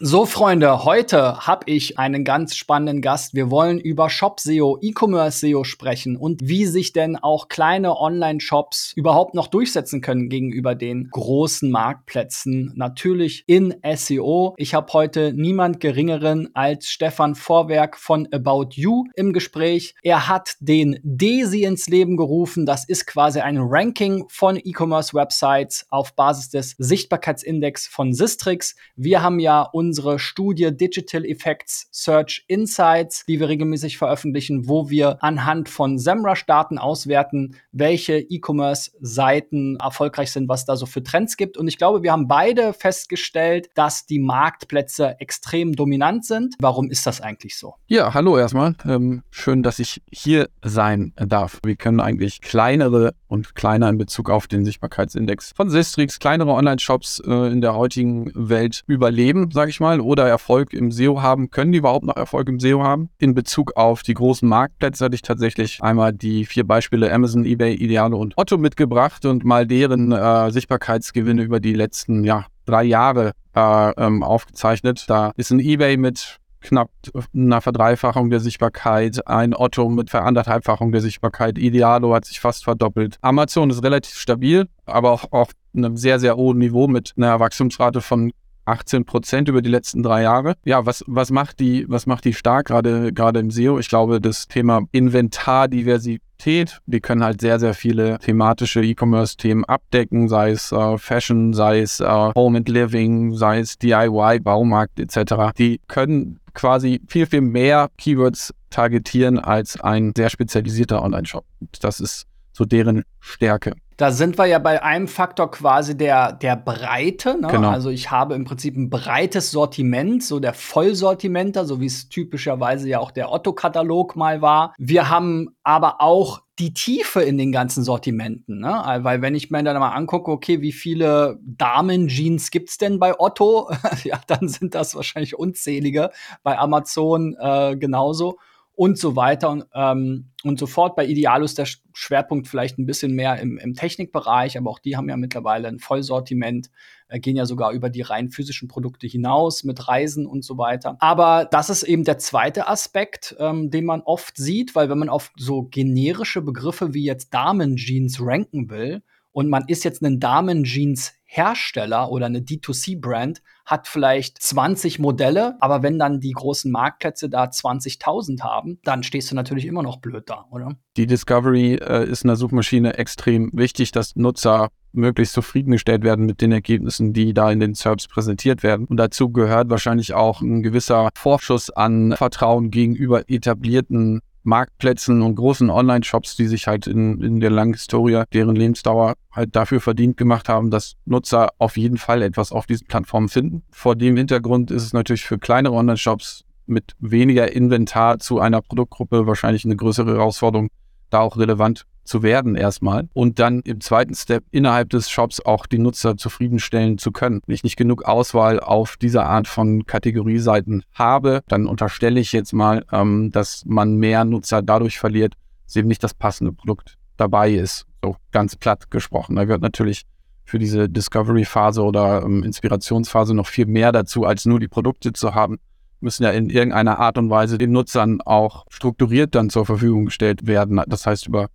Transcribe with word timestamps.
So, 0.00 0.26
Freunde, 0.26 0.84
heute 0.84 1.46
habe 1.46 1.62
ich 1.64 1.98
einen 1.98 2.22
ganz 2.22 2.54
spannenden 2.54 3.00
Gast. 3.00 3.32
Wir 3.32 3.50
wollen 3.50 3.80
über 3.80 4.10
Shop 4.10 4.38
SEO, 4.38 4.78
E-Commerce 4.82 5.38
SEO 5.38 5.64
sprechen 5.64 6.18
und 6.18 6.46
wie 6.46 6.66
sich 6.66 6.92
denn 6.92 7.16
auch 7.16 7.48
kleine 7.48 7.98
Online-Shops 7.98 8.92
überhaupt 8.96 9.34
noch 9.34 9.46
durchsetzen 9.46 10.02
können 10.02 10.28
gegenüber 10.28 10.74
den 10.74 11.08
großen 11.10 11.70
Marktplätzen. 11.70 12.74
Natürlich 12.76 13.44
in 13.46 13.76
SEO. 13.96 14.54
Ich 14.58 14.74
habe 14.74 14.92
heute 14.92 15.32
niemand 15.32 15.80
geringeren 15.80 16.50
als 16.52 16.90
Stefan 16.90 17.34
Vorwerk 17.34 17.96
von 17.96 18.28
About 18.30 18.68
You 18.72 19.04
im 19.16 19.32
Gespräch. 19.32 19.94
Er 20.02 20.28
hat 20.28 20.56
den 20.60 21.00
DESI 21.02 21.64
ins 21.64 21.88
Leben 21.88 22.18
gerufen. 22.18 22.66
Das 22.66 22.84
ist 22.84 23.06
quasi 23.06 23.40
ein 23.40 23.56
Ranking 23.58 24.26
von 24.28 24.60
E-Commerce-Websites 24.62 25.86
auf 25.88 26.14
Basis 26.14 26.50
des 26.50 26.74
Sichtbarkeitsindex 26.76 27.86
von 27.86 28.12
Sistrix. 28.12 28.76
Wir 28.94 29.22
haben 29.22 29.40
ja 29.40 29.62
unsere 29.78 30.18
Studie 30.18 30.76
Digital 30.76 31.24
Effects 31.24 31.86
Search 31.92 32.44
Insights, 32.48 33.24
die 33.28 33.38
wir 33.38 33.48
regelmäßig 33.48 33.96
veröffentlichen, 33.96 34.68
wo 34.68 34.90
wir 34.90 35.22
anhand 35.22 35.68
von 35.68 36.00
SEMrush-Daten 36.00 36.78
auswerten, 36.78 37.54
welche 37.70 38.18
E-Commerce-Seiten 38.18 39.76
erfolgreich 39.76 40.32
sind, 40.32 40.48
was 40.48 40.64
da 40.64 40.74
so 40.74 40.84
für 40.84 41.04
Trends 41.04 41.36
gibt. 41.36 41.56
Und 41.56 41.68
ich 41.68 41.78
glaube, 41.78 42.02
wir 42.02 42.10
haben 42.10 42.26
beide 42.26 42.72
festgestellt, 42.72 43.70
dass 43.76 44.04
die 44.04 44.18
Marktplätze 44.18 45.14
extrem 45.20 45.76
dominant 45.76 46.24
sind. 46.24 46.56
Warum 46.58 46.90
ist 46.90 47.06
das 47.06 47.20
eigentlich 47.20 47.56
so? 47.56 47.74
Ja, 47.86 48.12
hallo 48.14 48.36
erstmal. 48.36 48.74
Ähm, 48.84 49.22
schön, 49.30 49.62
dass 49.62 49.78
ich 49.78 50.02
hier 50.10 50.48
sein 50.64 51.12
darf. 51.14 51.60
Wir 51.64 51.76
können 51.76 52.00
eigentlich 52.00 52.40
kleinere 52.40 53.14
und 53.28 53.54
kleiner 53.54 53.88
in 53.88 53.98
Bezug 53.98 54.28
auf 54.28 54.48
den 54.48 54.64
Sichtbarkeitsindex 54.64 55.52
von 55.54 55.70
Sistrix, 55.70 56.18
kleinere 56.18 56.50
Online-Shops 56.50 57.22
äh, 57.24 57.52
in 57.52 57.60
der 57.60 57.76
heutigen 57.76 58.32
Welt 58.34 58.82
überleben, 58.88 59.50
sage 59.52 59.67
sage 59.68 59.70
ich 59.70 59.80
mal, 59.80 60.00
oder 60.00 60.26
Erfolg 60.26 60.72
im 60.72 60.90
SEO 60.90 61.20
haben. 61.20 61.50
Können 61.50 61.72
die 61.72 61.78
überhaupt 61.78 62.06
noch 62.06 62.16
Erfolg 62.16 62.48
im 62.48 62.58
SEO 62.58 62.82
haben? 62.82 63.10
In 63.18 63.34
Bezug 63.34 63.76
auf 63.76 64.02
die 64.02 64.14
großen 64.14 64.48
Marktplätze 64.48 65.04
hatte 65.04 65.14
ich 65.14 65.20
tatsächlich 65.20 65.82
einmal 65.82 66.14
die 66.14 66.46
vier 66.46 66.66
Beispiele 66.66 67.12
Amazon, 67.12 67.44
eBay, 67.44 67.74
Idealo 67.74 68.18
und 68.18 68.32
Otto 68.38 68.56
mitgebracht 68.56 69.26
und 69.26 69.44
mal 69.44 69.66
deren 69.66 70.10
äh, 70.10 70.50
Sichtbarkeitsgewinne 70.50 71.42
über 71.42 71.60
die 71.60 71.74
letzten 71.74 72.24
ja, 72.24 72.46
drei 72.64 72.84
Jahre 72.84 73.32
äh, 73.54 73.90
ähm, 73.98 74.22
aufgezeichnet. 74.22 75.04
Da 75.08 75.32
ist 75.36 75.50
ein 75.50 75.60
eBay 75.60 75.98
mit 75.98 76.38
knapp 76.62 76.90
einer 77.34 77.60
Verdreifachung 77.60 78.30
der 78.30 78.40
Sichtbarkeit, 78.40 79.26
ein 79.26 79.54
Otto 79.54 79.90
mit 79.90 80.08
Veranderthalbfachung 80.08 80.92
der 80.92 81.02
Sichtbarkeit, 81.02 81.58
Idealo 81.58 82.14
hat 82.14 82.24
sich 82.24 82.40
fast 82.40 82.64
verdoppelt. 82.64 83.18
Amazon 83.20 83.68
ist 83.68 83.84
relativ 83.84 84.14
stabil, 84.14 84.66
aber 84.86 85.12
auch 85.12 85.30
auf 85.30 85.50
einem 85.76 85.98
sehr, 85.98 86.18
sehr 86.18 86.36
hohen 86.36 86.56
Niveau 86.56 86.88
mit 86.88 87.12
einer 87.18 87.38
Wachstumsrate 87.38 88.00
von 88.00 88.32
18 88.68 89.04
Prozent 89.04 89.48
über 89.48 89.62
die 89.62 89.70
letzten 89.70 90.02
drei 90.02 90.22
Jahre. 90.22 90.54
Ja, 90.64 90.86
was, 90.86 91.04
was 91.06 91.30
macht 91.30 91.60
die, 91.60 91.86
was 91.88 92.06
macht 92.06 92.24
die 92.24 92.34
stark, 92.34 92.66
gerade, 92.66 93.12
gerade 93.12 93.40
im 93.40 93.50
SEO? 93.50 93.78
Ich 93.78 93.88
glaube, 93.88 94.20
das 94.20 94.48
Thema 94.48 94.82
Inventardiversität, 94.92 96.80
die 96.86 97.00
können 97.00 97.24
halt 97.24 97.40
sehr, 97.40 97.58
sehr 97.58 97.74
viele 97.74 98.18
thematische 98.18 98.82
E-Commerce-Themen 98.82 99.64
abdecken, 99.64 100.28
sei 100.28 100.50
es 100.50 100.72
äh, 100.72 100.98
Fashion, 100.98 101.52
sei 101.52 101.80
es 101.80 102.00
äh, 102.00 102.32
Home 102.34 102.58
and 102.58 102.68
Living, 102.68 103.34
sei 103.34 103.60
es 103.60 103.78
DIY, 103.78 104.40
Baumarkt 104.40 105.00
etc. 105.00 105.52
Die 105.56 105.80
können 105.88 106.40
quasi 106.54 107.00
viel, 107.06 107.26
viel 107.26 107.40
mehr 107.40 107.88
Keywords 107.98 108.52
targetieren 108.70 109.38
als 109.38 109.80
ein 109.80 110.12
sehr 110.16 110.28
spezialisierter 110.28 111.02
Online-Shop. 111.02 111.44
Das 111.80 112.00
ist 112.00 112.26
so 112.52 112.64
deren 112.64 113.04
Stärke. 113.20 113.74
Da 113.98 114.12
sind 114.12 114.38
wir 114.38 114.46
ja 114.46 114.60
bei 114.60 114.80
einem 114.80 115.08
Faktor 115.08 115.50
quasi 115.50 115.96
der, 115.96 116.32
der 116.32 116.54
Breite. 116.54 117.36
Ne? 117.40 117.48
Genau. 117.48 117.68
Also 117.68 117.90
ich 117.90 118.12
habe 118.12 118.36
im 118.36 118.44
Prinzip 118.44 118.76
ein 118.76 118.90
breites 118.90 119.50
Sortiment, 119.50 120.22
so 120.22 120.38
der 120.38 120.54
Vollsortimenter, 120.54 121.64
so 121.64 121.80
wie 121.80 121.86
es 121.86 122.08
typischerweise 122.08 122.88
ja 122.88 123.00
auch 123.00 123.10
der 123.10 123.32
Otto-Katalog 123.32 124.14
mal 124.14 124.40
war. 124.40 124.72
Wir 124.78 125.10
haben 125.10 125.48
aber 125.64 126.00
auch 126.00 126.42
die 126.60 126.74
Tiefe 126.74 127.22
in 127.22 127.38
den 127.38 127.50
ganzen 127.50 127.82
Sortimenten, 127.82 128.60
ne? 128.60 129.00
Weil 129.00 129.20
wenn 129.20 129.34
ich 129.34 129.50
mir 129.50 129.64
dann 129.64 129.78
mal 129.80 129.90
angucke, 129.90 130.30
okay, 130.30 130.60
wie 130.60 130.72
viele 130.72 131.40
Damen-Jeans 131.42 132.52
gibt's 132.52 132.78
denn 132.78 133.00
bei 133.00 133.18
Otto? 133.18 133.68
ja, 134.04 134.20
dann 134.28 134.48
sind 134.48 134.76
das 134.76 134.94
wahrscheinlich 134.94 135.36
unzählige. 135.36 136.10
Bei 136.44 136.56
Amazon 136.56 137.36
äh, 137.40 137.76
genauso 137.76 138.38
und 138.78 138.96
so 138.96 139.16
weiter 139.16 139.50
und, 139.50 139.64
ähm, 139.74 140.30
und 140.44 140.60
so 140.60 140.68
fort. 140.68 140.94
Bei 140.94 141.04
Idealus 141.04 141.56
der 141.56 141.66
Schwerpunkt 141.94 142.46
vielleicht 142.46 142.78
ein 142.78 142.86
bisschen 142.86 143.12
mehr 143.12 143.40
im, 143.40 143.58
im 143.58 143.74
Technikbereich, 143.74 144.56
aber 144.56 144.70
auch 144.70 144.78
die 144.78 144.96
haben 144.96 145.08
ja 145.08 145.16
mittlerweile 145.16 145.66
ein 145.66 145.80
Vollsortiment, 145.80 146.70
äh, 147.08 147.18
gehen 147.18 147.34
ja 147.34 147.44
sogar 147.44 147.72
über 147.72 147.90
die 147.90 148.02
rein 148.02 148.30
physischen 148.30 148.68
Produkte 148.68 149.08
hinaus 149.08 149.64
mit 149.64 149.88
Reisen 149.88 150.26
und 150.26 150.44
so 150.44 150.58
weiter. 150.58 150.96
Aber 151.00 151.48
das 151.50 151.70
ist 151.70 151.82
eben 151.82 152.04
der 152.04 152.18
zweite 152.18 152.68
Aspekt, 152.68 153.34
ähm, 153.40 153.68
den 153.72 153.84
man 153.84 154.00
oft 154.02 154.36
sieht, 154.36 154.76
weil 154.76 154.88
wenn 154.88 154.98
man 154.98 155.08
auf 155.08 155.32
so 155.36 155.64
generische 155.64 156.40
Begriffe 156.40 156.94
wie 156.94 157.02
jetzt 157.02 157.34
Damenjeans 157.34 158.20
ranken 158.20 158.70
will, 158.70 159.02
und 159.38 159.48
man 159.50 159.66
ist 159.68 159.84
jetzt 159.84 160.02
ein 160.02 160.18
Damen-Jeans-Hersteller 160.18 162.10
oder 162.10 162.26
eine 162.26 162.40
D2C-Brand, 162.40 163.40
hat 163.64 163.86
vielleicht 163.86 164.42
20 164.42 164.98
Modelle, 164.98 165.56
aber 165.60 165.84
wenn 165.84 165.96
dann 165.96 166.18
die 166.18 166.32
großen 166.32 166.72
Marktplätze 166.72 167.30
da 167.30 167.44
20.000 167.44 168.40
haben, 168.40 168.80
dann 168.82 169.04
stehst 169.04 169.30
du 169.30 169.36
natürlich 169.36 169.66
immer 169.66 169.84
noch 169.84 169.98
blöd 170.00 170.24
da, 170.26 170.46
oder? 170.50 170.72
Die 170.96 171.06
Discovery 171.06 171.74
äh, 171.74 172.10
ist 172.10 172.24
in 172.24 172.28
der 172.28 172.36
Suchmaschine 172.36 172.98
extrem 172.98 173.50
wichtig, 173.52 173.92
dass 173.92 174.16
Nutzer 174.16 174.70
möglichst 174.90 175.34
zufriedengestellt 175.34 176.02
werden 176.02 176.26
mit 176.26 176.40
den 176.40 176.50
Ergebnissen, 176.50 177.12
die 177.12 177.32
da 177.32 177.52
in 177.52 177.60
den 177.60 177.74
SERPs 177.74 178.08
präsentiert 178.08 178.64
werden. 178.64 178.86
Und 178.86 178.96
dazu 178.96 179.30
gehört 179.30 179.70
wahrscheinlich 179.70 180.14
auch 180.14 180.40
ein 180.40 180.64
gewisser 180.64 181.10
Vorschuss 181.14 181.70
an 181.70 182.16
Vertrauen 182.16 182.72
gegenüber 182.72 183.30
etablierten 183.30 184.20
Marktplätzen 184.42 185.22
und 185.22 185.34
großen 185.34 185.70
Online-Shops, 185.70 186.36
die 186.36 186.46
sich 186.46 186.66
halt 186.66 186.86
in, 186.86 187.20
in 187.22 187.40
der 187.40 187.50
langen 187.50 187.74
Historie, 187.74 188.22
deren 188.32 188.56
Lebensdauer 188.56 189.14
halt 189.32 189.54
dafür 189.54 189.80
verdient 189.80 190.16
gemacht 190.16 190.48
haben, 190.48 190.70
dass 190.70 190.94
Nutzer 191.04 191.50
auf 191.58 191.76
jeden 191.76 191.98
Fall 191.98 192.22
etwas 192.22 192.52
auf 192.52 192.66
diesen 192.66 192.86
Plattformen 192.86 193.28
finden. 193.28 193.62
Vor 193.70 193.96
dem 193.96 194.16
Hintergrund 194.16 194.70
ist 194.70 194.82
es 194.82 194.92
natürlich 194.92 195.24
für 195.24 195.38
kleinere 195.38 195.74
Online-Shops 195.74 196.44
mit 196.66 196.92
weniger 196.98 197.52
Inventar 197.52 198.18
zu 198.18 198.40
einer 198.40 198.62
Produktgruppe 198.62 199.26
wahrscheinlich 199.26 199.64
eine 199.64 199.76
größere 199.76 200.12
Herausforderung, 200.12 200.68
da 201.10 201.20
auch 201.20 201.36
relevant 201.36 201.86
zu 202.08 202.22
werden 202.22 202.56
erstmal 202.56 203.08
und 203.12 203.38
dann 203.38 203.60
im 203.60 203.80
zweiten 203.80 204.14
Step 204.14 204.44
innerhalb 204.50 204.90
des 204.90 205.10
Shops 205.10 205.40
auch 205.44 205.66
die 205.66 205.78
Nutzer 205.78 206.16
zufriedenstellen 206.16 206.98
zu 206.98 207.12
können. 207.12 207.40
Wenn 207.46 207.54
ich 207.54 207.64
nicht 207.64 207.76
genug 207.76 208.04
Auswahl 208.04 208.60
auf 208.60 208.96
dieser 208.96 209.26
Art 209.26 209.46
von 209.46 209.86
Kategorieseiten 209.86 210.82
habe, 210.94 211.42
dann 211.48 211.66
unterstelle 211.66 212.18
ich 212.18 212.32
jetzt 212.32 212.52
mal, 212.52 212.84
ähm, 212.92 213.30
dass 213.30 213.64
man 213.66 213.96
mehr 213.96 214.24
Nutzer 214.24 214.62
dadurch 214.62 214.98
verliert, 214.98 215.34
dass 215.66 215.76
eben 215.76 215.88
nicht 215.88 216.02
das 216.02 216.14
passende 216.14 216.52
Produkt 216.52 216.94
dabei 217.16 217.52
ist. 217.52 217.84
So 218.02 218.16
ganz 218.32 218.56
platt 218.56 218.90
gesprochen. 218.90 219.36
Da 219.36 219.44
gehört 219.44 219.62
natürlich 219.62 220.02
für 220.44 220.58
diese 220.58 220.88
Discovery-Phase 220.88 221.82
oder 221.82 222.22
ähm, 222.22 222.42
Inspirationsphase 222.42 223.34
noch 223.34 223.46
viel 223.46 223.66
mehr 223.66 223.92
dazu, 223.92 224.24
als 224.24 224.46
nur 224.46 224.58
die 224.60 224.68
Produkte 224.68 225.12
zu 225.12 225.34
haben 225.34 225.58
müssen 226.00 226.22
ja 226.22 226.30
in 226.30 226.50
irgendeiner 226.50 226.98
Art 226.98 227.18
und 227.18 227.30
Weise 227.30 227.58
den 227.58 227.72
Nutzern 227.72 228.20
auch 228.20 228.64
strukturiert 228.68 229.34
dann 229.34 229.50
zur 229.50 229.66
Verfügung 229.66 230.06
gestellt 230.06 230.46
werden. 230.46 230.80
Das 230.86 231.06
heißt 231.06 231.26
über 231.26 231.48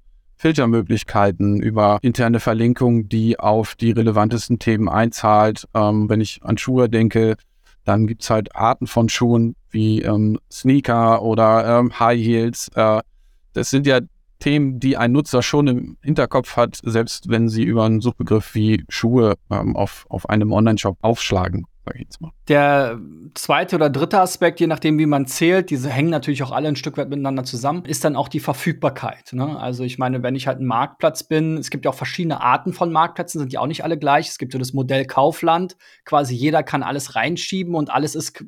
Filtermöglichkeiten, 0.43 1.61
über 1.61 1.99
interne 2.01 2.41
Verlinkungen, 2.41 3.07
die 3.07 3.39
auf 3.39 3.75
die 3.75 3.91
relevantesten 3.91 4.59
Themen 4.59 4.89
einzahlt. 4.89 5.69
Ähm, 5.73 6.09
wenn 6.09 6.19
ich 6.19 6.41
an 6.43 6.57
Schuhe 6.57 6.89
denke, 6.89 7.37
dann 7.85 8.07
gibt 8.07 8.23
es 8.23 8.29
halt 8.29 8.53
Arten 8.53 8.85
von 8.85 9.07
Schuhen 9.07 9.55
wie 9.69 10.01
ähm, 10.01 10.37
Sneaker 10.51 11.21
oder 11.21 11.79
ähm, 11.79 11.97
High 11.97 12.21
Heels. 12.21 12.69
Äh, 12.75 12.99
das 13.53 13.69
sind 13.69 13.87
ja 13.87 14.01
Themen, 14.39 14.81
die 14.81 14.97
ein 14.97 15.13
Nutzer 15.13 15.41
schon 15.41 15.67
im 15.67 15.97
Hinterkopf 16.01 16.57
hat, 16.57 16.77
selbst 16.83 17.29
wenn 17.29 17.47
sie 17.47 17.63
über 17.63 17.85
einen 17.85 18.01
Suchbegriff 18.01 18.53
wie 18.53 18.83
Schuhe 18.89 19.35
ähm, 19.49 19.77
auf, 19.77 20.05
auf 20.09 20.29
einem 20.29 20.51
Online-Shop 20.51 20.97
aufschlagen 21.01 21.67
sag 21.85 21.95
ich 21.95 22.01
jetzt 22.01 22.21
mal. 22.21 22.31
Der 22.47 22.99
zweite 23.33 23.75
oder 23.75 23.89
dritte 23.89 24.19
Aspekt, 24.19 24.59
je 24.59 24.67
nachdem, 24.67 24.97
wie 24.99 25.05
man 25.05 25.25
zählt, 25.25 25.69
diese 25.69 25.89
hängen 25.89 26.09
natürlich 26.09 26.43
auch 26.43 26.51
alle 26.51 26.67
ein 26.67 26.75
Stück 26.75 26.97
weit 26.97 27.09
miteinander 27.09 27.43
zusammen, 27.43 27.85
ist 27.85 28.03
dann 28.03 28.15
auch 28.15 28.27
die 28.27 28.39
Verfügbarkeit. 28.39 29.33
Ne? 29.33 29.59
Also 29.59 29.83
ich 29.83 29.97
meine, 29.97 30.23
wenn 30.23 30.35
ich 30.35 30.47
halt 30.47 30.59
ein 30.59 30.65
Marktplatz 30.65 31.23
bin, 31.23 31.57
es 31.57 31.69
gibt 31.69 31.85
ja 31.85 31.91
auch 31.91 31.95
verschiedene 31.95 32.41
Arten 32.41 32.73
von 32.73 32.91
Marktplätzen, 32.91 33.39
sind 33.39 33.53
ja 33.53 33.59
auch 33.59 33.67
nicht 33.67 33.83
alle 33.83 33.97
gleich. 33.97 34.29
Es 34.29 34.37
gibt 34.37 34.53
so 34.53 34.59
das 34.59 34.73
Modell 34.73 35.05
Kaufland, 35.05 35.75
quasi 36.05 36.35
jeder 36.35 36.63
kann 36.63 36.83
alles 36.83 37.15
reinschieben 37.15 37.75
und 37.75 37.89
alles 37.89 38.15
ist 38.15 38.43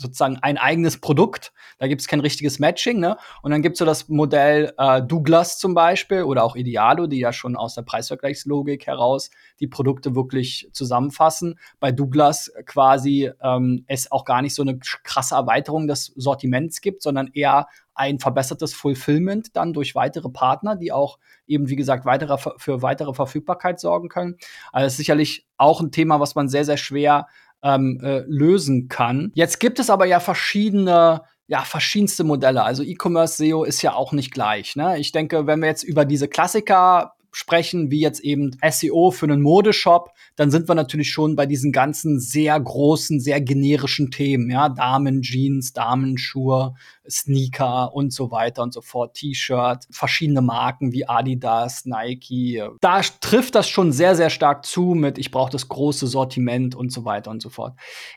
sozusagen 0.00 0.38
ein 0.38 0.58
eigenes 0.58 1.00
Produkt. 1.00 1.52
Da 1.78 1.86
gibt 1.88 2.00
es 2.00 2.08
kein 2.08 2.20
richtiges 2.20 2.58
Matching. 2.58 3.00
Ne? 3.00 3.16
Und 3.42 3.50
dann 3.50 3.62
gibt 3.62 3.74
es 3.74 3.78
so 3.78 3.84
das 3.84 4.08
Modell 4.08 4.72
äh, 4.78 5.02
Douglas 5.02 5.58
zum 5.58 5.74
Beispiel 5.74 6.22
oder 6.22 6.44
auch 6.44 6.56
Idealo, 6.56 7.06
die 7.06 7.18
ja 7.18 7.32
schon 7.32 7.56
aus 7.56 7.74
der 7.74 7.82
Preisvergleichslogik 7.82 8.86
heraus 8.86 9.30
die 9.60 9.66
Produkte 9.66 10.14
wirklich 10.14 10.70
zusammenfassen. 10.72 11.58
Bei 11.80 11.92
Douglas 11.92 12.52
quasi 12.64 13.30
ähm, 13.42 13.84
es 13.86 14.10
auch 14.10 14.24
gar 14.24 14.42
nicht 14.42 14.54
so 14.54 14.62
eine 14.62 14.78
krasse 14.78 15.34
Erweiterung 15.34 15.86
des 15.86 16.12
Sortiments 16.16 16.80
gibt, 16.80 17.02
sondern 17.02 17.30
eher 17.32 17.66
ein 17.98 18.20
verbessertes 18.20 18.74
Fulfillment 18.74 19.56
dann 19.56 19.72
durch 19.72 19.96
weitere 19.96 20.28
Partner, 20.28 20.76
die 20.76 20.92
auch 20.92 21.18
eben, 21.48 21.68
wie 21.68 21.74
gesagt, 21.74 22.04
weitere, 22.04 22.38
für 22.56 22.80
weitere 22.80 23.12
Verfügbarkeit 23.12 23.80
sorgen 23.80 24.08
können. 24.08 24.36
Also 24.72 24.96
sicherlich 24.96 25.46
auch 25.56 25.80
ein 25.80 25.90
Thema, 25.90 26.20
was 26.20 26.36
man 26.36 26.48
sehr, 26.48 26.64
sehr 26.64 26.76
schwer 26.76 27.26
ähm, 27.62 28.00
äh, 28.02 28.24
lösen 28.26 28.88
kann. 28.88 29.30
Jetzt 29.34 29.60
gibt 29.60 29.78
es 29.78 29.90
aber 29.90 30.06
ja 30.06 30.20
verschiedene 30.20 31.22
ja, 31.48 31.62
verschiedenste 31.62 32.24
Modelle. 32.24 32.62
Also 32.62 32.82
E-Commerce 32.82 33.36
SEO 33.36 33.64
ist 33.64 33.80
ja 33.80 33.94
auch 33.94 34.12
nicht 34.12 34.32
gleich. 34.32 34.76
Ne? 34.76 34.98
Ich 34.98 35.12
denke, 35.12 35.46
wenn 35.46 35.60
wir 35.60 35.68
jetzt 35.68 35.82
über 35.82 36.04
diese 36.04 36.28
Klassiker 36.28 37.14
sprechen, 37.32 37.90
wie 37.90 38.00
jetzt 38.00 38.20
eben 38.20 38.56
SEO 38.68 39.10
für 39.10 39.26
einen 39.26 39.42
Modeshop, 39.42 40.10
dann 40.36 40.50
sind 40.50 40.68
wir 40.68 40.74
natürlich 40.74 41.10
schon 41.10 41.36
bei 41.36 41.46
diesen 41.46 41.72
ganzen 41.72 42.20
sehr 42.20 42.58
großen, 42.58 43.20
sehr 43.20 43.40
generischen 43.40 44.10
Themen, 44.10 44.50
ja, 44.50 44.68
Damenjeans, 44.68 45.72
Damenschuhe, 45.72 46.74
Sneaker 47.08 47.94
und 47.94 48.12
so 48.12 48.30
weiter 48.30 48.62
und 48.62 48.72
so 48.72 48.80
fort, 48.80 49.14
T-Shirt, 49.14 49.86
verschiedene 49.90 50.42
Marken 50.42 50.92
wie 50.92 51.08
Adidas, 51.08 51.84
Nike. 51.86 52.62
Da 52.80 53.00
trifft 53.20 53.54
das 53.54 53.68
schon 53.68 53.92
sehr, 53.92 54.14
sehr 54.14 54.30
stark 54.30 54.64
zu 54.64 54.94
mit, 54.94 55.18
ich 55.18 55.30
brauche 55.30 55.50
das 55.50 55.68
große 55.68 56.06
Sortiment 56.06 56.74
und 56.74 56.92
so 56.92 57.04
weiter 57.04 57.30
und 57.30 57.40
so 57.40 57.48
fort. 57.48 57.74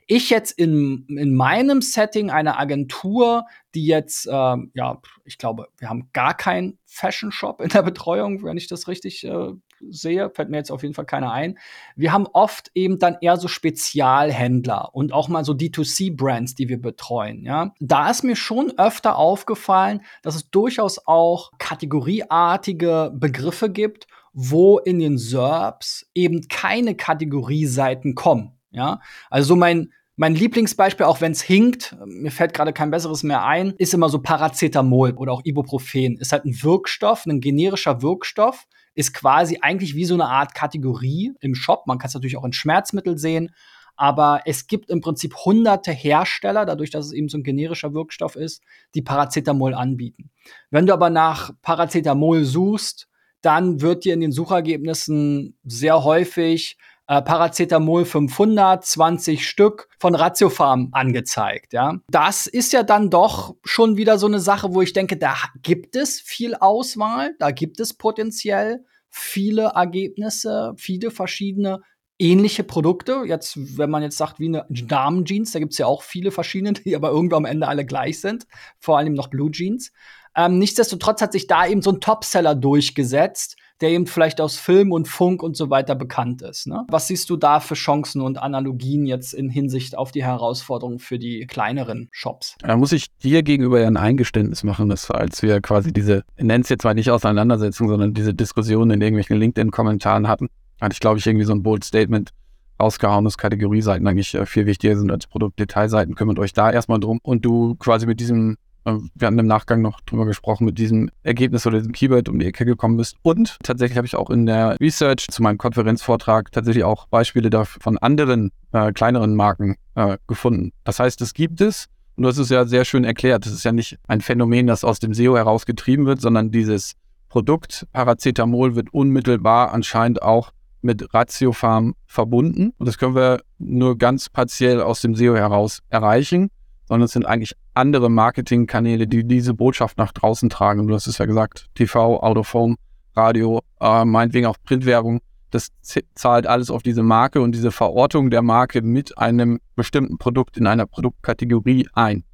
Ich 0.07 0.29
jetzt 0.29 0.51
in, 0.51 1.05
in 1.07 1.35
meinem 1.35 1.81
Setting 1.81 2.29
eine 2.29 2.57
Agentur, 2.57 3.45
die 3.75 3.85
jetzt, 3.85 4.27
äh, 4.27 4.31
ja, 4.73 5.01
ich 5.25 5.37
glaube, 5.37 5.67
wir 5.77 5.89
haben 5.89 6.09
gar 6.13 6.35
keinen 6.35 6.77
Fashion 6.85 7.31
Shop 7.31 7.61
in 7.61 7.69
der 7.69 7.83
Betreuung, 7.83 8.43
wenn 8.43 8.57
ich 8.57 8.67
das 8.67 8.87
richtig 8.87 9.23
äh, 9.23 9.53
sehe, 9.89 10.29
fällt 10.29 10.49
mir 10.49 10.57
jetzt 10.57 10.71
auf 10.71 10.83
jeden 10.83 10.93
Fall 10.93 11.05
keiner 11.05 11.31
ein. 11.31 11.57
Wir 11.95 12.11
haben 12.11 12.27
oft 12.27 12.71
eben 12.75 12.99
dann 12.99 13.17
eher 13.21 13.37
so 13.37 13.47
Spezialhändler 13.47 14.93
und 14.93 15.13
auch 15.13 15.27
mal 15.27 15.43
so 15.43 15.53
D2C-Brands, 15.53 16.55
die 16.55 16.69
wir 16.69 16.81
betreuen. 16.81 17.43
Ja, 17.43 17.73
da 17.79 18.09
ist 18.09 18.23
mir 18.23 18.35
schon 18.35 18.77
öfter 18.77 19.17
aufgefallen, 19.17 20.01
dass 20.21 20.35
es 20.35 20.49
durchaus 20.49 21.07
auch 21.07 21.51
kategorieartige 21.57 23.11
Begriffe 23.13 23.69
gibt, 23.69 24.07
wo 24.33 24.77
in 24.79 24.99
den 24.99 25.17
SERPs 25.17 26.09
eben 26.13 26.47
keine 26.47 26.95
Kategorieseiten 26.95 28.15
kommen. 28.15 28.57
Ja, 28.71 29.01
also 29.29 29.49
so 29.49 29.55
mein 29.57 29.91
mein 30.21 30.35
Lieblingsbeispiel, 30.35 31.07
auch 31.07 31.19
wenn 31.19 31.31
es 31.31 31.41
hinkt, 31.41 31.97
mir 32.05 32.29
fällt 32.29 32.53
gerade 32.53 32.73
kein 32.73 32.91
besseres 32.91 33.23
mehr 33.23 33.43
ein, 33.43 33.73
ist 33.79 33.95
immer 33.95 34.07
so 34.07 34.21
Paracetamol 34.21 35.13
oder 35.13 35.31
auch 35.31 35.41
Ibuprofen. 35.43 36.19
Ist 36.19 36.31
halt 36.31 36.45
ein 36.45 36.61
Wirkstoff, 36.61 37.25
ein 37.25 37.41
generischer 37.41 38.03
Wirkstoff, 38.03 38.67
ist 38.93 39.15
quasi 39.15 39.57
eigentlich 39.61 39.95
wie 39.95 40.05
so 40.05 40.13
eine 40.13 40.27
Art 40.27 40.53
Kategorie 40.53 41.33
im 41.39 41.55
Shop. 41.55 41.87
Man 41.87 41.97
kann 41.97 42.09
es 42.09 42.13
natürlich 42.13 42.37
auch 42.37 42.45
in 42.45 42.53
Schmerzmittel 42.53 43.17
sehen. 43.17 43.49
Aber 43.95 44.41
es 44.45 44.67
gibt 44.67 44.91
im 44.91 45.01
Prinzip 45.01 45.35
hunderte 45.37 45.91
Hersteller, 45.91 46.67
dadurch, 46.67 46.91
dass 46.91 47.07
es 47.07 47.13
eben 47.13 47.27
so 47.27 47.39
ein 47.39 47.43
generischer 47.43 47.95
Wirkstoff 47.95 48.35
ist, 48.35 48.61
die 48.93 49.01
Paracetamol 49.01 49.73
anbieten. 49.73 50.29
Wenn 50.69 50.85
du 50.85 50.93
aber 50.93 51.09
nach 51.09 51.49
Paracetamol 51.63 52.45
suchst, 52.45 53.07
dann 53.41 53.81
wird 53.81 54.05
dir 54.05 54.13
in 54.13 54.21
den 54.21 54.31
Suchergebnissen 54.31 55.57
sehr 55.63 56.03
häufig 56.03 56.77
äh, 57.11 57.21
Paracetamol 57.21 58.05
500, 58.05 58.85
20 58.85 59.45
Stück 59.45 59.89
von 59.99 60.15
Ratiofarm 60.15 60.89
angezeigt. 60.93 61.73
Ja, 61.73 61.97
das 62.09 62.47
ist 62.47 62.71
ja 62.71 62.83
dann 62.83 63.09
doch 63.09 63.53
schon 63.65 63.97
wieder 63.97 64.17
so 64.17 64.27
eine 64.27 64.39
Sache, 64.39 64.73
wo 64.73 64.81
ich 64.81 64.93
denke, 64.93 65.17
da 65.17 65.35
gibt 65.61 65.97
es 65.97 66.21
viel 66.21 66.55
Auswahl, 66.55 67.35
da 67.37 67.51
gibt 67.51 67.81
es 67.81 67.93
potenziell 67.93 68.85
viele 69.09 69.73
Ergebnisse, 69.75 70.71
viele 70.77 71.11
verschiedene 71.11 71.81
ähnliche 72.17 72.63
Produkte. 72.63 73.23
Jetzt, 73.25 73.77
wenn 73.77 73.89
man 73.89 74.03
jetzt 74.03 74.15
sagt, 74.15 74.39
wie 74.39 74.47
eine 74.47 74.65
Damenjeans, 74.69 75.51
da 75.51 75.59
gibt 75.59 75.73
es 75.73 75.79
ja 75.79 75.87
auch 75.87 76.03
viele 76.03 76.31
verschiedene, 76.31 76.71
die 76.85 76.95
aber 76.95 77.09
irgendwo 77.09 77.35
am 77.35 77.43
Ende 77.43 77.67
alle 77.67 77.85
gleich 77.85 78.21
sind. 78.21 78.47
Vor 78.79 78.97
allem 78.97 79.15
noch 79.15 79.27
Blue 79.27 79.51
Jeans. 79.51 79.91
Ähm, 80.33 80.59
nichtsdestotrotz 80.59 81.21
hat 81.21 81.33
sich 81.33 81.47
da 81.47 81.67
eben 81.67 81.81
so 81.81 81.91
ein 81.91 81.99
Topseller 81.99 82.55
durchgesetzt, 82.55 83.57
der 83.81 83.89
eben 83.89 84.05
vielleicht 84.05 84.39
aus 84.39 84.57
Film 84.57 84.91
und 84.91 85.07
Funk 85.07 85.43
und 85.43 85.57
so 85.57 85.69
weiter 85.69 85.95
bekannt 85.95 86.41
ist. 86.41 86.67
Ne? 86.67 86.85
Was 86.89 87.07
siehst 87.07 87.29
du 87.29 87.35
da 87.35 87.59
für 87.59 87.73
Chancen 87.73 88.21
und 88.21 88.37
Analogien 88.37 89.05
jetzt 89.05 89.33
in 89.33 89.49
Hinsicht 89.49 89.97
auf 89.97 90.11
die 90.11 90.23
Herausforderungen 90.23 90.99
für 90.99 91.17
die 91.19 91.45
kleineren 91.47 92.07
Shops? 92.11 92.55
Da 92.59 92.77
muss 92.77 92.91
ich 92.91 93.07
dir 93.17 93.43
gegenüber 93.43 93.81
ja 93.81 93.87
ein 93.87 93.97
Eingeständnis 93.97 94.63
machen, 94.63 94.89
dass 94.89 95.09
als 95.09 95.41
wir 95.41 95.61
quasi 95.61 95.91
diese, 95.91 96.23
nenn 96.37 96.61
es 96.61 96.69
jetzt 96.69 96.83
zwar 96.83 96.93
nicht 96.93 97.09
Auseinandersetzung, 97.09 97.89
sondern 97.89 98.13
diese 98.13 98.33
Diskussion 98.33 98.91
in 98.91 99.01
irgendwelchen 99.01 99.37
LinkedIn-Kommentaren 99.37 100.27
hatten, 100.27 100.47
hatte 100.79 100.93
ich, 100.93 100.99
glaube 100.99 101.19
ich, 101.19 101.25
irgendwie 101.25 101.45
so 101.45 101.53
ein 101.53 101.63
Bold 101.63 101.83
Statement 101.83 102.31
rausgehauen, 102.79 103.25
dass 103.25 103.37
Kategorieseiten 103.37 104.07
eigentlich 104.07 104.33
äh, 104.33 104.45
viel 104.45 104.65
wichtiger 104.65 104.97
sind 104.97 105.11
als 105.11 105.27
Produktdetailseiten. 105.27 106.15
Kümmert 106.15 106.39
euch 106.39 106.53
da 106.53 106.71
erstmal 106.71 106.99
drum. 106.99 107.19
Und 107.23 107.45
du 107.45 107.75
quasi 107.75 108.05
mit 108.05 108.19
diesem 108.19 108.57
wir 108.83 109.27
hatten 109.27 109.39
im 109.39 109.47
Nachgang 109.47 109.81
noch 109.81 110.01
drüber 110.01 110.25
gesprochen, 110.25 110.65
mit 110.65 110.77
diesem 110.77 111.09
Ergebnis 111.23 111.67
oder 111.67 111.77
diesem 111.77 111.91
Keyword 111.91 112.29
um 112.29 112.39
die 112.39 112.45
Ecke 112.45 112.65
gekommen 112.65 112.97
bist. 112.97 113.15
Und 113.21 113.57
tatsächlich 113.63 113.97
habe 113.97 114.07
ich 114.07 114.15
auch 114.15 114.29
in 114.29 114.45
der 114.45 114.79
Research 114.79 115.27
zu 115.29 115.43
meinem 115.43 115.57
Konferenzvortrag 115.57 116.51
tatsächlich 116.51 116.83
auch 116.83 117.07
Beispiele 117.07 117.49
von 117.65 117.97
anderen 117.97 118.51
äh, 118.71 118.91
kleineren 118.91 119.35
Marken 119.35 119.75
äh, 119.95 120.17
gefunden. 120.27 120.71
Das 120.83 120.99
heißt, 120.99 121.21
es 121.21 121.33
gibt 121.33 121.61
es. 121.61 121.87
Und 122.17 122.25
hast 122.25 122.37
es 122.37 122.49
ja 122.49 122.65
sehr 122.65 122.85
schön 122.85 123.03
erklärt. 123.03 123.45
Das 123.45 123.53
ist 123.53 123.63
ja 123.63 123.71
nicht 123.71 123.97
ein 124.07 124.21
Phänomen, 124.21 124.67
das 124.67 124.83
aus 124.83 124.99
dem 124.99 125.13
SEO 125.13 125.37
herausgetrieben 125.37 126.05
wird, 126.05 126.21
sondern 126.21 126.51
dieses 126.51 126.93
Produkt 127.29 127.87
Paracetamol 127.93 128.75
wird 128.75 128.93
unmittelbar 128.93 129.71
anscheinend 129.73 130.21
auch 130.21 130.51
mit 130.81 131.13
Ratiofarm 131.13 131.95
verbunden. 132.05 132.73
Und 132.77 132.87
das 132.87 132.97
können 132.97 133.15
wir 133.15 133.41
nur 133.59 133.97
ganz 133.97 134.29
partiell 134.29 134.81
aus 134.81 135.01
dem 135.01 135.15
SEO 135.15 135.35
heraus 135.35 135.79
erreichen 135.89 136.49
sondern 136.91 137.05
es 137.05 137.13
sind 137.13 137.25
eigentlich 137.25 137.55
andere 137.73 138.11
Marketingkanäle, 138.11 139.07
die 139.07 139.23
diese 139.23 139.53
Botschaft 139.53 139.97
nach 139.97 140.11
draußen 140.11 140.49
tragen. 140.49 140.87
Du 140.87 140.93
hast 140.93 141.07
es 141.07 141.19
ja 141.19 141.25
gesagt, 141.25 141.67
TV, 141.73 142.19
Autophone, 142.21 142.75
Radio, 143.15 143.61
äh, 143.79 144.03
meinetwegen 144.03 144.45
auch 144.45 144.57
Printwerbung. 144.61 145.21
Das 145.51 145.69
zahlt 146.15 146.47
alles 146.47 146.69
auf 146.69 146.83
diese 146.83 147.01
Marke 147.01 147.39
und 147.39 147.53
diese 147.53 147.71
Verortung 147.71 148.29
der 148.29 148.41
Marke 148.41 148.81
mit 148.81 149.17
einem 149.17 149.61
bestimmten 149.77 150.17
Produkt 150.17 150.57
in 150.57 150.67
einer 150.67 150.85
Produktkategorie 150.85 151.87
ein. 151.93 152.25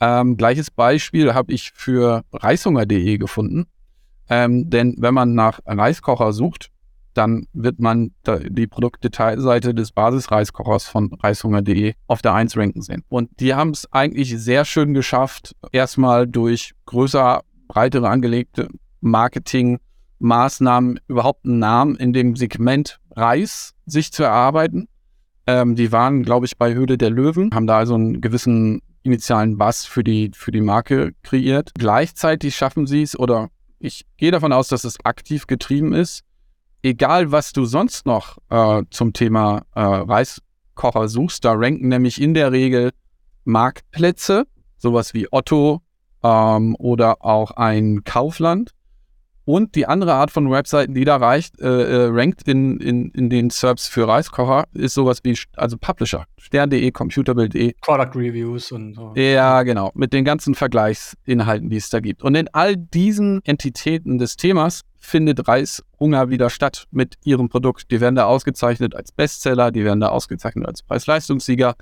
Ähm, 0.00 0.36
gleiches 0.36 0.72
Beispiel 0.72 1.32
habe 1.32 1.52
ich 1.52 1.70
für 1.70 2.24
reishunger.de 2.32 3.16
gefunden. 3.18 3.66
Ähm, 4.28 4.70
denn 4.70 4.96
wenn 4.98 5.14
man 5.14 5.34
nach 5.34 5.60
Reiskocher 5.66 6.32
sucht, 6.32 6.72
dann 7.14 7.46
wird 7.52 7.78
man 7.78 8.12
die 8.26 8.66
Produktdetailseite 8.66 9.74
des 9.74 9.92
Basisreiskochers 9.92 10.84
von 10.84 11.12
reishunger.de 11.14 11.94
auf 12.06 12.22
der 12.22 12.34
1 12.34 12.56
ranken 12.56 12.82
sehen. 12.82 13.04
Und 13.08 13.30
die 13.40 13.54
haben 13.54 13.70
es 13.70 13.90
eigentlich 13.92 14.38
sehr 14.38 14.64
schön 14.64 14.94
geschafft, 14.94 15.54
erstmal 15.72 16.26
durch 16.26 16.74
größer, 16.86 17.42
breitere 17.68 18.08
angelegte 18.08 18.68
Marketingmaßnahmen 19.00 21.00
überhaupt 21.08 21.44
einen 21.44 21.58
Namen 21.58 21.96
in 21.96 22.12
dem 22.12 22.36
Segment 22.36 22.98
Reis 23.16 23.74
sich 23.86 24.12
zu 24.12 24.24
erarbeiten. 24.24 24.88
Ähm, 25.46 25.76
die 25.76 25.92
waren, 25.92 26.22
glaube 26.22 26.46
ich, 26.46 26.56
bei 26.56 26.74
Höhle 26.74 26.98
der 26.98 27.10
Löwen, 27.10 27.50
haben 27.54 27.66
da 27.66 27.78
also 27.78 27.94
einen 27.94 28.20
gewissen 28.20 28.80
initialen 29.02 29.58
Bass 29.58 29.84
für 29.84 30.02
die, 30.02 30.30
für 30.34 30.50
die 30.50 30.62
Marke 30.62 31.12
kreiert. 31.22 31.72
Gleichzeitig 31.78 32.56
schaffen 32.56 32.86
sie 32.86 33.02
es, 33.02 33.18
oder 33.18 33.50
ich 33.78 34.06
gehe 34.16 34.30
davon 34.30 34.52
aus, 34.52 34.68
dass 34.68 34.84
es 34.84 35.04
aktiv 35.04 35.46
getrieben 35.46 35.92
ist, 35.92 36.22
egal 36.84 37.32
was 37.32 37.52
du 37.52 37.64
sonst 37.64 38.06
noch 38.06 38.38
äh, 38.50 38.82
zum 38.90 39.12
Thema 39.12 39.62
äh, 39.74 39.80
Reiskocher 39.80 41.08
suchst, 41.08 41.44
da 41.44 41.52
ranken 41.54 41.88
nämlich 41.88 42.20
in 42.20 42.34
der 42.34 42.52
Regel 42.52 42.92
Marktplätze, 43.44 44.46
sowas 44.76 45.14
wie 45.14 45.26
Otto 45.32 45.80
ähm, 46.22 46.76
oder 46.78 47.24
auch 47.24 47.52
ein 47.52 48.04
Kaufland. 48.04 48.72
Und 49.44 49.74
die 49.74 49.86
andere 49.86 50.14
Art 50.14 50.30
von 50.30 50.50
Webseiten, 50.50 50.94
die 50.94 51.04
da 51.04 51.16
reicht, 51.16 51.60
äh, 51.60 51.66
äh 51.66 52.08
rankt 52.10 52.48
in, 52.48 52.78
in, 52.78 53.10
in 53.10 53.28
den 53.28 53.50
Serbs 53.50 53.86
für 53.86 54.08
Reiskocher, 54.08 54.64
ist 54.72 54.94
sowas 54.94 55.20
wie, 55.22 55.36
also 55.56 55.76
Publisher, 55.76 56.24
stern.de, 56.38 56.90
computerbild.de. 56.90 57.74
Product 57.82 58.18
Reviews 58.18 58.72
und 58.72 58.94
so. 58.94 59.12
Ja, 59.16 59.62
genau, 59.62 59.90
mit 59.94 60.12
den 60.12 60.24
ganzen 60.24 60.54
Vergleichsinhalten, 60.54 61.68
die 61.68 61.76
es 61.76 61.90
da 61.90 62.00
gibt. 62.00 62.22
Und 62.22 62.34
in 62.34 62.48
all 62.52 62.76
diesen 62.76 63.40
Entitäten 63.44 64.18
des 64.18 64.36
Themas 64.36 64.80
findet 64.98 65.46
Reishunger 65.46 66.30
wieder 66.30 66.48
statt 66.48 66.86
mit 66.90 67.16
ihrem 67.24 67.50
Produkt. 67.50 67.90
Die 67.90 68.00
werden 68.00 68.14
da 68.14 68.24
ausgezeichnet 68.24 68.94
als 68.94 69.12
Bestseller, 69.12 69.70
die 69.70 69.84
werden 69.84 70.00
da 70.00 70.08
ausgezeichnet 70.08 70.66
als 70.66 70.82
Preis-Leistungssieger. 70.82 71.74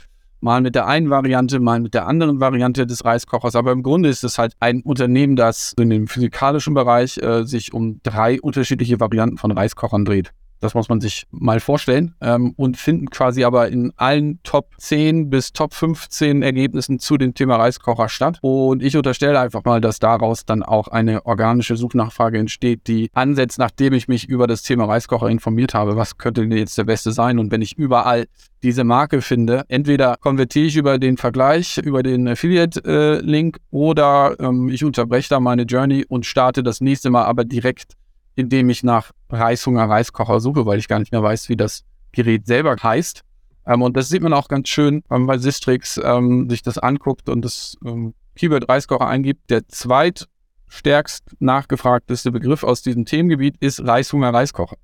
Mal 0.43 0.61
mit 0.61 0.75
der 0.75 0.89
einen 0.89 1.09
Variante, 1.09 1.61
mal 1.61 1.79
mit 1.79 1.95
der 1.95 2.09
anderen 2.09 2.41
Variante 2.41 2.85
des 2.85 3.05
Reiskochers. 3.05 3.55
Aber 3.55 3.71
im 3.71 3.85
Grunde 3.85 4.09
ist 4.09 4.25
es 4.25 4.39
halt 4.39 4.55
ein 4.59 4.83
Unternehmen, 4.83 5.37
das 5.37 5.73
in 5.79 5.89
dem 5.89 6.09
physikalischen 6.09 6.75
Bereich 6.75 7.17
äh, 7.19 7.45
sich 7.45 7.73
um 7.73 8.01
drei 8.03 8.41
unterschiedliche 8.41 8.99
Varianten 8.99 9.39
von 9.39 9.53
Reiskochern 9.53 10.05
dreht. 10.05 10.33
Das 10.63 10.75
muss 10.75 10.89
man 10.89 11.01
sich 11.01 11.27
mal 11.33 11.59
vorstellen. 11.59 12.15
Ähm, 12.21 12.55
und 12.57 12.77
finden 12.77 13.11
quasi 13.11 13.43
aber 13.43 13.69
in 13.69 13.93
allen 13.97 14.39
Top 14.45 14.71
10 14.79 15.29
bis 15.29 15.53
Top 15.53 15.75
15 15.75 16.43
Ergebnissen 16.43 17.01
zu 17.01 17.17
dem 17.17 17.35
Thema 17.35 17.57
Reiskocher 17.57 18.09
statt. 18.09 18.39
Und 18.43 18.81
ich 18.81 18.97
unterstelle 18.97 19.41
einfach 19.41 19.65
mal, 19.65 19.81
dass 19.81 19.99
daraus 19.99 20.45
dann 20.47 20.63
auch 20.63 20.87
eine 20.87 21.27
organische 21.27 21.77
Suchnachfrage 21.77 22.39
entsteht, 22.39 22.87
die 22.87 23.11
ansetzt, 23.13 23.59
nachdem 23.59 23.93
ich 23.93 24.07
mich 24.07 24.29
über 24.29 24.47
das 24.47 24.63
Thema 24.63 24.85
Reiskocher 24.85 25.29
informiert 25.29 25.75
habe, 25.75 25.97
was 25.97 26.17
könnte 26.17 26.43
denn 26.43 26.57
jetzt 26.57 26.79
der 26.79 26.85
beste 26.85 27.11
sein? 27.11 27.41
Und 27.41 27.51
wenn 27.51 27.61
ich 27.61 27.77
überall 27.77 28.27
diese 28.63 28.85
Marke 28.85 29.21
finde, 29.21 29.65
entweder 29.67 30.17
konvertiere 30.21 30.67
ich 30.67 30.77
über 30.77 30.99
den 30.99 31.17
Vergleich, 31.17 31.79
über 31.79 32.05
den 32.05 32.29
Affiliate-Link 32.29 33.57
äh, 33.57 33.61
oder 33.73 34.37
ähm, 34.39 34.69
ich 34.69 34.85
unterbreche 34.85 35.29
da 35.29 35.41
meine 35.41 35.63
Journey 35.63 36.05
und 36.09 36.25
starte 36.25 36.63
das 36.63 36.81
nächste 36.81 37.11
Mal 37.11 37.25
aber 37.25 37.45
direkt 37.45 37.97
indem 38.35 38.71
ich 38.71 38.83
nach 38.83 39.13
Reishunger 39.31 39.89
Reiskocher 39.89 40.41
suche, 40.41 40.67
weil 40.67 40.79
ich 40.79 40.89
gar 40.89 40.99
nicht 40.99 41.13
mehr 41.13 41.23
weiß, 41.23 41.49
wie 41.49 41.57
das 41.57 41.85
Gerät 42.13 42.47
selber 42.47 42.77
heißt. 42.83 43.23
Ähm, 43.67 43.83
und 43.83 43.97
das 43.97 44.09
sieht 44.09 44.23
man 44.23 44.33
auch 44.33 44.49
ganz 44.49 44.69
schön, 44.69 45.03
wenn 45.09 45.23
man 45.23 45.27
bei 45.27 45.39
Sistrix 45.39 46.01
ähm, 46.03 46.49
sich 46.49 46.63
das 46.63 46.79
anguckt 46.79 47.29
und 47.29 47.43
das 47.43 47.77
ähm, 47.85 48.15
Keyword 48.37 48.69
Reiskocher 48.69 49.07
eingibt. 49.07 49.51
Der 49.51 49.67
zweitstärkst 49.69 51.37
nachgefragteste 51.41 52.33
Begriff 52.33 52.65
aus 52.65 52.83
diesem 52.83 53.05
Themengebiet 53.05 53.57
ist 53.61 53.87
Reishunger 53.87 54.33
Reiskocher. 54.33 54.77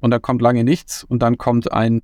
Und 0.00 0.10
da 0.10 0.18
kommt 0.18 0.42
lange 0.42 0.64
nichts 0.64 1.04
und 1.04 1.20
dann 1.20 1.38
kommt 1.38 1.72
ein 1.72 2.02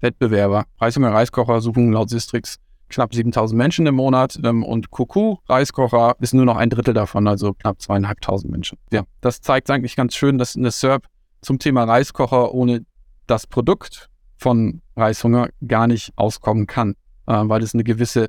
Wettbewerber. 0.00 0.66
Reishunger 0.80 1.12
Reiskocher 1.12 1.60
suchen 1.60 1.92
laut 1.92 2.10
Sistrix 2.10 2.58
knapp 2.88 3.14
7000 3.14 3.56
Menschen 3.56 3.86
im 3.86 3.94
Monat 3.94 4.38
ähm, 4.42 4.62
und 4.62 4.90
Kuku 4.90 5.36
Reiskocher 5.48 6.16
ist 6.20 6.34
nur 6.34 6.44
noch 6.44 6.56
ein 6.56 6.70
Drittel 6.70 6.94
davon, 6.94 7.28
also 7.28 7.54
knapp 7.54 7.80
zweieinhalbtausend 7.80 8.50
Menschen. 8.50 8.78
Ja, 8.92 9.04
das 9.20 9.40
zeigt 9.40 9.70
eigentlich 9.70 9.96
ganz 9.96 10.14
schön, 10.14 10.38
dass 10.38 10.56
eine 10.56 10.70
SERP 10.70 11.06
zum 11.40 11.58
Thema 11.58 11.84
Reiskocher 11.84 12.52
ohne 12.54 12.84
das 13.26 13.46
Produkt 13.46 14.08
von 14.36 14.82
Reishunger 14.96 15.48
gar 15.66 15.86
nicht 15.86 16.12
auskommen 16.16 16.66
kann, 16.66 16.94
äh, 17.26 17.34
weil 17.44 17.62
es 17.62 17.74
eine 17.74 17.84
gewisse 17.84 18.28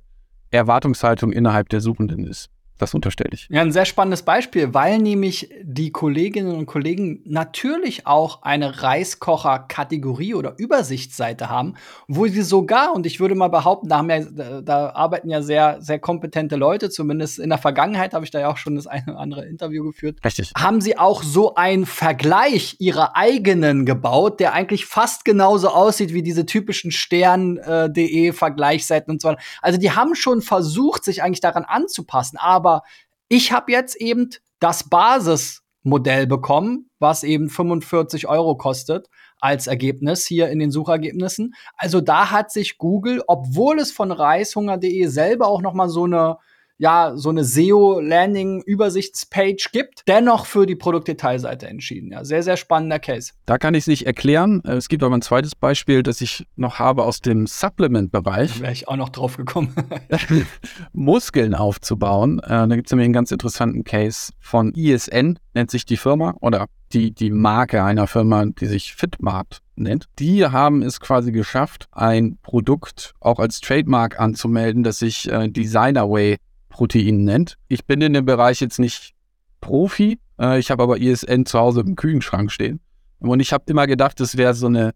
Erwartungshaltung 0.52 1.32
innerhalb 1.32 1.70
der 1.70 1.82
Suchenden 1.82 2.26
ist. 2.26 2.50
Das 2.80 2.94
unterstelle 2.94 3.32
ich. 3.34 3.48
Ja, 3.52 3.62
ein 3.62 3.74
sehr 3.74 3.84
spannendes 3.84 4.24
Beispiel, 4.24 4.74
weil 4.74 5.00
nämlich 5.00 5.50
die 5.62 5.92
Kolleginnen 5.92 6.56
und 6.56 6.66
Kollegen 6.66 7.22
natürlich 7.26 8.08
auch 8.08 8.42
eine 8.42 8.82
Reiskocher-Kategorie 8.82 10.34
oder 10.34 10.54
Übersichtsseite 10.58 11.50
haben, 11.50 11.76
wo 12.08 12.26
sie 12.28 12.42
sogar, 12.42 12.94
und 12.96 13.06
ich 13.06 13.20
würde 13.20 13.36
mal 13.36 13.50
behaupten, 13.50 13.90
da, 13.90 13.98
haben 13.98 14.10
ja, 14.10 14.62
da, 14.62 14.92
arbeiten 14.92 15.30
ja 15.30 15.42
sehr, 15.42 15.82
sehr 15.82 16.00
kompetente 16.00 16.56
Leute, 16.56 16.90
zumindest 16.90 17.38
in 17.40 17.50
der 17.50 17.58
Vergangenheit 17.58 18.14
habe 18.14 18.24
ich 18.24 18.32
da 18.32 18.40
ja 18.40 18.50
auch 18.50 18.56
schon 18.56 18.78
das 18.78 18.88
eine 18.88 19.04
oder 19.08 19.20
andere 19.20 19.46
Interview 19.46 19.84
geführt. 19.84 20.20
Richtig. 20.24 20.54
Haben 20.58 20.80
sie 20.80 20.98
auch 20.98 21.22
so 21.22 21.56
einen 21.56 21.86
Vergleich 21.86 22.78
ihrer 22.80 23.18
eigenen 23.18 23.86
gebaut, 23.86 24.40
der 24.40 24.54
eigentlich 24.54 24.86
fast 24.86 25.26
genauso 25.26 25.68
aussieht 25.68 26.14
wie 26.14 26.24
diese 26.24 26.46
typischen 26.46 26.92
Stern.de 26.92 28.28
äh, 28.28 29.04
und 29.08 29.22
so 29.22 29.28
weiter. 29.28 29.42
Also 29.62 29.78
die 29.78 29.92
haben 29.92 30.16
schon 30.16 30.42
versucht, 30.42 31.04
sich 31.04 31.22
eigentlich 31.22 31.42
daran 31.42 31.66
anzupassen, 31.66 32.38
aber 32.38 32.69
aber 32.70 32.84
ich 33.28 33.52
habe 33.52 33.72
jetzt 33.72 33.96
eben 33.96 34.30
das 34.60 34.90
Basismodell 34.90 36.28
bekommen, 36.28 36.90
was 37.00 37.24
eben 37.24 37.50
45 37.50 38.28
Euro 38.28 38.58
kostet 38.58 39.08
als 39.40 39.68
Ergebnis 39.68 40.26
hier 40.26 40.50
in 40.50 40.60
den 40.60 40.72
Suchergebnissen. 40.72 41.54
Also 41.78 42.02
da 42.02 42.32
hat 42.32 42.52
sich 42.52 42.78
Google, 42.78 43.24
obwohl 43.28 43.80
es 43.80 43.92
von 43.92 44.12
reishunger.de 44.12 45.06
selber 45.08 45.48
auch 45.48 45.62
noch 45.62 45.74
mal 45.74 45.90
so 45.90 46.04
eine 46.04 46.38
ja, 46.80 47.12
so 47.16 47.30
eine 47.30 47.44
SEO-Landing-Übersichtspage 47.44 49.70
gibt, 49.72 50.04
dennoch 50.08 50.46
für 50.46 50.66
die 50.66 50.78
Produktdetailseite 50.78 51.68
entschieden. 51.68 52.14
Ja, 52.14 52.24
sehr, 52.24 52.42
sehr 52.42 52.56
spannender 52.56 53.00
Case. 53.00 53.34
Da 53.46 53.58
kann 53.58 53.74
ich 53.74 53.82
es 53.82 53.88
nicht 53.88 54.08
erklären. 54.08 54.62
Äh, 54.66 54.76
es 54.76 54.88
gibt 54.88 55.04
aber 55.04 55.16
ein 55.16 55.22
zweites 55.22 55.56
Beispiel, 55.56 56.04
das 56.04 56.22
ich 56.22 56.48
noch 56.56 56.80
habe 56.80 57.04
aus 57.04 57.20
dem 57.20 57.48
Supplement-Bereich. 57.48 58.54
Da 58.56 58.62
wäre 58.62 58.72
ich 58.72 58.88
auch 58.88 58.96
noch 58.96 59.10
drauf 59.10 59.36
gekommen. 59.36 59.76
Muskeln 60.94 61.54
aufzubauen. 61.54 62.40
Äh, 62.40 62.48
da 62.48 62.68
gibt 62.68 62.88
es 62.88 62.92
nämlich 62.92 63.04
einen 63.06 63.14
ganz 63.14 63.32
interessanten 63.32 63.84
Case 63.84 64.32
von 64.40 64.74
ISN, 64.74 65.38
nennt 65.54 65.72
sich 65.72 65.86
die 65.86 65.98
Firma, 65.98 66.36
oder 66.40 66.68
die, 66.94 67.12
die 67.12 67.30
Marke 67.30 67.84
einer 67.84 68.08
Firma, 68.08 68.46
die 68.46 68.68
sich 68.68 68.96
Fitmart 68.96 69.60
nennt. 69.76 70.06
Die 70.18 70.46
haben 70.46 70.82
es 70.82 71.02
quasi 71.02 71.34
geschafft, 71.34 71.90
ein 71.92 72.38
Produkt 72.42 73.16
auch 73.20 73.40
als 73.40 73.60
Trademark 73.60 74.18
anzumelden, 74.20 74.84
das 74.84 75.00
sich 75.00 75.30
äh, 75.30 75.50
Designerway 75.50 76.38
Protein 76.80 77.26
nennt. 77.26 77.58
Ich 77.68 77.86
bin 77.86 78.00
in 78.00 78.14
dem 78.14 78.24
Bereich 78.24 78.62
jetzt 78.62 78.80
nicht 78.80 79.12
Profi, 79.60 80.18
äh, 80.40 80.60
ich 80.60 80.72
habe 80.72 80.82
aber 80.82 80.98
ISN 80.98 81.46
zu 81.46 81.60
Hause 81.60 81.82
im 81.82 81.98
Kühlschrank 81.98 82.54
stehen. 82.54 82.80
Und 83.20 83.42
ich 83.42 83.52
habe 83.52 83.66
immer 83.68 83.86
gedacht, 83.86 84.22
das 84.22 84.38
wäre 84.38 84.54
so 84.54 84.68
eine 84.68 84.92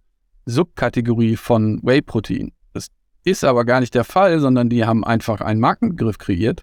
Subkategorie 0.45 1.35
von 1.35 1.81
Whey-Protein. 1.83 2.53
Das 2.71 2.87
ist 3.25 3.43
aber 3.43 3.65
gar 3.65 3.81
nicht 3.81 3.95
der 3.95 4.05
Fall, 4.05 4.39
sondern 4.39 4.69
die 4.69 4.85
haben 4.85 5.03
einfach 5.03 5.41
einen 5.41 5.59
Markenbegriff 5.59 6.19
kreiert, 6.19 6.61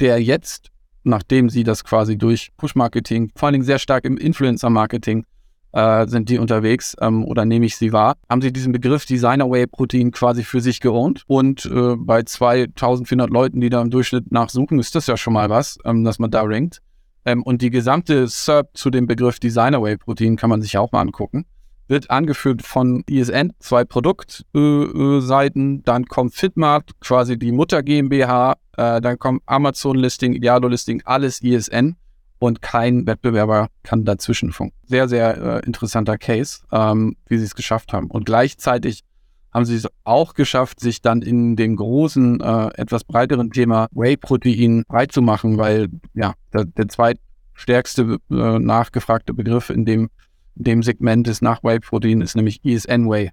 der 0.00 0.22
jetzt, 0.22 0.68
nachdem 1.02 1.48
sie 1.48 1.64
das 1.64 1.82
quasi 1.82 2.18
durch 2.18 2.50
Push-Marketing, 2.58 3.30
vor 3.36 3.46
allen 3.46 3.54
Dingen 3.54 3.64
sehr 3.64 3.78
stark 3.78 4.04
im 4.04 4.18
Influencer-Marketing 4.18 5.24
äh, 5.72 6.06
sind 6.06 6.28
die 6.28 6.38
unterwegs 6.38 6.96
ähm, 7.00 7.24
oder 7.24 7.44
nehme 7.44 7.66
ich 7.66 7.76
sie 7.76 7.92
wahr, 7.92 8.16
haben 8.28 8.42
sie 8.42 8.52
diesen 8.52 8.72
Begriff 8.72 9.04
Designer 9.06 9.50
Whey 9.50 9.66
Protein 9.66 10.10
quasi 10.10 10.42
für 10.42 10.60
sich 10.60 10.80
geohnt. 10.80 11.24
Und 11.26 11.66
äh, 11.66 11.96
bei 11.96 12.22
2400 12.22 13.30
Leuten, 13.30 13.60
die 13.60 13.70
da 13.70 13.80
im 13.82 13.90
Durchschnitt 13.90 14.32
nachsuchen, 14.32 14.78
ist 14.78 14.94
das 14.94 15.06
ja 15.06 15.16
schon 15.16 15.32
mal 15.32 15.50
was, 15.50 15.78
ähm, 15.84 16.04
dass 16.04 16.18
man 16.18 16.30
da 16.30 16.42
rankt. 16.42 16.80
Ähm, 17.24 17.42
und 17.42 17.62
die 17.62 17.70
gesamte 17.70 18.26
SERP 18.26 18.70
zu 18.74 18.90
dem 18.90 19.06
Begriff 19.06 19.38
Designer 19.38 19.82
Whey 19.82 19.96
Protein 19.96 20.36
kann 20.36 20.50
man 20.50 20.62
sich 20.62 20.78
auch 20.78 20.92
mal 20.92 21.02
angucken. 21.02 21.44
Wird 21.86 22.10
angeführt 22.10 22.62
von 22.62 23.02
ISN, 23.08 23.52
zwei 23.60 23.84
Produktseiten, 23.84 25.78
äh, 25.78 25.82
dann 25.84 26.04
kommt 26.04 26.34
Fitmart, 26.34 26.90
quasi 27.00 27.38
die 27.38 27.50
Mutter 27.50 27.82
GmbH, 27.82 28.56
äh, 28.76 29.00
dann 29.00 29.18
kommt 29.18 29.42
Amazon 29.46 29.96
Listing, 29.96 30.34
Idealo 30.34 30.68
Listing, 30.68 31.00
alles 31.06 31.40
ISN 31.40 31.96
und 32.38 32.62
kein 32.62 33.06
Wettbewerber 33.06 33.68
kann 33.82 34.04
dazwischen 34.04 34.52
funken. 34.52 34.76
Sehr, 34.86 35.08
sehr 35.08 35.36
äh, 35.36 35.66
interessanter 35.66 36.18
Case, 36.18 36.60
ähm, 36.72 37.16
wie 37.26 37.38
sie 37.38 37.44
es 37.44 37.54
geschafft 37.54 37.92
haben. 37.92 38.08
Und 38.08 38.26
gleichzeitig 38.26 39.04
haben 39.52 39.64
sie 39.64 39.76
es 39.76 39.88
auch 40.04 40.34
geschafft, 40.34 40.80
sich 40.80 41.02
dann 41.02 41.22
in 41.22 41.56
dem 41.56 41.76
großen, 41.76 42.40
äh, 42.40 42.68
etwas 42.74 43.04
breiteren 43.04 43.50
Thema 43.50 43.88
Whey-Protein 43.92 44.84
breit 44.86 45.12
zu 45.12 45.22
machen, 45.22 45.58
weil 45.58 45.88
ja, 46.14 46.34
der, 46.52 46.64
der 46.64 46.88
zweitstärkste 46.88 48.18
äh, 48.30 48.58
nachgefragte 48.58 49.34
Begriff 49.34 49.70
in 49.70 49.84
dem, 49.84 50.10
dem 50.54 50.82
Segment 50.82 51.26
ist 51.28 51.42
nach 51.42 51.62
Whey-Protein 51.62 52.20
ist 52.20 52.36
nämlich 52.36 52.64
ESN 52.64 53.08
Whey. 53.08 53.30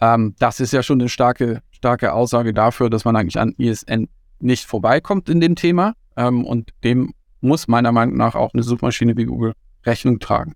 Ähm, 0.00 0.34
das 0.38 0.58
ist 0.58 0.72
ja 0.72 0.82
schon 0.82 1.00
eine 1.00 1.08
starke, 1.08 1.62
starke 1.70 2.12
Aussage 2.12 2.52
dafür, 2.52 2.90
dass 2.90 3.04
man 3.04 3.14
eigentlich 3.14 3.38
an 3.38 3.54
ESN 3.56 4.08
nicht 4.40 4.66
vorbeikommt 4.66 5.28
in 5.28 5.40
dem 5.40 5.54
Thema. 5.54 5.94
Ähm, 6.16 6.44
und 6.44 6.70
dem 6.84 7.14
muss 7.42 7.68
meiner 7.68 7.92
Meinung 7.92 8.16
nach 8.16 8.34
auch 8.34 8.54
eine 8.54 8.62
Suchmaschine 8.62 9.16
wie 9.16 9.24
Google 9.24 9.52
Rechnung 9.84 10.18
tragen. 10.18 10.54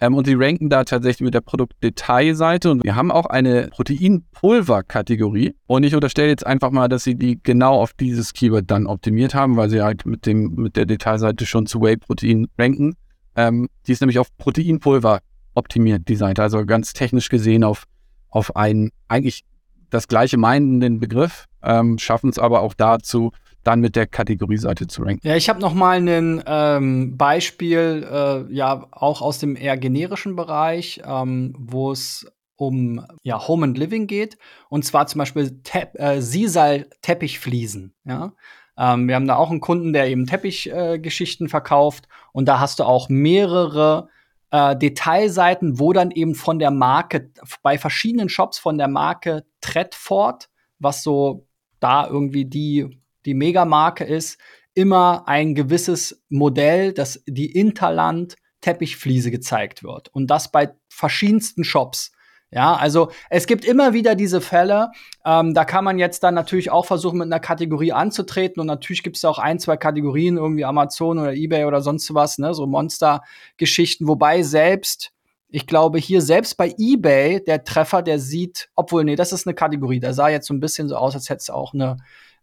Ähm, 0.00 0.14
und 0.14 0.26
sie 0.26 0.34
ranken 0.34 0.68
da 0.68 0.84
tatsächlich 0.84 1.24
mit 1.24 1.34
der 1.34 1.40
Produktdetailseite 1.40 2.70
und 2.70 2.84
wir 2.84 2.96
haben 2.96 3.10
auch 3.10 3.26
eine 3.26 3.68
Proteinpulver-Kategorie. 3.68 5.54
Und 5.66 5.84
ich 5.84 5.94
unterstelle 5.94 6.28
jetzt 6.28 6.46
einfach 6.46 6.70
mal, 6.70 6.88
dass 6.88 7.04
sie 7.04 7.14
die 7.14 7.40
genau 7.42 7.80
auf 7.80 7.94
dieses 7.94 8.34
Keyword 8.34 8.70
dann 8.70 8.86
optimiert 8.86 9.34
haben, 9.34 9.56
weil 9.56 9.70
sie 9.70 9.82
halt 9.82 10.04
mit, 10.04 10.26
dem, 10.26 10.54
mit 10.56 10.76
der 10.76 10.84
Detailseite 10.84 11.46
schon 11.46 11.66
zu 11.66 11.80
Whey-Protein 11.80 12.48
ranken. 12.58 12.96
Ähm, 13.36 13.68
die 13.86 13.92
ist 13.92 14.00
nämlich 14.00 14.18
auf 14.18 14.28
Proteinpulver 14.36 15.20
optimiert, 15.54 16.08
die 16.08 16.16
Seite. 16.16 16.42
Also 16.42 16.64
ganz 16.66 16.92
technisch 16.92 17.30
gesehen 17.30 17.64
auf, 17.64 17.84
auf 18.28 18.54
einen 18.54 18.90
eigentlich 19.08 19.44
das 19.88 20.08
gleiche 20.08 20.36
meinenden 20.36 21.00
Begriff, 21.00 21.46
ähm, 21.62 21.98
schaffen 21.98 22.28
es 22.28 22.38
aber 22.38 22.60
auch 22.60 22.74
dazu, 22.74 23.32
dann 23.66 23.80
mit 23.80 23.96
der 23.96 24.06
Kategorieseite 24.06 24.86
zu 24.86 25.02
ranken. 25.02 25.26
Ja, 25.26 25.34
ich 25.34 25.48
habe 25.48 25.60
noch 25.60 25.74
mal 25.74 26.00
ein 26.00 26.42
ähm, 26.46 27.16
Beispiel, 27.16 28.06
äh, 28.10 28.52
ja 28.54 28.86
auch 28.92 29.22
aus 29.22 29.38
dem 29.38 29.56
eher 29.56 29.76
generischen 29.76 30.36
Bereich, 30.36 31.02
ähm, 31.04 31.54
wo 31.58 31.90
es 31.90 32.30
um 32.56 33.04
ja, 33.22 33.46
Home 33.48 33.64
and 33.64 33.78
Living 33.78 34.06
geht. 34.06 34.38
Und 34.68 34.84
zwar 34.84 35.06
zum 35.08 35.18
Beispiel 35.18 35.60
Te 35.62 35.88
äh, 35.94 36.20
Sisal 36.20 36.88
Teppichfliesen. 37.02 37.94
Ja? 38.04 38.32
Ähm, 38.78 39.08
wir 39.08 39.16
haben 39.16 39.26
da 39.26 39.36
auch 39.36 39.50
einen 39.50 39.60
Kunden, 39.60 39.92
der 39.92 40.08
eben 40.08 40.26
Teppichgeschichten 40.26 41.46
äh, 41.46 41.50
verkauft. 41.50 42.08
Und 42.32 42.46
da 42.46 42.60
hast 42.60 42.78
du 42.78 42.84
auch 42.84 43.08
mehrere 43.08 44.08
äh, 44.50 44.76
Detailseiten, 44.76 45.80
wo 45.80 45.92
dann 45.92 46.12
eben 46.12 46.34
von 46.34 46.58
der 46.58 46.70
Marke, 46.70 47.30
bei 47.62 47.78
verschiedenen 47.78 48.28
Shops 48.28 48.58
von 48.58 48.78
der 48.78 48.88
Marke 48.88 49.44
Tredford, 49.60 50.48
was 50.78 51.02
so 51.02 51.46
da 51.80 52.06
irgendwie 52.06 52.44
die 52.44 53.00
die 53.26 53.34
Megamarke 53.34 54.04
ist, 54.04 54.38
immer 54.74 55.26
ein 55.26 55.54
gewisses 55.54 56.22
Modell, 56.28 56.92
das 56.92 57.22
die 57.26 57.52
Interland 57.52 58.36
Teppichfliese 58.60 59.30
gezeigt 59.30 59.82
wird. 59.82 60.08
Und 60.08 60.28
das 60.28 60.50
bei 60.50 60.74
verschiedensten 60.88 61.64
Shops. 61.64 62.12
Ja, 62.50 62.74
also 62.74 63.10
es 63.28 63.46
gibt 63.46 63.64
immer 63.64 63.92
wieder 63.92 64.14
diese 64.14 64.40
Fälle. 64.40 64.90
Ähm, 65.24 65.52
da 65.52 65.64
kann 65.64 65.84
man 65.84 65.98
jetzt 65.98 66.22
dann 66.22 66.34
natürlich 66.34 66.70
auch 66.70 66.86
versuchen, 66.86 67.18
mit 67.18 67.26
einer 67.26 67.40
Kategorie 67.40 67.92
anzutreten. 67.92 68.60
Und 68.60 68.66
natürlich 68.66 69.02
gibt 69.02 69.16
es 69.16 69.24
auch 69.24 69.38
ein, 69.38 69.58
zwei 69.58 69.76
Kategorien, 69.76 70.36
irgendwie 70.36 70.64
Amazon 70.64 71.18
oder 71.18 71.34
Ebay 71.34 71.64
oder 71.64 71.80
sonst 71.80 72.14
was, 72.14 72.38
ne, 72.38 72.54
so 72.54 72.66
Monster-Geschichten. 72.66 74.06
Wobei 74.06 74.42
selbst, 74.42 75.12
ich 75.48 75.66
glaube, 75.66 75.98
hier 75.98 76.22
selbst 76.22 76.56
bei 76.56 76.74
Ebay, 76.78 77.42
der 77.44 77.64
Treffer, 77.64 78.02
der 78.02 78.18
sieht, 78.20 78.68
obwohl, 78.76 79.04
nee, 79.04 79.16
das 79.16 79.32
ist 79.32 79.46
eine 79.46 79.54
Kategorie. 79.54 80.00
Da 80.00 80.12
sah 80.12 80.28
jetzt 80.28 80.46
so 80.46 80.54
ein 80.54 80.60
bisschen 80.60 80.88
so 80.88 80.96
aus, 80.96 81.14
als 81.14 81.28
hätte 81.28 81.40
es 81.40 81.50
auch 81.50 81.74
eine 81.74 81.96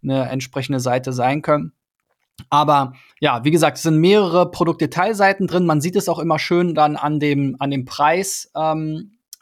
eine 0.03 0.29
entsprechende 0.29 0.79
Seite 0.79 1.13
sein 1.13 1.41
können. 1.41 1.73
Aber 2.49 2.93
ja, 3.19 3.43
wie 3.43 3.51
gesagt, 3.51 3.77
es 3.77 3.83
sind 3.83 3.97
mehrere 3.97 4.49
Produktdetailseiten 4.49 5.47
drin. 5.47 5.65
Man 5.65 5.81
sieht 5.81 5.95
es 5.95 6.09
auch 6.09 6.19
immer 6.19 6.39
schön 6.39 6.73
dann 6.73 6.95
an 6.95 7.19
dem, 7.19 7.55
an 7.59 7.69
dem 7.71 7.85
Preisschema 7.85 8.77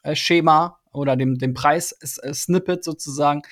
ähm, 0.04 0.74
oder 0.94 1.16
dem, 1.16 1.38
dem 1.38 1.54
Preis-Snippet 1.54 2.84
sozusagen. 2.84 3.44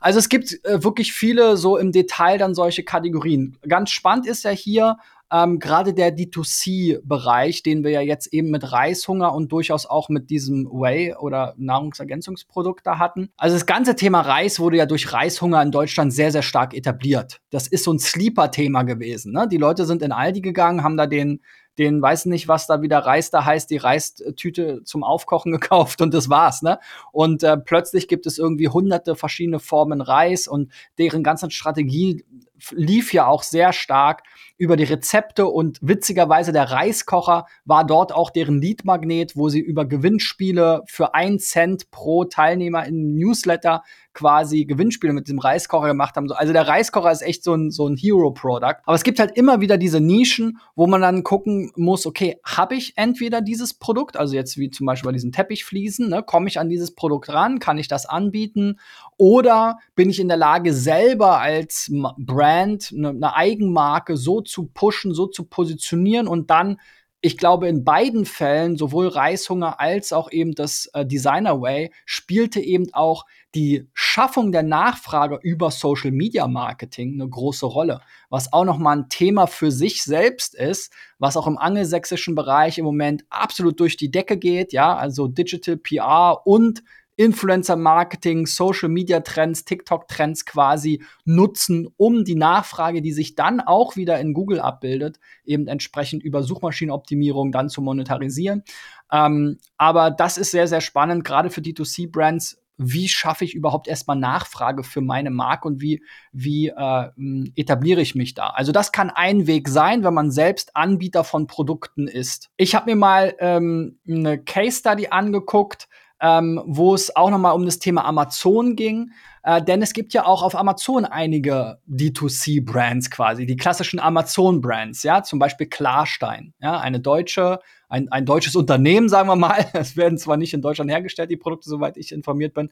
Also 0.00 0.18
es 0.18 0.28
gibt 0.28 0.64
äh, 0.64 0.82
wirklich 0.82 1.12
viele 1.12 1.56
so 1.56 1.76
im 1.76 1.92
Detail 1.92 2.38
dann 2.38 2.54
solche 2.54 2.82
Kategorien. 2.82 3.56
Ganz 3.68 3.90
spannend 3.90 4.26
ist 4.26 4.42
ja 4.42 4.50
hier, 4.50 4.96
ähm, 5.32 5.58
gerade 5.58 5.94
der 5.94 6.14
D2C-Bereich, 6.14 7.62
den 7.62 7.82
wir 7.82 7.90
ja 7.90 8.02
jetzt 8.02 8.32
eben 8.32 8.50
mit 8.50 8.70
Reishunger 8.70 9.34
und 9.34 9.50
durchaus 9.50 9.86
auch 9.86 10.08
mit 10.10 10.28
diesem 10.28 10.66
Whey 10.66 11.14
oder 11.14 11.54
Nahrungsergänzungsprodukt 11.56 12.86
da 12.86 12.98
hatten. 12.98 13.30
Also 13.38 13.56
das 13.56 13.66
ganze 13.66 13.96
Thema 13.96 14.20
Reis 14.20 14.60
wurde 14.60 14.76
ja 14.76 14.86
durch 14.86 15.12
Reishunger 15.12 15.62
in 15.62 15.70
Deutschland 15.70 16.12
sehr, 16.12 16.30
sehr 16.30 16.42
stark 16.42 16.74
etabliert. 16.74 17.40
Das 17.50 17.66
ist 17.66 17.84
so 17.84 17.92
ein 17.92 17.98
Sleeper-Thema 17.98 18.82
gewesen. 18.82 19.32
Ne? 19.32 19.48
Die 19.48 19.56
Leute 19.56 19.86
sind 19.86 20.02
in 20.02 20.12
Aldi 20.12 20.42
gegangen, 20.42 20.82
haben 20.82 20.96
da 20.96 21.06
den 21.06 21.40
den 21.78 22.02
weiß 22.02 22.26
nicht, 22.26 22.48
was 22.48 22.66
da 22.66 22.82
wieder 22.82 22.98
Reis 22.98 23.30
da 23.30 23.44
heißt, 23.44 23.70
die 23.70 23.78
Reistüte 23.78 24.82
zum 24.84 25.02
Aufkochen 25.02 25.52
gekauft 25.58 26.02
und 26.02 26.12
das 26.12 26.28
war's, 26.28 26.62
ne? 26.62 26.78
Und 27.12 27.42
äh, 27.42 27.56
plötzlich 27.56 28.08
gibt 28.08 28.26
es 28.26 28.38
irgendwie 28.38 28.68
hunderte 28.68 29.16
verschiedene 29.16 29.58
Formen 29.58 30.00
Reis 30.00 30.46
und 30.48 30.70
deren 30.98 31.22
ganze 31.22 31.50
Strategie 31.50 32.24
lief 32.70 33.12
ja 33.12 33.26
auch 33.26 33.42
sehr 33.42 33.72
stark 33.72 34.22
über 34.56 34.76
die 34.76 34.84
Rezepte 34.84 35.46
und 35.46 35.78
witzigerweise 35.82 36.52
der 36.52 36.70
Reiskocher 36.70 37.46
war 37.64 37.84
dort 37.84 38.12
auch 38.12 38.30
deren 38.30 38.60
Leadmagnet, 38.60 39.36
wo 39.36 39.48
sie 39.48 39.58
über 39.58 39.84
Gewinnspiele 39.84 40.82
für 40.86 41.14
ein 41.14 41.40
Cent 41.40 41.90
pro 41.90 42.24
Teilnehmer 42.24 42.86
im 42.86 43.16
Newsletter 43.16 43.82
quasi 44.14 44.66
Gewinnspiele 44.66 45.12
mit 45.12 45.28
dem 45.28 45.38
Reiskocher 45.38 45.88
gemacht 45.88 46.16
haben. 46.16 46.30
Also 46.32 46.52
der 46.52 46.68
Reiskocher 46.68 47.10
ist 47.10 47.22
echt 47.22 47.42
so 47.42 47.54
ein, 47.54 47.70
so 47.70 47.88
ein 47.88 47.96
Hero-Product. 47.96 48.76
Aber 48.84 48.94
es 48.94 49.02
gibt 49.02 49.18
halt 49.18 49.36
immer 49.36 49.60
wieder 49.60 49.78
diese 49.78 50.00
Nischen, 50.00 50.58
wo 50.76 50.86
man 50.86 51.00
dann 51.00 51.22
gucken 51.22 51.72
muss, 51.76 52.06
okay, 52.06 52.38
habe 52.44 52.76
ich 52.76 52.92
entweder 52.96 53.40
dieses 53.40 53.74
Produkt, 53.74 54.16
also 54.16 54.34
jetzt 54.34 54.58
wie 54.58 54.70
zum 54.70 54.86
Beispiel 54.86 55.08
bei 55.08 55.14
diesen 55.14 55.32
Teppichfliesen, 55.32 56.10
ne, 56.10 56.22
komme 56.22 56.48
ich 56.48 56.60
an 56.60 56.68
dieses 56.68 56.94
Produkt 56.94 57.30
ran, 57.30 57.58
kann 57.58 57.78
ich 57.78 57.88
das 57.88 58.06
anbieten? 58.06 58.78
Oder 59.16 59.78
bin 59.94 60.10
ich 60.10 60.20
in 60.20 60.28
der 60.28 60.36
Lage, 60.36 60.74
selber 60.74 61.40
als 61.40 61.90
Brand 62.18 62.51
eine, 62.52 63.10
eine 63.10 63.34
Eigenmarke 63.34 64.16
so 64.16 64.40
zu 64.40 64.66
pushen, 64.66 65.14
so 65.14 65.26
zu 65.26 65.44
positionieren 65.44 66.28
und 66.28 66.50
dann 66.50 66.78
ich 67.24 67.38
glaube, 67.38 67.68
in 67.68 67.84
beiden 67.84 68.24
Fällen, 68.24 68.76
sowohl 68.76 69.06
Reishunger 69.06 69.78
als 69.78 70.12
auch 70.12 70.32
eben 70.32 70.56
das 70.56 70.90
äh, 70.92 71.06
Designer 71.06 71.60
Way, 71.60 71.92
spielte 72.04 72.58
eben 72.58 72.92
auch 72.92 73.26
die 73.54 73.86
Schaffung 73.94 74.50
der 74.50 74.64
Nachfrage 74.64 75.38
über 75.40 75.70
Social 75.70 76.10
Media 76.10 76.48
Marketing 76.48 77.14
eine 77.14 77.28
große 77.28 77.64
Rolle, 77.64 78.00
was 78.28 78.52
auch 78.52 78.64
nochmal 78.64 78.96
ein 78.96 79.08
Thema 79.08 79.46
für 79.46 79.70
sich 79.70 80.02
selbst 80.02 80.56
ist, 80.56 80.92
was 81.18 81.36
auch 81.36 81.46
im 81.46 81.58
angelsächsischen 81.58 82.34
Bereich 82.34 82.78
im 82.78 82.84
Moment 82.84 83.24
absolut 83.30 83.78
durch 83.78 83.96
die 83.96 84.10
Decke 84.10 84.36
geht, 84.36 84.72
ja, 84.72 84.96
also 84.96 85.28
Digital 85.28 85.76
PR 85.76 86.44
und 86.44 86.82
Influencer-Marketing, 87.16 88.46
Social-Media-Trends, 88.46 89.64
TikTok-Trends 89.64 90.44
quasi 90.46 91.02
nutzen, 91.24 91.88
um 91.96 92.24
die 92.24 92.34
Nachfrage, 92.34 93.02
die 93.02 93.12
sich 93.12 93.34
dann 93.34 93.60
auch 93.60 93.96
wieder 93.96 94.18
in 94.18 94.32
Google 94.32 94.60
abbildet, 94.60 95.20
eben 95.44 95.66
entsprechend 95.66 96.22
über 96.22 96.42
Suchmaschinenoptimierung 96.42 97.52
dann 97.52 97.68
zu 97.68 97.82
monetarisieren. 97.82 98.64
Ähm, 99.10 99.58
aber 99.76 100.10
das 100.10 100.38
ist 100.38 100.50
sehr, 100.50 100.66
sehr 100.66 100.80
spannend, 100.80 101.24
gerade 101.24 101.50
für 101.50 101.60
D2C-Brands. 101.60 102.58
Wie 102.78 103.08
schaffe 103.08 103.44
ich 103.44 103.54
überhaupt 103.54 103.86
erstmal 103.86 104.16
Nachfrage 104.16 104.82
für 104.82 105.02
meine 105.02 105.30
Marke 105.30 105.68
und 105.68 105.82
wie, 105.82 106.02
wie 106.32 106.68
äh, 106.68 107.08
etabliere 107.54 108.00
ich 108.00 108.14
mich 108.14 108.32
da? 108.32 108.48
Also 108.48 108.72
das 108.72 108.90
kann 108.90 109.10
ein 109.10 109.46
Weg 109.46 109.68
sein, 109.68 110.02
wenn 110.02 110.14
man 110.14 110.30
selbst 110.30 110.74
Anbieter 110.74 111.22
von 111.22 111.46
Produkten 111.46 112.08
ist. 112.08 112.50
Ich 112.56 112.74
habe 112.74 112.90
mir 112.90 112.96
mal 112.96 113.34
ähm, 113.38 113.98
eine 114.08 114.42
Case 114.42 114.78
Study 114.78 115.08
angeguckt, 115.08 115.86
ähm, 116.22 116.62
wo 116.64 116.94
es 116.94 117.14
auch 117.14 117.30
nochmal 117.30 117.54
um 117.54 117.66
das 117.66 117.80
Thema 117.80 118.04
Amazon 118.04 118.76
ging. 118.76 119.10
Äh, 119.42 119.60
denn 119.60 119.82
es 119.82 119.92
gibt 119.92 120.14
ja 120.14 120.24
auch 120.24 120.44
auf 120.44 120.54
Amazon 120.54 121.04
einige 121.04 121.80
D2C-Brands 121.90 123.10
quasi, 123.10 123.44
die 123.44 123.56
klassischen 123.56 123.98
Amazon-Brands, 123.98 125.02
ja, 125.02 125.24
zum 125.24 125.40
Beispiel 125.40 125.66
Klarstein, 125.66 126.54
ja, 126.60 126.78
eine 126.78 127.00
deutsche, 127.00 127.58
ein, 127.88 128.10
ein 128.12 128.24
deutsches 128.24 128.54
Unternehmen, 128.54 129.08
sagen 129.08 129.28
wir 129.28 129.36
mal. 129.36 129.66
Es 129.72 129.96
werden 129.96 130.16
zwar 130.16 130.36
nicht 130.36 130.54
in 130.54 130.62
Deutschland 130.62 130.90
hergestellt, 130.92 131.30
die 131.30 131.36
Produkte, 131.36 131.68
soweit 131.68 131.96
ich 131.96 132.12
informiert 132.12 132.54
bin. 132.54 132.70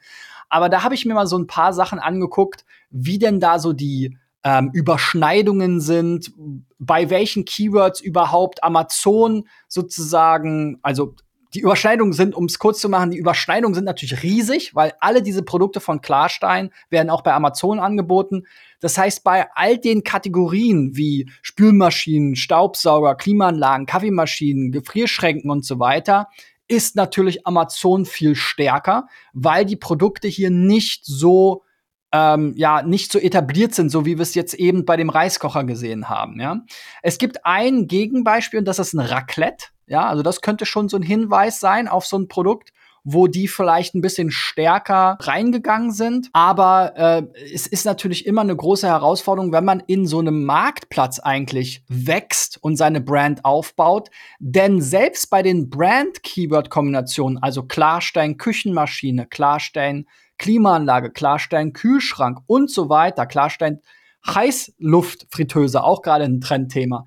Aber 0.48 0.68
da 0.68 0.84
habe 0.84 0.94
ich 0.94 1.04
mir 1.04 1.14
mal 1.14 1.26
so 1.26 1.36
ein 1.36 1.48
paar 1.48 1.72
Sachen 1.72 1.98
angeguckt, 1.98 2.64
wie 2.90 3.18
denn 3.18 3.40
da 3.40 3.58
so 3.58 3.72
die 3.72 4.16
ähm, 4.44 4.70
Überschneidungen 4.72 5.80
sind, 5.80 6.32
bei 6.78 7.10
welchen 7.10 7.44
Keywords 7.44 8.00
überhaupt 8.00 8.62
Amazon 8.62 9.48
sozusagen, 9.66 10.78
also 10.82 11.16
die 11.54 11.60
Überschneidungen 11.60 12.12
sind, 12.12 12.34
um 12.34 12.44
es 12.44 12.58
kurz 12.58 12.80
zu 12.80 12.88
machen, 12.88 13.10
die 13.10 13.18
Überschneidungen 13.18 13.74
sind 13.74 13.84
natürlich 13.84 14.22
riesig, 14.22 14.74
weil 14.74 14.92
alle 15.00 15.22
diese 15.22 15.42
Produkte 15.42 15.80
von 15.80 16.00
Klarstein 16.00 16.70
werden 16.90 17.10
auch 17.10 17.22
bei 17.22 17.32
Amazon 17.32 17.80
angeboten. 17.80 18.44
Das 18.80 18.96
heißt, 18.96 19.24
bei 19.24 19.48
all 19.54 19.78
den 19.78 20.04
Kategorien 20.04 20.96
wie 20.96 21.28
Spülmaschinen, 21.42 22.36
Staubsauger, 22.36 23.16
Klimaanlagen, 23.16 23.86
Kaffeemaschinen, 23.86 24.70
Gefrierschränken 24.70 25.50
und 25.50 25.64
so 25.64 25.78
weiter, 25.78 26.28
ist 26.68 26.94
natürlich 26.94 27.46
Amazon 27.46 28.06
viel 28.06 28.36
stärker, 28.36 29.08
weil 29.32 29.64
die 29.64 29.76
Produkte 29.76 30.28
hier 30.28 30.50
nicht 30.50 31.04
so 31.04 31.64
ähm, 32.12 32.54
ja 32.56 32.82
nicht 32.82 33.12
so 33.12 33.18
etabliert 33.18 33.74
sind, 33.74 33.90
so 33.90 34.04
wie 34.04 34.18
wir 34.18 34.22
es 34.22 34.34
jetzt 34.34 34.54
eben 34.54 34.84
bei 34.84 34.96
dem 34.96 35.10
Reiskocher 35.10 35.64
gesehen 35.64 36.08
haben. 36.08 36.40
Ja, 36.40 36.62
es 37.02 37.18
gibt 37.18 37.44
ein 37.44 37.86
Gegenbeispiel 37.86 38.58
und 38.60 38.64
das 38.66 38.78
ist 38.78 38.94
ein 38.94 39.00
Raclette. 39.00 39.66
Ja, 39.90 40.06
also 40.06 40.22
das 40.22 40.40
könnte 40.40 40.66
schon 40.66 40.88
so 40.88 40.96
ein 40.96 41.02
Hinweis 41.02 41.58
sein 41.58 41.88
auf 41.88 42.06
so 42.06 42.16
ein 42.16 42.28
Produkt, 42.28 42.72
wo 43.02 43.26
die 43.26 43.48
vielleicht 43.48 43.96
ein 43.96 44.02
bisschen 44.02 44.30
stärker 44.30 45.18
reingegangen 45.20 45.90
sind. 45.90 46.28
Aber 46.32 46.92
äh, 46.96 47.22
es 47.52 47.66
ist 47.66 47.86
natürlich 47.86 48.24
immer 48.24 48.42
eine 48.42 48.54
große 48.54 48.86
Herausforderung, 48.86 49.50
wenn 49.50 49.64
man 49.64 49.82
in 49.88 50.06
so 50.06 50.20
einem 50.20 50.44
Marktplatz 50.44 51.18
eigentlich 51.18 51.82
wächst 51.88 52.62
und 52.62 52.76
seine 52.76 53.00
Brand 53.00 53.44
aufbaut. 53.44 54.10
Denn 54.38 54.80
selbst 54.80 55.28
bei 55.28 55.42
den 55.42 55.70
Brand-Keyword-Kombinationen, 55.70 57.42
also 57.42 57.64
Klarstein 57.64 58.36
Küchenmaschine, 58.36 59.26
Klarstein 59.26 60.06
Klimaanlage, 60.38 61.10
Klarstein 61.10 61.72
Kühlschrank 61.72 62.38
und 62.46 62.70
so 62.70 62.88
weiter, 62.88 63.26
Klarstein 63.26 63.80
Heißluftfritteuse, 64.24 65.82
auch 65.82 66.02
gerade 66.02 66.26
ein 66.26 66.40
Trendthema, 66.40 67.06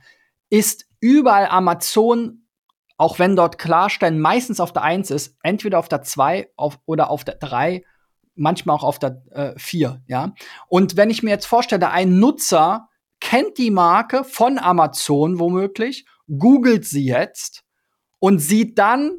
ist 0.49 0.85
überall 0.99 1.47
Amazon, 1.47 2.42
auch 3.03 3.19
wenn 3.19 3.35
dort 3.35 3.57
Klarstein 3.57 4.17
meistens 4.17 4.61
auf 4.61 4.71
der 4.71 4.83
1 4.83 5.11
ist, 5.11 5.35
entweder 5.43 5.77
auf 5.77 5.89
der 5.89 6.03
2 6.03 6.47
auf, 6.55 6.79
oder 6.85 7.09
auf 7.09 7.25
der 7.25 7.35
3, 7.35 7.83
manchmal 8.35 8.77
auch 8.77 8.85
auf 8.85 8.97
der 8.97 9.21
äh, 9.31 9.51
4, 9.57 10.01
ja. 10.07 10.33
Und 10.69 10.95
wenn 10.95 11.09
ich 11.09 11.21
mir 11.21 11.31
jetzt 11.31 11.45
vorstelle, 11.45 11.91
ein 11.91 12.19
Nutzer 12.19 12.87
kennt 13.19 13.57
die 13.57 13.71
Marke 13.71 14.23
von 14.23 14.57
Amazon 14.57 15.37
womöglich, 15.37 16.05
googelt 16.39 16.85
sie 16.85 17.03
jetzt 17.03 17.65
und 18.19 18.39
sieht 18.39 18.79
dann 18.79 19.11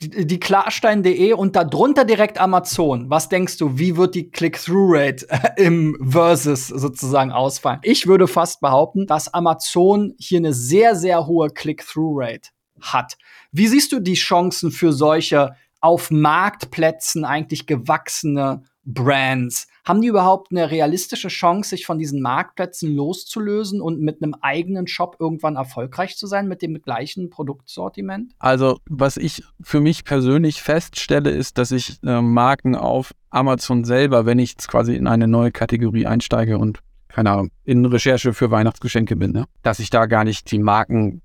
die, 0.00 0.24
die 0.24 0.38
Klarstein.de 0.38 1.32
und 1.32 1.56
darunter 1.56 2.04
direkt 2.04 2.40
Amazon. 2.40 3.10
Was 3.10 3.28
denkst 3.28 3.56
du, 3.56 3.76
wie 3.76 3.96
wird 3.96 4.14
die 4.14 4.30
Click-Through-Rate 4.30 5.26
äh, 5.30 5.64
im 5.64 5.98
Versus 6.00 6.68
sozusagen 6.68 7.32
ausfallen? 7.32 7.80
Ich 7.82 8.06
würde 8.06 8.28
fast 8.28 8.60
behaupten, 8.60 9.08
dass 9.08 9.34
Amazon 9.34 10.14
hier 10.16 10.38
eine 10.38 10.54
sehr, 10.54 10.94
sehr 10.94 11.26
hohe 11.26 11.50
Click-Through-Rate 11.50 12.50
hat. 12.82 13.16
Wie 13.50 13.66
siehst 13.66 13.92
du 13.92 14.00
die 14.00 14.14
Chancen 14.14 14.70
für 14.70 14.92
solche 14.92 15.54
auf 15.80 16.10
Marktplätzen 16.10 17.24
eigentlich 17.24 17.66
gewachsene 17.66 18.62
Brands? 18.84 19.66
Haben 19.84 20.00
die 20.00 20.08
überhaupt 20.08 20.52
eine 20.52 20.70
realistische 20.70 21.28
Chance, 21.28 21.70
sich 21.70 21.86
von 21.86 21.98
diesen 21.98 22.22
Marktplätzen 22.22 22.94
loszulösen 22.94 23.80
und 23.80 24.00
mit 24.00 24.22
einem 24.22 24.34
eigenen 24.40 24.86
Shop 24.86 25.16
irgendwann 25.18 25.56
erfolgreich 25.56 26.16
zu 26.16 26.26
sein 26.26 26.46
mit 26.46 26.62
dem 26.62 26.80
gleichen 26.82 27.30
Produktsortiment? 27.30 28.32
Also, 28.38 28.78
was 28.88 29.16
ich 29.16 29.42
für 29.60 29.80
mich 29.80 30.04
persönlich 30.04 30.62
feststelle, 30.62 31.30
ist, 31.30 31.58
dass 31.58 31.72
ich 31.72 31.98
äh, 32.04 32.20
Marken 32.20 32.76
auf 32.76 33.12
Amazon 33.30 33.84
selber, 33.84 34.24
wenn 34.24 34.38
ich 34.38 34.56
quasi 34.56 34.94
in 34.94 35.06
eine 35.06 35.26
neue 35.26 35.50
Kategorie 35.50 36.06
einsteige 36.06 36.58
und 36.58 36.78
keine 37.12 37.30
Ahnung, 37.30 37.50
in 37.64 37.84
Recherche 37.84 38.32
für 38.32 38.50
Weihnachtsgeschenke 38.50 39.16
bin, 39.16 39.32
ne? 39.32 39.44
dass 39.62 39.78
ich 39.80 39.90
da 39.90 40.06
gar 40.06 40.24
nicht 40.24 40.50
die 40.50 40.58
Marken 40.58 41.21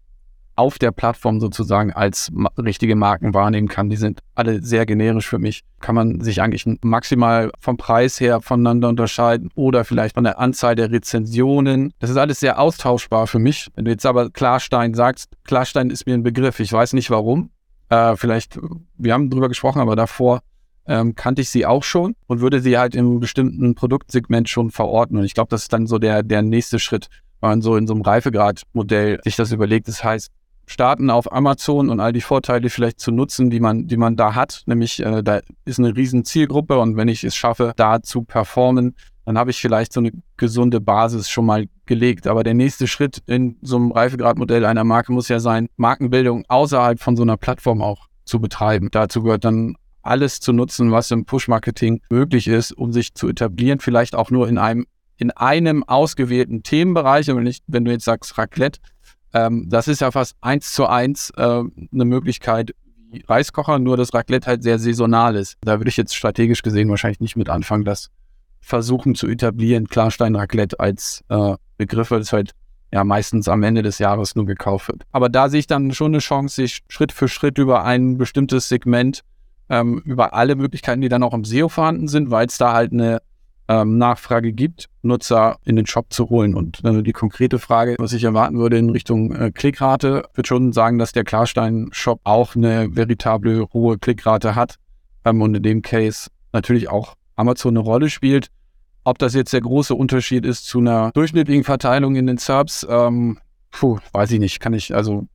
auf 0.58 0.80
der 0.80 0.92
Plattform 0.92 1.40
sozusagen 1.40 1.94
als 1.94 2.32
richtige 2.58 2.96
Marken 2.96 3.34
wahrnehmen 3.34 3.68
kann. 3.68 3.90
Die 3.90 3.96
sind 3.96 4.22
alle 4.36 4.62
sehr 4.62 4.86
generisch 4.86 5.28
für 5.28 5.40
mich. 5.40 5.62
Kann 5.80 5.96
man 5.96 6.22
sich 6.22 6.42
eigentlich 6.42 6.66
maximal 6.82 7.52
vom 7.60 7.78
Preis 7.78 8.20
her 8.20 8.42
voneinander 8.42 8.90
unterscheiden 8.90 9.50
oder 9.56 9.86
vielleicht 9.86 10.16
von 10.16 10.24
der 10.24 10.40
Anzahl 10.40 10.76
der 10.76 10.92
Rezensionen. 10.92 11.94
Das 12.00 12.10
ist 12.10 12.18
alles 12.18 12.40
sehr 12.40 12.60
austauschbar 12.60 13.28
für 13.28 13.40
mich. 13.40 13.70
Wenn 13.76 13.86
du 13.86 13.92
jetzt 13.92 14.06
aber 14.06 14.30
Klarstein 14.30 14.94
sagst, 14.94 15.30
Klarstein 15.44 15.90
ist 15.90 16.08
mir 16.08 16.16
ein 16.16 16.24
Begriff. 16.24 16.60
Ich 16.60 16.74
weiß 16.74 16.94
nicht 16.94 17.12
warum. 17.12 17.52
Äh, 17.90 18.16
vielleicht, 18.18 18.60
wir 18.98 19.14
haben 19.14 19.30
drüber 19.30 19.48
gesprochen, 19.48 19.80
aber 19.80 19.96
davor 19.96 20.42
ähm, 20.88 21.16
kannte 21.16 21.42
ich 21.42 21.50
sie 21.50 21.66
auch 21.66 21.84
schon 21.84 22.16
und 22.28 22.42
würde 22.42 22.62
sie 22.62 22.78
halt 22.78 22.96
im 22.96 23.20
bestimmten 23.20 23.76
Produktsegment 23.76 24.50
schon 24.50 24.72
verorten. 24.72 25.18
Und 25.18 25.26
ich 25.26 25.34
glaube, 25.34 25.50
das 25.50 25.64
ist 25.64 25.74
dann 25.74 25.86
so 25.88 26.00
der, 26.00 26.24
der 26.24 26.42
nächste 26.42 26.80
Schritt, 26.80 27.10
wenn 27.42 27.50
man 27.52 27.62
so 27.62 27.76
in 27.76 27.88
so 27.88 27.94
einem 27.94 28.02
Reifegrad-Modell 28.02 29.20
sich 29.24 29.36
das 29.36 29.52
überlegt. 29.52 29.88
Das 29.88 30.04
heißt, 30.04 30.32
starten 30.68 31.10
auf 31.10 31.32
Amazon 31.32 31.90
und 31.90 32.00
all 32.00 32.14
die 32.14 32.22
Vorteile 32.22 32.70
vielleicht 32.70 33.00
zu 33.00 33.12
nutzen, 33.12 33.50
die 33.50 33.60
man, 33.60 33.88
die 33.88 33.98
man 33.98 34.16
da 34.16 34.36
hat. 34.36 34.64
Nämlich, 34.68 35.00
äh, 35.00 35.24
da 35.24 35.40
ist 35.66 35.80
eine 35.80 35.96
riesen 35.96 36.26
Zielgruppe 36.26 36.78
und 36.78 36.98
wenn 36.98 37.08
ich 37.08 37.24
es 37.24 37.36
schaffe, 37.36 37.74
da 37.76 38.04
zu 38.04 38.22
performen, 38.22 38.96
dann 39.26 39.38
habe 39.38 39.52
ich 39.52 39.60
vielleicht 39.60 39.94
so 39.94 40.02
eine 40.02 40.12
gesunde 40.36 40.80
Basis 40.80 41.30
schon 41.30 41.46
mal 41.46 41.66
gelegt. 41.86 42.28
Aber 42.28 42.44
der 42.44 42.54
nächste 42.54 42.86
Schritt 42.88 43.24
in 43.26 43.58
so 43.62 43.78
einem 43.78 43.92
Reifegradmodell 43.92 44.66
einer 44.66 44.84
Marke 44.84 45.12
muss 45.12 45.30
ja 45.30 45.40
sein, 45.40 45.68
Markenbildung 45.78 46.46
außerhalb 46.48 47.00
von 47.00 47.16
so 47.16 47.24
einer 47.24 47.38
Plattform 47.38 47.82
auch 47.82 48.08
zu 48.26 48.40
betreiben. 48.40 48.90
Dazu 48.92 49.24
gehört 49.24 49.46
dann 49.46 49.76
alles 50.02 50.40
zu 50.40 50.54
nutzen, 50.54 50.92
was 50.92 51.12
im 51.12 51.26
Push-Marketing 51.26 52.02
möglich 52.10 52.48
ist, 52.48 52.72
um 52.72 52.94
sich 52.94 53.14
zu 53.14 53.28
etablieren, 53.28 53.80
vielleicht 53.80 54.16
auch 54.16 54.32
nur 54.32 54.48
in 54.48 54.58
einem, 54.58 54.86
in 55.18 55.32
einem 55.32 55.84
ausgewählten 55.84 56.64
Themenbereich, 56.64 57.30
aber 57.30 57.42
nicht, 57.42 57.64
wenn 57.68 57.84
du 57.84 57.92
jetzt 57.92 58.06
sagst 58.06 58.38
Raclette, 58.38 58.80
ähm, 59.34 59.68
das 59.70 59.88
ist 59.88 60.02
ja 60.02 60.12
fast 60.12 60.36
eins 60.42 60.74
zu 60.74 60.88
eins 60.88 61.32
äh, 61.38 61.42
eine 61.42 62.06
Möglichkeit 62.06 62.74
wie 63.12 63.24
Reiskocher, 63.28 63.80
nur 63.80 63.98
dass 63.98 64.14
Raclette 64.14 64.48
halt 64.48 64.64
sehr 64.64 64.80
saisonal 64.80 65.36
ist. 65.36 65.58
Da 65.62 65.80
würde 65.80 65.90
ich 65.90 65.98
jetzt 65.98 66.16
strategisch 66.16 66.62
gesehen 66.62 66.90
wahrscheinlich 66.90 67.20
nicht 67.20 67.36
mit 67.36 67.50
anfangen, 67.50 67.86
das 67.86 68.10
versuchen 68.60 69.16
zu 69.16 69.28
etablieren, 69.28 69.88
Klarstein 69.88 70.36
Raclette 70.36 70.80
als 70.80 71.24
äh, 71.30 71.56
Begriff, 71.78 72.12
weil 72.12 72.22
es 72.22 72.34
halt 72.34 72.52
ja 72.92 73.04
meistens 73.04 73.48
am 73.48 73.64
Ende 73.64 73.82
des 73.82 74.00
Jahres 74.00 74.36
nur 74.36 74.46
gekauft 74.46 74.90
wird. 74.90 75.04
Aber 75.12 75.30
da 75.30 75.50
sehe 75.50 75.60
ich 75.60 75.68
dann 75.68 75.92
schon 75.94 76.12
eine 76.12 76.20
Chance, 76.20 76.56
sich 76.56 76.82
Schritt 76.90 77.12
für 77.12 77.28
Schritt 77.28 77.58
über 77.58 77.84
ein 77.84 78.18
bestimmtes 78.18 78.70
Segment, 78.70 79.22
ähm, 79.70 80.02
über 80.06 80.34
alle 80.34 80.56
Möglichkeiten, 80.56 81.02
die 81.02 81.10
dann 81.10 81.24
auch 81.24 81.34
im 81.34 81.46
SEO 81.46 81.70
vorhanden 81.70 82.08
sind, 82.08 82.32
weil 82.32 82.48
es 82.48 82.58
da 82.58 82.74
halt 82.74 82.92
eine 82.92 83.22
ähm, 83.68 83.98
Nachfrage 83.98 84.54
gibt, 84.54 84.90
Nutzer 85.02 85.58
in 85.66 85.76
den 85.76 85.86
Shop 85.86 86.08
zu 86.10 86.30
holen. 86.30 86.56
Und 86.56 86.84
äh, 86.84 87.04
die 87.04 87.14
konkrete 87.14 87.60
Frage, 87.60 87.96
was 88.00 88.14
ich 88.14 88.24
erwarten 88.24 88.58
würde 88.58 88.78
in 88.78 88.90
Richtung 88.90 89.34
äh, 89.34 89.52
Klickrate, 89.52 90.24
würde 90.34 90.48
schon 90.48 90.74
sagen, 90.74 90.98
dass 90.98 91.12
der 91.12 91.24
Klarstein-Shop 91.24 92.22
auch 92.24 92.56
eine 92.56 92.96
veritable 92.96 93.68
hohe 93.74 93.98
Klickrate 93.98 94.56
hat 94.56 94.76
ähm, 95.26 95.42
und 95.42 95.56
in 95.56 95.64
dem 95.64 95.82
Case 95.82 96.30
natürlich 96.54 96.90
auch 96.90 97.16
Amazon 97.36 97.78
eine 97.78 97.80
Rolle 97.80 98.10
spielt. 98.10 98.48
Ob 99.04 99.18
das 99.20 99.34
jetzt 99.34 99.54
der 99.54 99.62
große 99.62 99.96
Unterschied 99.96 100.46
ist 100.46 100.66
zu 100.66 100.80
einer 100.80 101.12
durchschnittlichen 101.12 101.64
Verteilung 101.64 102.16
in 102.16 102.28
den 102.28 102.38
Subs, 102.38 102.86
ähm, 102.90 103.38
puh, 103.72 104.00
weiß 104.12 104.32
ich 104.32 104.40
nicht. 104.40 104.60
Kann 104.60 104.74
ich, 104.74 104.94
also 104.94 105.28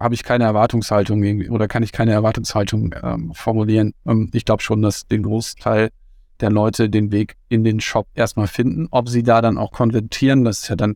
habe 0.00 0.14
ich 0.14 0.22
keine 0.22 0.44
Erwartungshaltung 0.44 1.22
oder 1.50 1.68
kann 1.68 1.82
ich 1.82 1.92
keine 1.92 2.12
Erwartungshaltung 2.12 2.94
ähm, 3.02 3.32
formulieren. 3.34 3.94
Ähm, 4.06 4.30
ich 4.32 4.44
glaube 4.44 4.62
schon, 4.62 4.82
dass 4.82 5.06
den 5.06 5.22
Großteil 5.22 5.90
der 6.40 6.50
Leute 6.50 6.88
den 6.90 7.12
Weg 7.12 7.36
in 7.48 7.64
den 7.64 7.80
Shop 7.80 8.06
erstmal 8.14 8.46
finden. 8.46 8.88
Ob 8.90 9.08
sie 9.08 9.22
da 9.22 9.40
dann 9.40 9.58
auch 9.58 9.72
konvertieren, 9.72 10.44
das 10.44 10.62
ist 10.62 10.68
ja 10.68 10.76
dann 10.76 10.94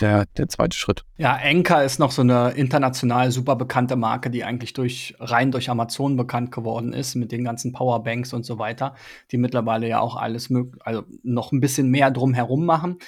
der, 0.00 0.26
der 0.36 0.48
zweite 0.48 0.76
Schritt. 0.76 1.04
Ja, 1.16 1.36
Enka 1.36 1.82
ist 1.82 1.98
noch 1.98 2.10
so 2.10 2.22
eine 2.22 2.50
international 2.50 3.30
super 3.30 3.56
bekannte 3.56 3.96
Marke, 3.96 4.30
die 4.30 4.44
eigentlich 4.44 4.72
durch 4.72 5.16
rein 5.18 5.50
durch 5.50 5.70
Amazon 5.70 6.16
bekannt 6.16 6.52
geworden 6.52 6.92
ist, 6.92 7.14
mit 7.14 7.32
den 7.32 7.44
ganzen 7.44 7.72
Powerbanks 7.72 8.32
und 8.32 8.44
so 8.44 8.58
weiter, 8.58 8.94
die 9.32 9.38
mittlerweile 9.38 9.88
ja 9.88 10.00
auch 10.00 10.16
alles 10.16 10.52
also 10.80 11.04
noch 11.22 11.52
ein 11.52 11.60
bisschen 11.60 11.88
mehr 11.88 12.10
drumherum 12.10 12.64
machen. 12.64 12.98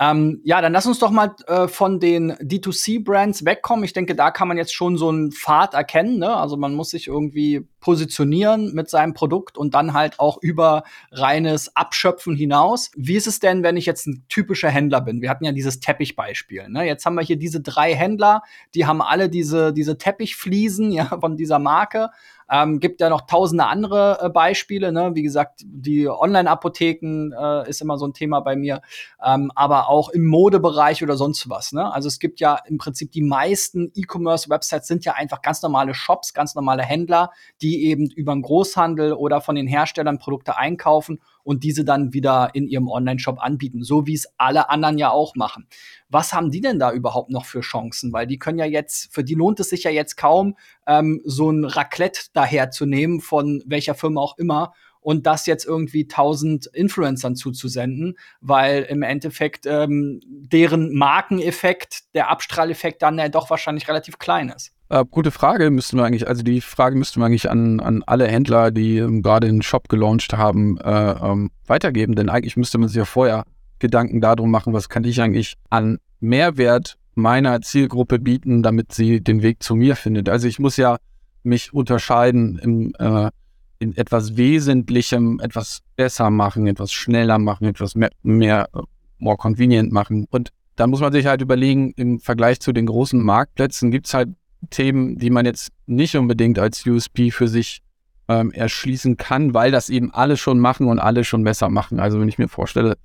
Ähm, 0.00 0.40
ja, 0.44 0.60
dann 0.60 0.72
lass 0.72 0.86
uns 0.86 1.00
doch 1.00 1.10
mal 1.10 1.34
äh, 1.48 1.66
von 1.66 1.98
den 1.98 2.32
D2C-Brands 2.34 3.44
wegkommen. 3.44 3.84
Ich 3.84 3.92
denke, 3.92 4.14
da 4.14 4.30
kann 4.30 4.46
man 4.46 4.56
jetzt 4.56 4.72
schon 4.72 4.96
so 4.96 5.08
einen 5.08 5.32
Pfad 5.32 5.74
erkennen. 5.74 6.18
Ne? 6.18 6.32
Also 6.36 6.56
man 6.56 6.74
muss 6.74 6.90
sich 6.90 7.08
irgendwie 7.08 7.66
positionieren 7.80 8.74
mit 8.74 8.88
seinem 8.88 9.12
Produkt 9.12 9.58
und 9.58 9.74
dann 9.74 9.94
halt 9.94 10.20
auch 10.20 10.38
über 10.40 10.84
reines 11.10 11.74
Abschöpfen 11.74 12.36
hinaus. 12.36 12.92
Wie 12.96 13.16
ist 13.16 13.26
es 13.26 13.40
denn, 13.40 13.64
wenn 13.64 13.76
ich 13.76 13.86
jetzt 13.86 14.06
ein 14.06 14.24
typischer 14.28 14.70
Händler 14.70 15.00
bin? 15.00 15.20
Wir 15.20 15.30
hatten 15.30 15.44
ja 15.44 15.52
dieses 15.52 15.80
Teppichbeispiel. 15.80 16.68
Ne? 16.68 16.86
Jetzt 16.86 17.04
haben 17.04 17.16
wir 17.16 17.22
hier 17.22 17.36
diese 17.36 17.60
drei 17.60 17.92
Händler, 17.94 18.42
die 18.76 18.86
haben 18.86 19.02
alle 19.02 19.28
diese, 19.28 19.72
diese 19.72 19.98
Teppichfliesen 19.98 20.92
ja, 20.92 21.06
von 21.20 21.36
dieser 21.36 21.58
Marke. 21.58 22.10
Ähm, 22.50 22.80
gibt 22.80 23.00
ja 23.00 23.08
noch 23.10 23.22
tausende 23.22 23.66
andere 23.66 24.18
äh, 24.22 24.30
Beispiele. 24.30 24.92
Ne? 24.92 25.14
Wie 25.14 25.22
gesagt, 25.22 25.62
die 25.64 26.08
Online-Apotheken 26.08 27.32
äh, 27.32 27.68
ist 27.68 27.80
immer 27.80 27.98
so 27.98 28.06
ein 28.06 28.14
Thema 28.14 28.40
bei 28.40 28.56
mir, 28.56 28.80
ähm, 29.24 29.52
aber 29.54 29.88
auch 29.88 30.08
im 30.10 30.26
Modebereich 30.26 31.02
oder 31.02 31.16
sonst 31.16 31.48
was. 31.48 31.72
Ne? 31.72 31.92
Also 31.92 32.08
es 32.08 32.18
gibt 32.18 32.40
ja 32.40 32.58
im 32.66 32.78
Prinzip 32.78 33.12
die 33.12 33.22
meisten 33.22 33.92
E-Commerce-Websites 33.94 34.86
sind 34.86 35.04
ja 35.04 35.14
einfach 35.14 35.42
ganz 35.42 35.62
normale 35.62 35.94
Shops, 35.94 36.32
ganz 36.34 36.54
normale 36.54 36.82
Händler, 36.82 37.30
die 37.60 37.86
eben 37.86 38.10
über 38.10 38.32
den 38.32 38.42
Großhandel 38.42 39.12
oder 39.12 39.40
von 39.40 39.54
den 39.54 39.66
Herstellern 39.66 40.18
Produkte 40.18 40.56
einkaufen 40.56 41.20
und 41.48 41.64
diese 41.64 41.82
dann 41.82 42.12
wieder 42.12 42.50
in 42.52 42.68
ihrem 42.68 42.88
Online-Shop 42.88 43.38
anbieten, 43.40 43.82
so 43.82 44.06
wie 44.06 44.12
es 44.12 44.28
alle 44.36 44.68
anderen 44.68 44.98
ja 44.98 45.10
auch 45.10 45.34
machen. 45.34 45.66
Was 46.10 46.34
haben 46.34 46.50
die 46.50 46.60
denn 46.60 46.78
da 46.78 46.92
überhaupt 46.92 47.30
noch 47.30 47.46
für 47.46 47.60
Chancen? 47.60 48.12
Weil 48.12 48.26
die 48.26 48.38
können 48.38 48.58
ja 48.58 48.66
jetzt, 48.66 49.14
für 49.14 49.24
die 49.24 49.34
lohnt 49.34 49.58
es 49.58 49.70
sich 49.70 49.84
ja 49.84 49.90
jetzt 49.90 50.18
kaum, 50.18 50.56
ähm, 50.86 51.22
so 51.24 51.50
ein 51.50 51.64
Raclette 51.64 52.20
daherzunehmen, 52.34 53.22
von 53.22 53.62
welcher 53.64 53.94
Firma 53.94 54.20
auch 54.20 54.36
immer, 54.36 54.74
und 55.00 55.26
das 55.26 55.46
jetzt 55.46 55.64
irgendwie 55.64 56.06
tausend 56.06 56.66
Influencern 56.66 57.34
zuzusenden, 57.34 58.18
weil 58.42 58.82
im 58.82 59.00
Endeffekt 59.00 59.64
ähm, 59.64 60.20
deren 60.26 60.94
Markeneffekt, 60.94 62.14
der 62.14 62.28
Abstrahleffekt 62.28 63.00
dann 63.00 63.16
ja 63.16 63.30
doch 63.30 63.48
wahrscheinlich 63.48 63.88
relativ 63.88 64.18
klein 64.18 64.50
ist. 64.50 64.74
Äh, 64.90 65.04
gute 65.10 65.30
Frage 65.30 65.70
müssten 65.70 65.98
wir 65.98 66.04
eigentlich, 66.04 66.26
also 66.26 66.42
die 66.42 66.60
Frage 66.60 66.96
müssten 66.96 67.20
wir 67.20 67.26
eigentlich 67.26 67.50
an, 67.50 67.80
an 67.80 68.02
alle 68.06 68.26
Händler, 68.26 68.70
die 68.70 68.98
ähm, 68.98 69.22
gerade 69.22 69.46
den 69.46 69.62
Shop 69.62 69.88
gelauncht 69.88 70.32
haben, 70.32 70.78
äh, 70.78 71.10
ähm, 71.12 71.50
weitergeben. 71.66 72.14
Denn 72.14 72.30
eigentlich 72.30 72.56
müsste 72.56 72.78
man 72.78 72.88
sich 72.88 72.96
ja 72.96 73.04
vorher 73.04 73.44
Gedanken 73.78 74.20
darum 74.20 74.50
machen, 74.50 74.72
was 74.72 74.88
kann 74.88 75.04
ich 75.04 75.20
eigentlich 75.20 75.54
an 75.68 75.98
Mehrwert 76.20 76.96
meiner 77.14 77.60
Zielgruppe 77.60 78.18
bieten, 78.18 78.62
damit 78.62 78.92
sie 78.92 79.20
den 79.20 79.42
Weg 79.42 79.62
zu 79.62 79.74
mir 79.74 79.94
findet. 79.94 80.28
Also 80.28 80.48
ich 80.48 80.58
muss 80.58 80.76
ja 80.76 80.96
mich 81.42 81.74
unterscheiden 81.74 82.58
im, 82.58 82.94
äh, 82.98 83.30
in 83.78 83.96
etwas 83.96 84.36
Wesentlichem, 84.36 85.38
etwas 85.40 85.80
besser 85.96 86.30
machen, 86.30 86.66
etwas 86.66 86.92
schneller 86.92 87.38
machen, 87.38 87.66
etwas 87.66 87.94
mehr, 87.94 88.10
mehr 88.22 88.68
äh, 88.74 88.80
more 89.18 89.36
convenient 89.36 89.92
machen. 89.92 90.26
Und 90.30 90.50
da 90.76 90.86
muss 90.86 91.00
man 91.00 91.12
sich 91.12 91.26
halt 91.26 91.42
überlegen, 91.42 91.92
im 91.96 92.20
Vergleich 92.20 92.60
zu 92.60 92.72
den 92.72 92.86
großen 92.86 93.20
Marktplätzen 93.20 93.90
gibt 93.90 94.06
es 94.06 94.14
halt 94.14 94.30
Themen, 94.70 95.18
die 95.18 95.30
man 95.30 95.46
jetzt 95.46 95.70
nicht 95.86 96.16
unbedingt 96.16 96.58
als 96.58 96.84
USP 96.86 97.30
für 97.30 97.48
sich 97.48 97.82
ähm, 98.28 98.50
erschließen 98.50 99.16
kann, 99.16 99.54
weil 99.54 99.70
das 99.70 99.88
eben 99.88 100.12
alle 100.12 100.36
schon 100.36 100.58
machen 100.58 100.86
und 100.88 100.98
alle 100.98 101.24
schon 101.24 101.44
besser 101.44 101.68
machen. 101.68 102.00
Also 102.00 102.20
wenn 102.20 102.28
ich 102.28 102.38
mir 102.38 102.48
vorstelle, 102.48 102.96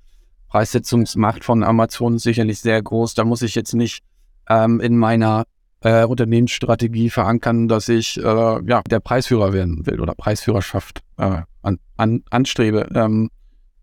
Preissetzungsmacht 0.48 1.44
von 1.44 1.64
Amazon 1.64 2.16
ist 2.16 2.22
sicherlich 2.22 2.60
sehr 2.60 2.80
groß. 2.80 3.14
Da 3.14 3.24
muss 3.24 3.42
ich 3.42 3.54
jetzt 3.54 3.74
nicht 3.74 4.04
ähm, 4.48 4.80
in 4.80 4.96
meiner 4.96 5.44
äh, 5.80 6.04
Unternehmensstrategie 6.04 7.10
verankern, 7.10 7.68
dass 7.68 7.88
ich 7.88 8.18
äh, 8.18 8.22
ja, 8.22 8.82
der 8.82 9.00
Preisführer 9.00 9.52
werden 9.52 9.84
will 9.86 10.00
oder 10.00 10.14
Preisführerschaft 10.14 11.00
äh, 11.18 11.42
an, 11.62 11.78
an, 11.96 12.22
anstrebe. 12.30 12.88
Ähm, 12.94 13.30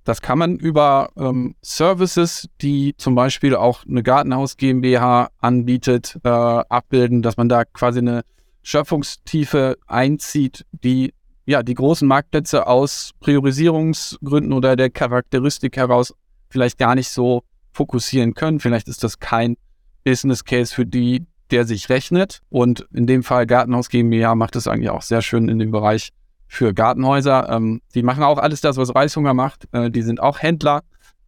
das 0.03 0.21
kann 0.21 0.39
man 0.39 0.57
über 0.57 1.09
ähm, 1.15 1.55
Services, 1.61 2.49
die 2.61 2.95
zum 2.97 3.15
Beispiel 3.15 3.55
auch 3.55 3.85
eine 3.85 4.03
Gartenhaus 4.03 4.57
GmbH 4.57 5.29
anbietet, 5.39 6.19
äh, 6.23 6.29
abbilden, 6.29 7.21
dass 7.21 7.37
man 7.37 7.49
da 7.49 7.65
quasi 7.65 7.99
eine 7.99 8.23
Schöpfungstiefe 8.63 9.77
einzieht, 9.87 10.65
die 10.71 11.13
ja 11.45 11.63
die 11.63 11.73
großen 11.73 12.07
Marktplätze 12.07 12.67
aus 12.67 13.11
Priorisierungsgründen 13.19 14.53
oder 14.53 14.75
der 14.75 14.89
Charakteristik 14.89 15.77
heraus 15.77 16.13
vielleicht 16.49 16.77
gar 16.77 16.95
nicht 16.95 17.09
so 17.09 17.43
fokussieren 17.73 18.33
können. 18.33 18.59
Vielleicht 18.59 18.87
ist 18.87 19.03
das 19.03 19.19
kein 19.19 19.55
Business 20.03 20.45
Case 20.45 20.73
für 20.73 20.85
die, 20.85 21.25
der 21.51 21.65
sich 21.65 21.89
rechnet. 21.89 22.41
Und 22.49 22.87
in 22.93 23.07
dem 23.07 23.23
Fall 23.23 23.45
Gartenhaus 23.45 23.89
GmbH 23.89 24.35
macht 24.35 24.55
es 24.55 24.67
eigentlich 24.67 24.89
auch 24.89 25.01
sehr 25.01 25.21
schön 25.21 25.47
in 25.47 25.59
dem 25.59 25.71
Bereich 25.71 26.09
für 26.51 26.73
Gartenhäuser. 26.73 27.47
Ähm, 27.49 27.81
die 27.95 28.03
machen 28.03 28.23
auch 28.23 28.37
alles 28.37 28.59
das, 28.59 28.75
was 28.75 28.93
Reishunger 28.93 29.33
macht. 29.33 29.69
Äh, 29.71 29.89
die 29.89 30.01
sind 30.01 30.19
auch 30.19 30.41
Händler. 30.41 30.81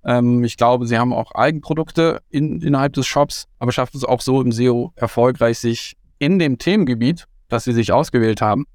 Ähm, 0.03 0.43
ich 0.43 0.57
glaube, 0.57 0.85
sie 0.85 0.99
haben 0.99 1.13
auch 1.13 1.31
Eigenprodukte 1.33 2.21
in, 2.29 2.61
innerhalb 2.61 2.91
des 2.91 3.07
Shops, 3.07 3.45
aber 3.57 3.71
schaffen 3.71 3.95
es 3.95 4.03
auch 4.03 4.19
so 4.19 4.41
im 4.41 4.51
SEO 4.51 4.91
erfolgreich, 4.97 5.59
sich 5.59 5.95
in 6.19 6.39
dem 6.39 6.57
Themengebiet, 6.57 7.25
das 7.47 7.63
sie 7.63 7.71
sich 7.71 7.93
ausgewählt 7.93 8.41
haben, 8.41 8.65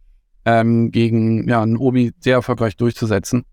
ähm, 0.46 0.90
gegen 0.90 1.46
ja, 1.46 1.60
ein 1.60 1.76
Obi 1.76 2.12
sehr 2.18 2.36
erfolgreich 2.36 2.78
durchzusetzen 2.78 3.44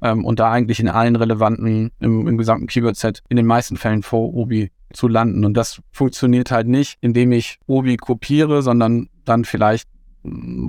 ähm, 0.00 0.24
und 0.24 0.38
da 0.38 0.52
eigentlich 0.52 0.78
in 0.78 0.88
allen 0.88 1.16
relevanten, 1.16 1.90
im, 1.98 2.28
im 2.28 2.38
gesamten 2.38 2.68
Keyword-Set 2.68 3.24
in 3.28 3.36
den 3.36 3.46
meisten 3.46 3.76
Fällen 3.76 4.04
vor 4.04 4.32
Obi 4.32 4.70
zu 4.92 5.08
landen. 5.08 5.44
Und 5.44 5.54
das 5.54 5.82
funktioniert 5.90 6.52
halt 6.52 6.68
nicht, 6.68 6.98
indem 7.00 7.32
ich 7.32 7.58
Obi 7.66 7.96
kopiere, 7.96 8.62
sondern 8.62 9.08
dann 9.24 9.44
vielleicht 9.44 9.88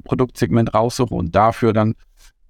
Produktsegment 0.04 0.74
raussuche 0.74 1.14
und 1.14 1.36
dafür 1.36 1.74
dann 1.74 1.96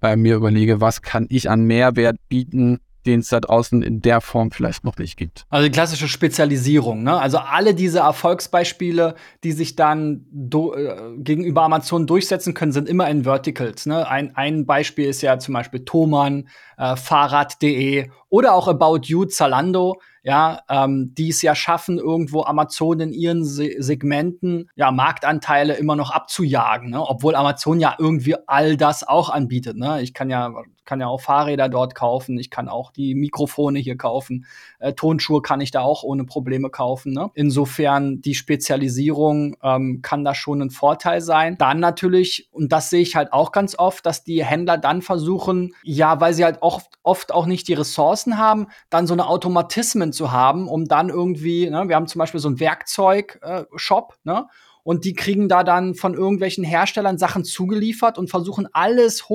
äh, 0.02 0.16
mir 0.16 0.36
überlege, 0.36 0.82
was 0.82 1.02
kann 1.02 1.28
ich 1.30 1.50
an 1.50 1.64
Mehrwert 1.64 2.18
bieten, 2.30 2.80
den 3.06 3.20
es 3.20 3.30
da 3.30 3.40
draußen 3.40 3.82
in 3.82 4.02
der 4.02 4.20
Form 4.20 4.52
vielleicht 4.52 4.84
noch 4.84 4.98
nicht 4.98 5.18
gibt. 5.18 5.46
Also 5.50 5.68
die 5.68 5.72
klassische 5.72 6.08
Spezialisierung, 6.08 7.04
ne? 7.04 7.20
Also 7.20 7.38
alle 7.38 7.74
diese 7.74 8.00
Erfolgsbeispiele, 8.00 9.16
die 9.44 9.52
sich 9.52 9.76
dann 9.76 10.26
äh, 10.34 11.18
gegenüber 11.18 11.64
Amazon 11.64 12.08
durchsetzen 12.08 12.54
können, 12.54 12.72
sind 12.72 12.90
immer 12.90 13.10
in 13.10 13.24
Verticals. 13.24 13.86
Ne? 13.86 14.08
Ein, 14.08 14.36
ein 14.36 14.66
Beispiel 14.66 15.06
ist 15.06 15.22
ja 15.22 15.38
zum 15.40 15.54
Beispiel 15.54 15.86
Thomann, 15.86 16.50
äh, 16.78 16.96
Fahrrad.de 16.96 18.10
oder 18.30 18.54
auch 18.54 18.68
About 18.68 19.02
You, 19.04 19.26
Zalando 19.26 20.00
ja, 20.26 20.62
ähm, 20.70 21.14
die 21.14 21.30
es 21.30 21.44
ja 21.44 21.54
schaffen, 21.54 22.00
irgendwo 22.00 22.44
Amazon 22.46 23.00
in 23.00 23.14
ihren 23.14 23.46
Se 23.46 23.76
Segmenten 23.78 24.72
ja 24.76 24.92
Marktanteile 24.92 25.76
immer 25.76 25.96
noch 25.96 26.10
abzujagen, 26.10 26.90
ne? 26.90 27.08
obwohl 27.08 27.36
Amazon 27.36 27.80
ja 27.80 27.96
irgendwie 28.00 28.36
all 28.48 28.76
das 28.76 29.08
auch 29.08 29.30
anbietet. 29.30 29.78
Ne? 29.78 30.02
Ich 30.02 30.16
kann 30.16 30.32
ja 30.32 30.52
kann 30.86 31.00
ja 31.00 31.08
auch 31.08 31.22
Fahrräder 31.22 31.70
dort 31.70 31.96
kaufen, 31.96 32.38
ich 32.38 32.50
kann 32.50 32.70
auch 32.70 32.92
die 32.92 33.16
Mikrofone 33.16 33.80
hier 33.80 33.98
kaufen, 33.98 34.46
äh, 34.80 34.94
Tonschuhe 34.94 35.42
kann 35.42 35.62
ich 35.62 35.72
da 35.72 35.82
auch 35.82 36.04
ohne 36.04 36.26
Probleme 36.26 36.70
kaufen. 36.70 37.14
Ne? 37.14 37.30
Insofern 37.34 38.22
die 38.22 38.36
Spezialisierung 38.36 39.58
ähm, 39.64 40.02
kann 40.02 40.24
da 40.24 40.36
schon 40.36 40.62
ein 40.62 40.70
Vorteil 40.70 41.22
sein. 41.22 41.58
Dann 41.58 41.80
natürlich, 41.80 42.50
und 42.52 42.72
das 42.72 42.90
sehe 42.90 43.02
ich 43.02 43.16
halt 43.16 43.34
auch 43.34 43.52
ganz 43.52 43.78
oft, 43.78 44.06
dass 44.06 44.24
die 44.24 44.44
Händler 44.44 44.78
dann 44.78 45.02
versuchen, 45.02 45.74
ja, 45.84 46.20
weil 46.22 46.34
sie 46.34 46.44
halt 46.44 46.60
oft, 46.62 46.88
oft 47.04 47.34
auch 47.34 47.46
nicht 47.46 47.68
die 47.68 47.74
Ressourcen 47.74 48.38
haben, 48.38 48.68
dann 48.90 49.08
so 49.08 49.14
eine 49.14 49.28
Automatismen 49.28 50.14
zu 50.14 50.32
haben, 50.32 50.68
um 50.68 50.86
dann 50.86 51.10
irgendwie, 51.10 51.70
ne, 51.70 51.88
wir 51.88 51.96
haben 51.96 52.08
zum 52.08 52.20
Beispiel 52.20 52.40
so 52.40 52.48
einen 52.48 52.60
Werkzeug-Shop, 52.60 54.14
äh, 54.14 54.30
ne? 54.30 54.48
Und 54.86 55.04
die 55.04 55.16
kriegen 55.16 55.50
da 55.50 55.64
dann 55.64 55.96
von 55.96 56.14
irgendwelchen 56.14 56.64
Herstellern 56.64 57.18
Sachen 57.18 57.44
zugeliefert 57.44 58.20
und 58.20 58.30
versuchen 58.30 58.68
alles 58.72 59.26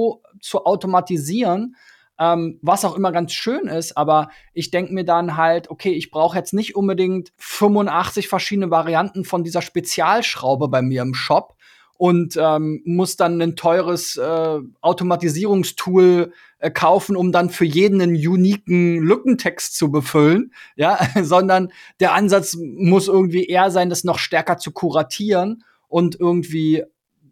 zu 0.41 0.65
automatisieren, 0.65 1.75
ähm, 2.21 2.61
was 2.63 2.85
auch 2.85 2.97
immer 2.97 3.11
ganz 3.11 3.33
schön 3.33 3.67
ist. 3.67 3.97
Aber 3.97 4.31
ich 4.55 4.71
denke 4.71 4.95
mir 4.95 5.05
dann 5.05 5.37
halt, 5.37 5.69
okay, 5.69 5.91
ich 5.91 6.13
brauche 6.13 6.39
jetzt 6.39 6.55
nicht 6.55 6.77
unbedingt 6.77 7.33
85 7.39 8.29
verschiedene 8.29 8.71
Varianten 8.71 9.25
von 9.25 9.43
dieser 9.43 9.61
Spezialschraube 9.61 10.69
bei 10.69 10.83
mir 10.83 11.03
im 11.03 11.15
Shop 11.15 11.57
und 12.01 12.39
ähm, 12.41 12.81
muss 12.87 13.19
dann 13.19 13.43
ein 13.43 13.57
teures 13.57 14.17
äh, 14.17 14.59
Automatisierungstool 14.81 16.33
äh, 16.59 16.71
kaufen, 16.71 17.15
um 17.15 17.31
dann 17.31 17.51
für 17.51 17.67
jeden 17.67 18.01
einen 18.01 18.15
uniken 18.15 19.03
Lückentext 19.03 19.77
zu 19.77 19.91
befüllen, 19.91 20.55
ja, 20.77 20.99
sondern 21.23 21.71
der 22.01 22.15
Ansatz 22.15 22.57
muss 22.59 23.07
irgendwie 23.07 23.45
eher 23.45 23.71
sein, 23.71 23.91
das 23.91 24.03
noch 24.03 24.19
stärker 24.19 24.57
zu 24.57 24.73
kuratieren 24.73 25.63
und 25.89 26.19
irgendwie 26.19 26.85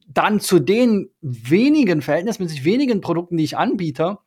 dann 0.06 0.38
zu 0.38 0.58
den 0.58 1.08
wenigen 1.22 2.02
verhältnismäßig 2.02 2.62
wenigen 2.66 3.00
Produkten, 3.00 3.38
die 3.38 3.44
ich 3.44 3.56
anbiete, 3.56 4.18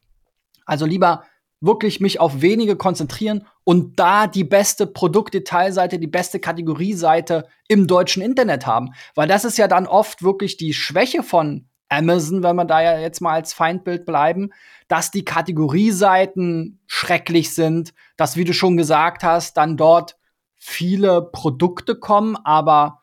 also 0.65 0.88
lieber 0.88 1.23
wirklich 1.62 2.00
mich 2.00 2.19
auf 2.19 2.41
wenige 2.41 2.76
konzentrieren 2.76 3.45
und 3.63 4.00
da 4.00 4.28
die 4.28 4.43
beste 4.43 4.88
Produktdetailseite, 4.88 6.00
die 6.00 6.08
beste 6.08 6.39
Kategorieseite 6.39 7.47
im 7.67 7.88
deutschen 7.88 8.24
Internet 8.24 8.65
haben. 8.65 8.89
Weil 9.13 9.28
das 9.28 9.45
ist 9.45 9.58
ja 9.58 9.67
dann 9.67 9.88
oft 9.88 10.24
wirklich 10.24 10.58
die 10.58 10.74
Schwäche 10.74 11.21
von 11.21 11.67
Amazon, 11.88 12.41
wenn 12.41 12.56
wir 12.56 12.65
da 12.65 12.82
ja 12.82 13.00
jetzt 13.00 13.21
mal 13.21 13.34
als 13.34 13.54
Feindbild 13.54 14.06
bleiben, 14.06 14.50
dass 14.88 15.12
die 15.12 15.26
Kategorieseiten 15.26 16.80
schrecklich 16.88 17.54
sind, 17.54 17.93
dass, 18.17 18.38
wie 18.38 18.45
du 18.45 18.54
schon 18.54 18.78
gesagt 18.78 19.24
hast, 19.24 19.58
dann 19.58 19.78
dort 19.78 20.17
viele 20.58 21.21
Produkte 21.21 21.95
kommen, 21.95 22.38
aber 22.38 23.02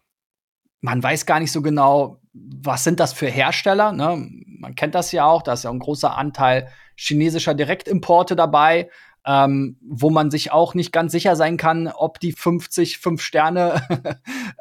man 0.80 1.02
weiß 1.02 1.26
gar 1.26 1.38
nicht 1.38 1.52
so 1.52 1.60
genau, 1.60 2.20
was 2.32 2.84
sind 2.84 2.98
das 2.98 3.12
für 3.12 3.26
Hersteller. 3.26 3.92
Ne? 3.92 4.28
Man 4.46 4.74
kennt 4.74 4.94
das 4.94 5.12
ja 5.12 5.26
auch, 5.26 5.42
da 5.42 5.52
ist 5.52 5.64
ja 5.64 5.70
ein 5.70 5.80
großer 5.80 6.16
Anteil 6.16 6.68
chinesischer 6.98 7.54
Direktimporte 7.54 8.36
dabei, 8.36 8.90
ähm, 9.24 9.76
wo 9.80 10.10
man 10.10 10.30
sich 10.30 10.52
auch 10.52 10.74
nicht 10.74 10.92
ganz 10.92 11.12
sicher 11.12 11.36
sein 11.36 11.56
kann, 11.56 11.88
ob 11.88 12.18
die 12.18 12.32
50 12.32 12.98
5 12.98 13.22
Sterne 13.22 13.82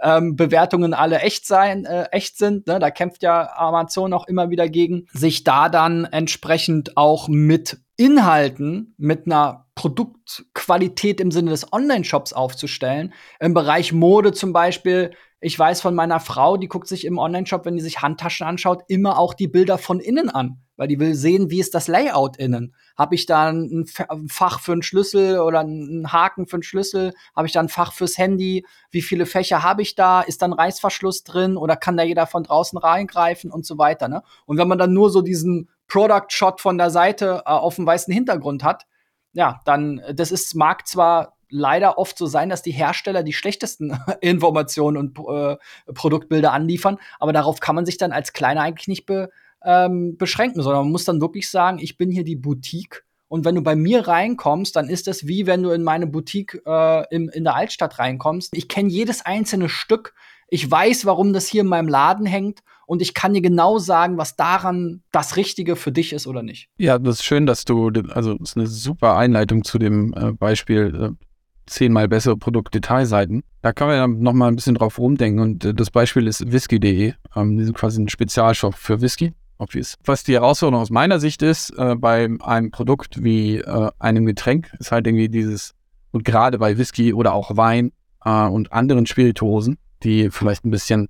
ähm, 0.04 0.36
Bewertungen 0.36 0.94
alle 0.94 1.20
echt 1.20 1.48
sein, 1.48 1.86
äh, 1.86 2.06
echt 2.12 2.38
sind. 2.38 2.68
Ne? 2.68 2.80
Da 2.80 2.92
kämpft 2.92 3.24
ja 3.24 3.50
Amazon 3.56 4.14
auch 4.14 4.28
immer 4.28 4.50
wieder 4.50 4.70
gegen, 4.70 5.08
sich 5.14 5.44
da 5.44 5.70
dann 5.70 6.06
entsprechend 6.06 6.98
auch 6.98 7.28
mit 7.28 7.80
Inhalten, 7.98 8.94
mit 8.98 9.26
einer 9.26 9.66
Produktqualität 9.76 11.20
im 11.20 11.32
Sinne 11.32 11.52
des 11.52 11.72
Online-Shops 11.72 12.34
aufzustellen. 12.34 13.14
Im 13.40 13.54
Bereich 13.54 13.94
Mode 13.94 14.34
zum 14.34 14.54
Beispiel 14.54 15.12
ich 15.40 15.58
weiß 15.58 15.82
von 15.82 15.94
meiner 15.94 16.20
Frau, 16.20 16.58
die 16.58 16.68
guckt 16.68 16.88
sich 16.88 17.06
im 17.06 17.20
Online-Shop, 17.20 17.66
wenn 17.66 17.76
die 17.76 17.84
sich 17.84 18.02
Handtaschen 18.02 18.48
anschaut, 18.48 18.84
immer 18.88 19.20
auch 19.20 19.34
die 19.34 19.48
Bilder 19.48 19.78
von 19.78 20.00
innen 20.00 20.30
an, 20.30 20.58
weil 20.78 20.88
die 20.88 21.00
will 21.00 21.16
sehen, 21.16 21.50
wie 21.50 21.60
ist 21.60 21.76
das 21.76 21.88
Layout 21.88 22.38
innen. 22.38 22.74
Habe 22.96 23.16
ich 23.16 23.26
da 23.26 23.50
ein 23.50 23.86
Fach 24.30 24.60
für 24.62 24.72
einen 24.72 24.84
Schlüssel 24.84 25.40
oder 25.40 25.60
einen 25.60 26.14
Haken 26.14 26.48
für 26.48 26.58
einen 26.58 26.64
Schlüssel? 26.64 27.14
Habe 27.36 27.48
ich 27.48 27.54
da 27.54 27.60
ein 27.60 27.70
Fach 27.70 27.92
fürs 27.92 28.18
Handy? 28.18 28.66
Wie 28.92 29.02
viele 29.02 29.26
Fächer 29.26 29.64
habe 29.64 29.82
ich 29.82 29.96
da? 29.96 30.22
Ist 30.22 30.42
da 30.42 30.46
ein 30.46 30.54
Reißverschluss 30.54 31.24
drin 31.24 31.58
oder 31.58 31.76
kann 31.76 31.98
da 31.98 32.04
jeder 32.04 32.28
von 32.28 32.44
draußen 32.44 32.78
reingreifen 32.78 33.52
und 33.52 33.66
so 33.66 33.78
weiter? 33.78 34.08
Ne? 34.08 34.24
Und 34.46 34.58
wenn 34.58 34.68
man 34.68 34.78
dann 34.78 34.94
nur 34.94 35.10
so 35.10 35.22
diesen 35.22 35.70
Product-Shot 35.88 36.62
von 36.62 36.78
der 36.78 36.92
Seite 36.92 37.44
äh, 37.46 37.50
auf 37.50 37.76
dem 37.76 37.86
weißen 37.86 38.14
Hintergrund 38.14 38.64
hat, 38.64 38.86
ja, 39.34 39.60
dann, 39.66 40.02
das 40.14 40.32
ist, 40.32 40.56
mag 40.56 40.88
zwar 40.88 41.38
leider 41.50 41.98
oft 41.98 42.18
so 42.18 42.26
sein, 42.26 42.50
dass 42.50 42.62
die 42.62 42.72
Hersteller 42.72 43.24
die 43.24 43.34
schlechtesten 43.34 43.98
Informationen 44.22 44.98
und 44.98 45.20
äh, 45.20 45.58
Produktbilder 45.94 46.52
anliefern. 46.52 46.98
Aber 47.20 47.34
darauf 47.34 47.60
kann 47.60 47.76
man 47.76 47.86
sich 47.86 47.98
dann 47.98 48.12
als 48.12 48.34
Kleiner 48.34 48.62
eigentlich 48.62 48.88
nicht 48.88 49.06
be, 49.06 49.30
ähm, 49.64 50.18
beschränken, 50.18 50.62
sondern 50.62 50.84
man 50.84 50.92
muss 50.92 51.06
dann 51.06 51.22
wirklich 51.22 51.50
sagen, 51.50 51.80
ich 51.80 51.98
bin 51.98 52.12
hier 52.12 52.24
die 52.24 52.36
Boutique. 52.36 53.04
Und 53.30 53.44
wenn 53.44 53.56
du 53.56 53.62
bei 53.62 53.76
mir 53.76 54.08
reinkommst, 54.08 54.76
dann 54.76 54.88
ist 54.88 55.08
das 55.08 55.28
wie 55.28 55.46
wenn 55.46 55.64
du 55.64 55.72
in 55.72 55.84
meine 55.84 56.08
Boutique 56.08 56.62
äh, 56.66 57.04
im, 57.14 57.30
in 57.30 57.44
der 57.44 57.56
Altstadt 57.56 58.00
reinkommst. 58.00 58.56
Ich 58.56 58.70
kenne 58.70 58.90
jedes 58.90 59.26
einzelne 59.26 59.68
Stück. 59.68 60.14
Ich 60.50 60.70
weiß, 60.70 61.06
warum 61.06 61.34
das 61.34 61.48
hier 61.48 61.62
in 61.62 61.68
meinem 61.68 61.90
Laden 61.90 62.26
hängt 62.26 62.62
und 62.86 63.02
ich 63.02 63.14
kann 63.14 63.34
dir 63.34 63.42
genau 63.42 63.80
sagen, 63.80 64.18
was 64.18 64.38
daran 64.38 65.04
das 65.12 65.36
Richtige 65.36 65.76
für 65.76 65.92
dich 65.92 66.14
ist 66.14 66.26
oder 66.26 66.42
nicht. 66.42 66.70
Ja, 66.78 66.98
das 66.98 67.16
ist 67.16 67.26
schön, 67.26 67.46
dass 67.46 67.66
du, 67.66 67.92
also 68.14 68.36
das 68.36 68.52
ist 68.52 68.58
eine 68.58 68.68
super 68.68 69.18
Einleitung 69.18 69.66
zu 69.66 69.78
dem 69.78 70.14
äh, 70.14 70.32
Beispiel 70.32 70.96
äh, 70.96 71.26
zehnmal 71.66 72.08
bessere 72.08 72.38
Produktdetailseiten. 72.38 73.44
Da 73.62 73.74
kann 73.74 73.90
man 73.90 73.98
ja 73.98 74.08
noch 74.08 74.32
mal 74.32 74.48
ein 74.48 74.56
bisschen 74.56 74.76
drauf 74.76 74.98
rumdenken 74.98 75.42
und 75.42 75.66
äh, 75.66 75.74
das 75.74 75.92
Beispiel 75.92 76.28
ist 76.28 76.50
whisky.de. 76.50 77.14
Ähm, 77.36 77.58
die 77.58 77.66
sind 77.66 77.78
quasi 77.78 78.02
ein 78.02 78.08
Spezialshop 78.08 78.74
für 78.74 79.02
Whisky. 79.02 79.34
Obvious. 79.60 79.96
Was 80.06 80.24
die 80.24 80.34
Herausforderung 80.34 80.82
aus 80.82 80.90
meiner 80.90 81.20
Sicht 81.20 81.42
ist, 81.42 81.72
äh, 81.78 81.96
bei 81.96 82.30
einem 82.42 82.72
Produkt 82.72 83.24
wie 83.24 83.58
äh, 83.58 83.90
einem 84.00 84.26
Getränk, 84.26 84.72
ist 84.80 84.92
halt 84.92 85.08
irgendwie 85.08 85.30
dieses, 85.30 85.74
und 86.12 86.24
gerade 86.26 86.60
bei 86.60 86.78
Whisky 86.78 87.14
oder 87.14 87.34
auch 87.34 87.58
Wein 87.58 87.92
äh, 88.24 88.46
und 88.46 88.72
anderen 88.72 89.06
Spirituosen, 89.06 89.78
die 90.04 90.30
vielleicht 90.30 90.66
ein 90.66 90.72
bisschen 90.72 91.08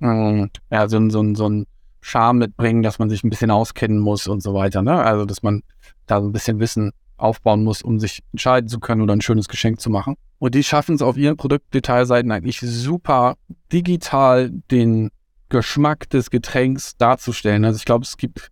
äh, 0.00 0.46
ja, 0.70 0.88
so, 0.88 1.08
so, 1.10 1.34
so 1.34 1.48
ein 1.48 1.66
Charme 2.00 2.38
mitbringen, 2.38 2.82
dass 2.82 2.98
man 2.98 3.10
sich 3.10 3.24
ein 3.24 3.30
bisschen 3.30 3.50
auskennen 3.50 3.98
muss 3.98 4.26
und 4.26 4.42
so 4.42 4.54
weiter. 4.54 4.82
Ne? 4.82 4.94
Also, 4.94 5.24
dass 5.24 5.42
man 5.42 5.62
da 6.06 6.20
so 6.20 6.28
ein 6.28 6.32
bisschen 6.32 6.60
Wissen 6.60 6.92
aufbauen 7.16 7.64
muss, 7.64 7.82
um 7.82 7.98
sich 7.98 8.22
entscheiden 8.32 8.68
zu 8.68 8.78
können 8.78 9.02
oder 9.02 9.14
ein 9.14 9.22
schönes 9.22 9.48
Geschenk 9.48 9.80
zu 9.80 9.90
machen. 9.90 10.16
Und 10.38 10.54
die 10.54 10.62
schaffen 10.62 10.94
es 10.94 11.02
auf 11.02 11.16
ihren 11.16 11.36
Produktdetailseiten 11.36 12.30
eigentlich 12.30 12.60
super 12.60 13.36
digital 13.72 14.50
den 14.70 15.10
Geschmack 15.48 16.08
des 16.10 16.30
Getränks 16.30 16.96
darzustellen. 16.96 17.64
Also 17.64 17.78
ich 17.78 17.84
glaube, 17.84 18.04
es 18.04 18.16
gibt 18.16 18.50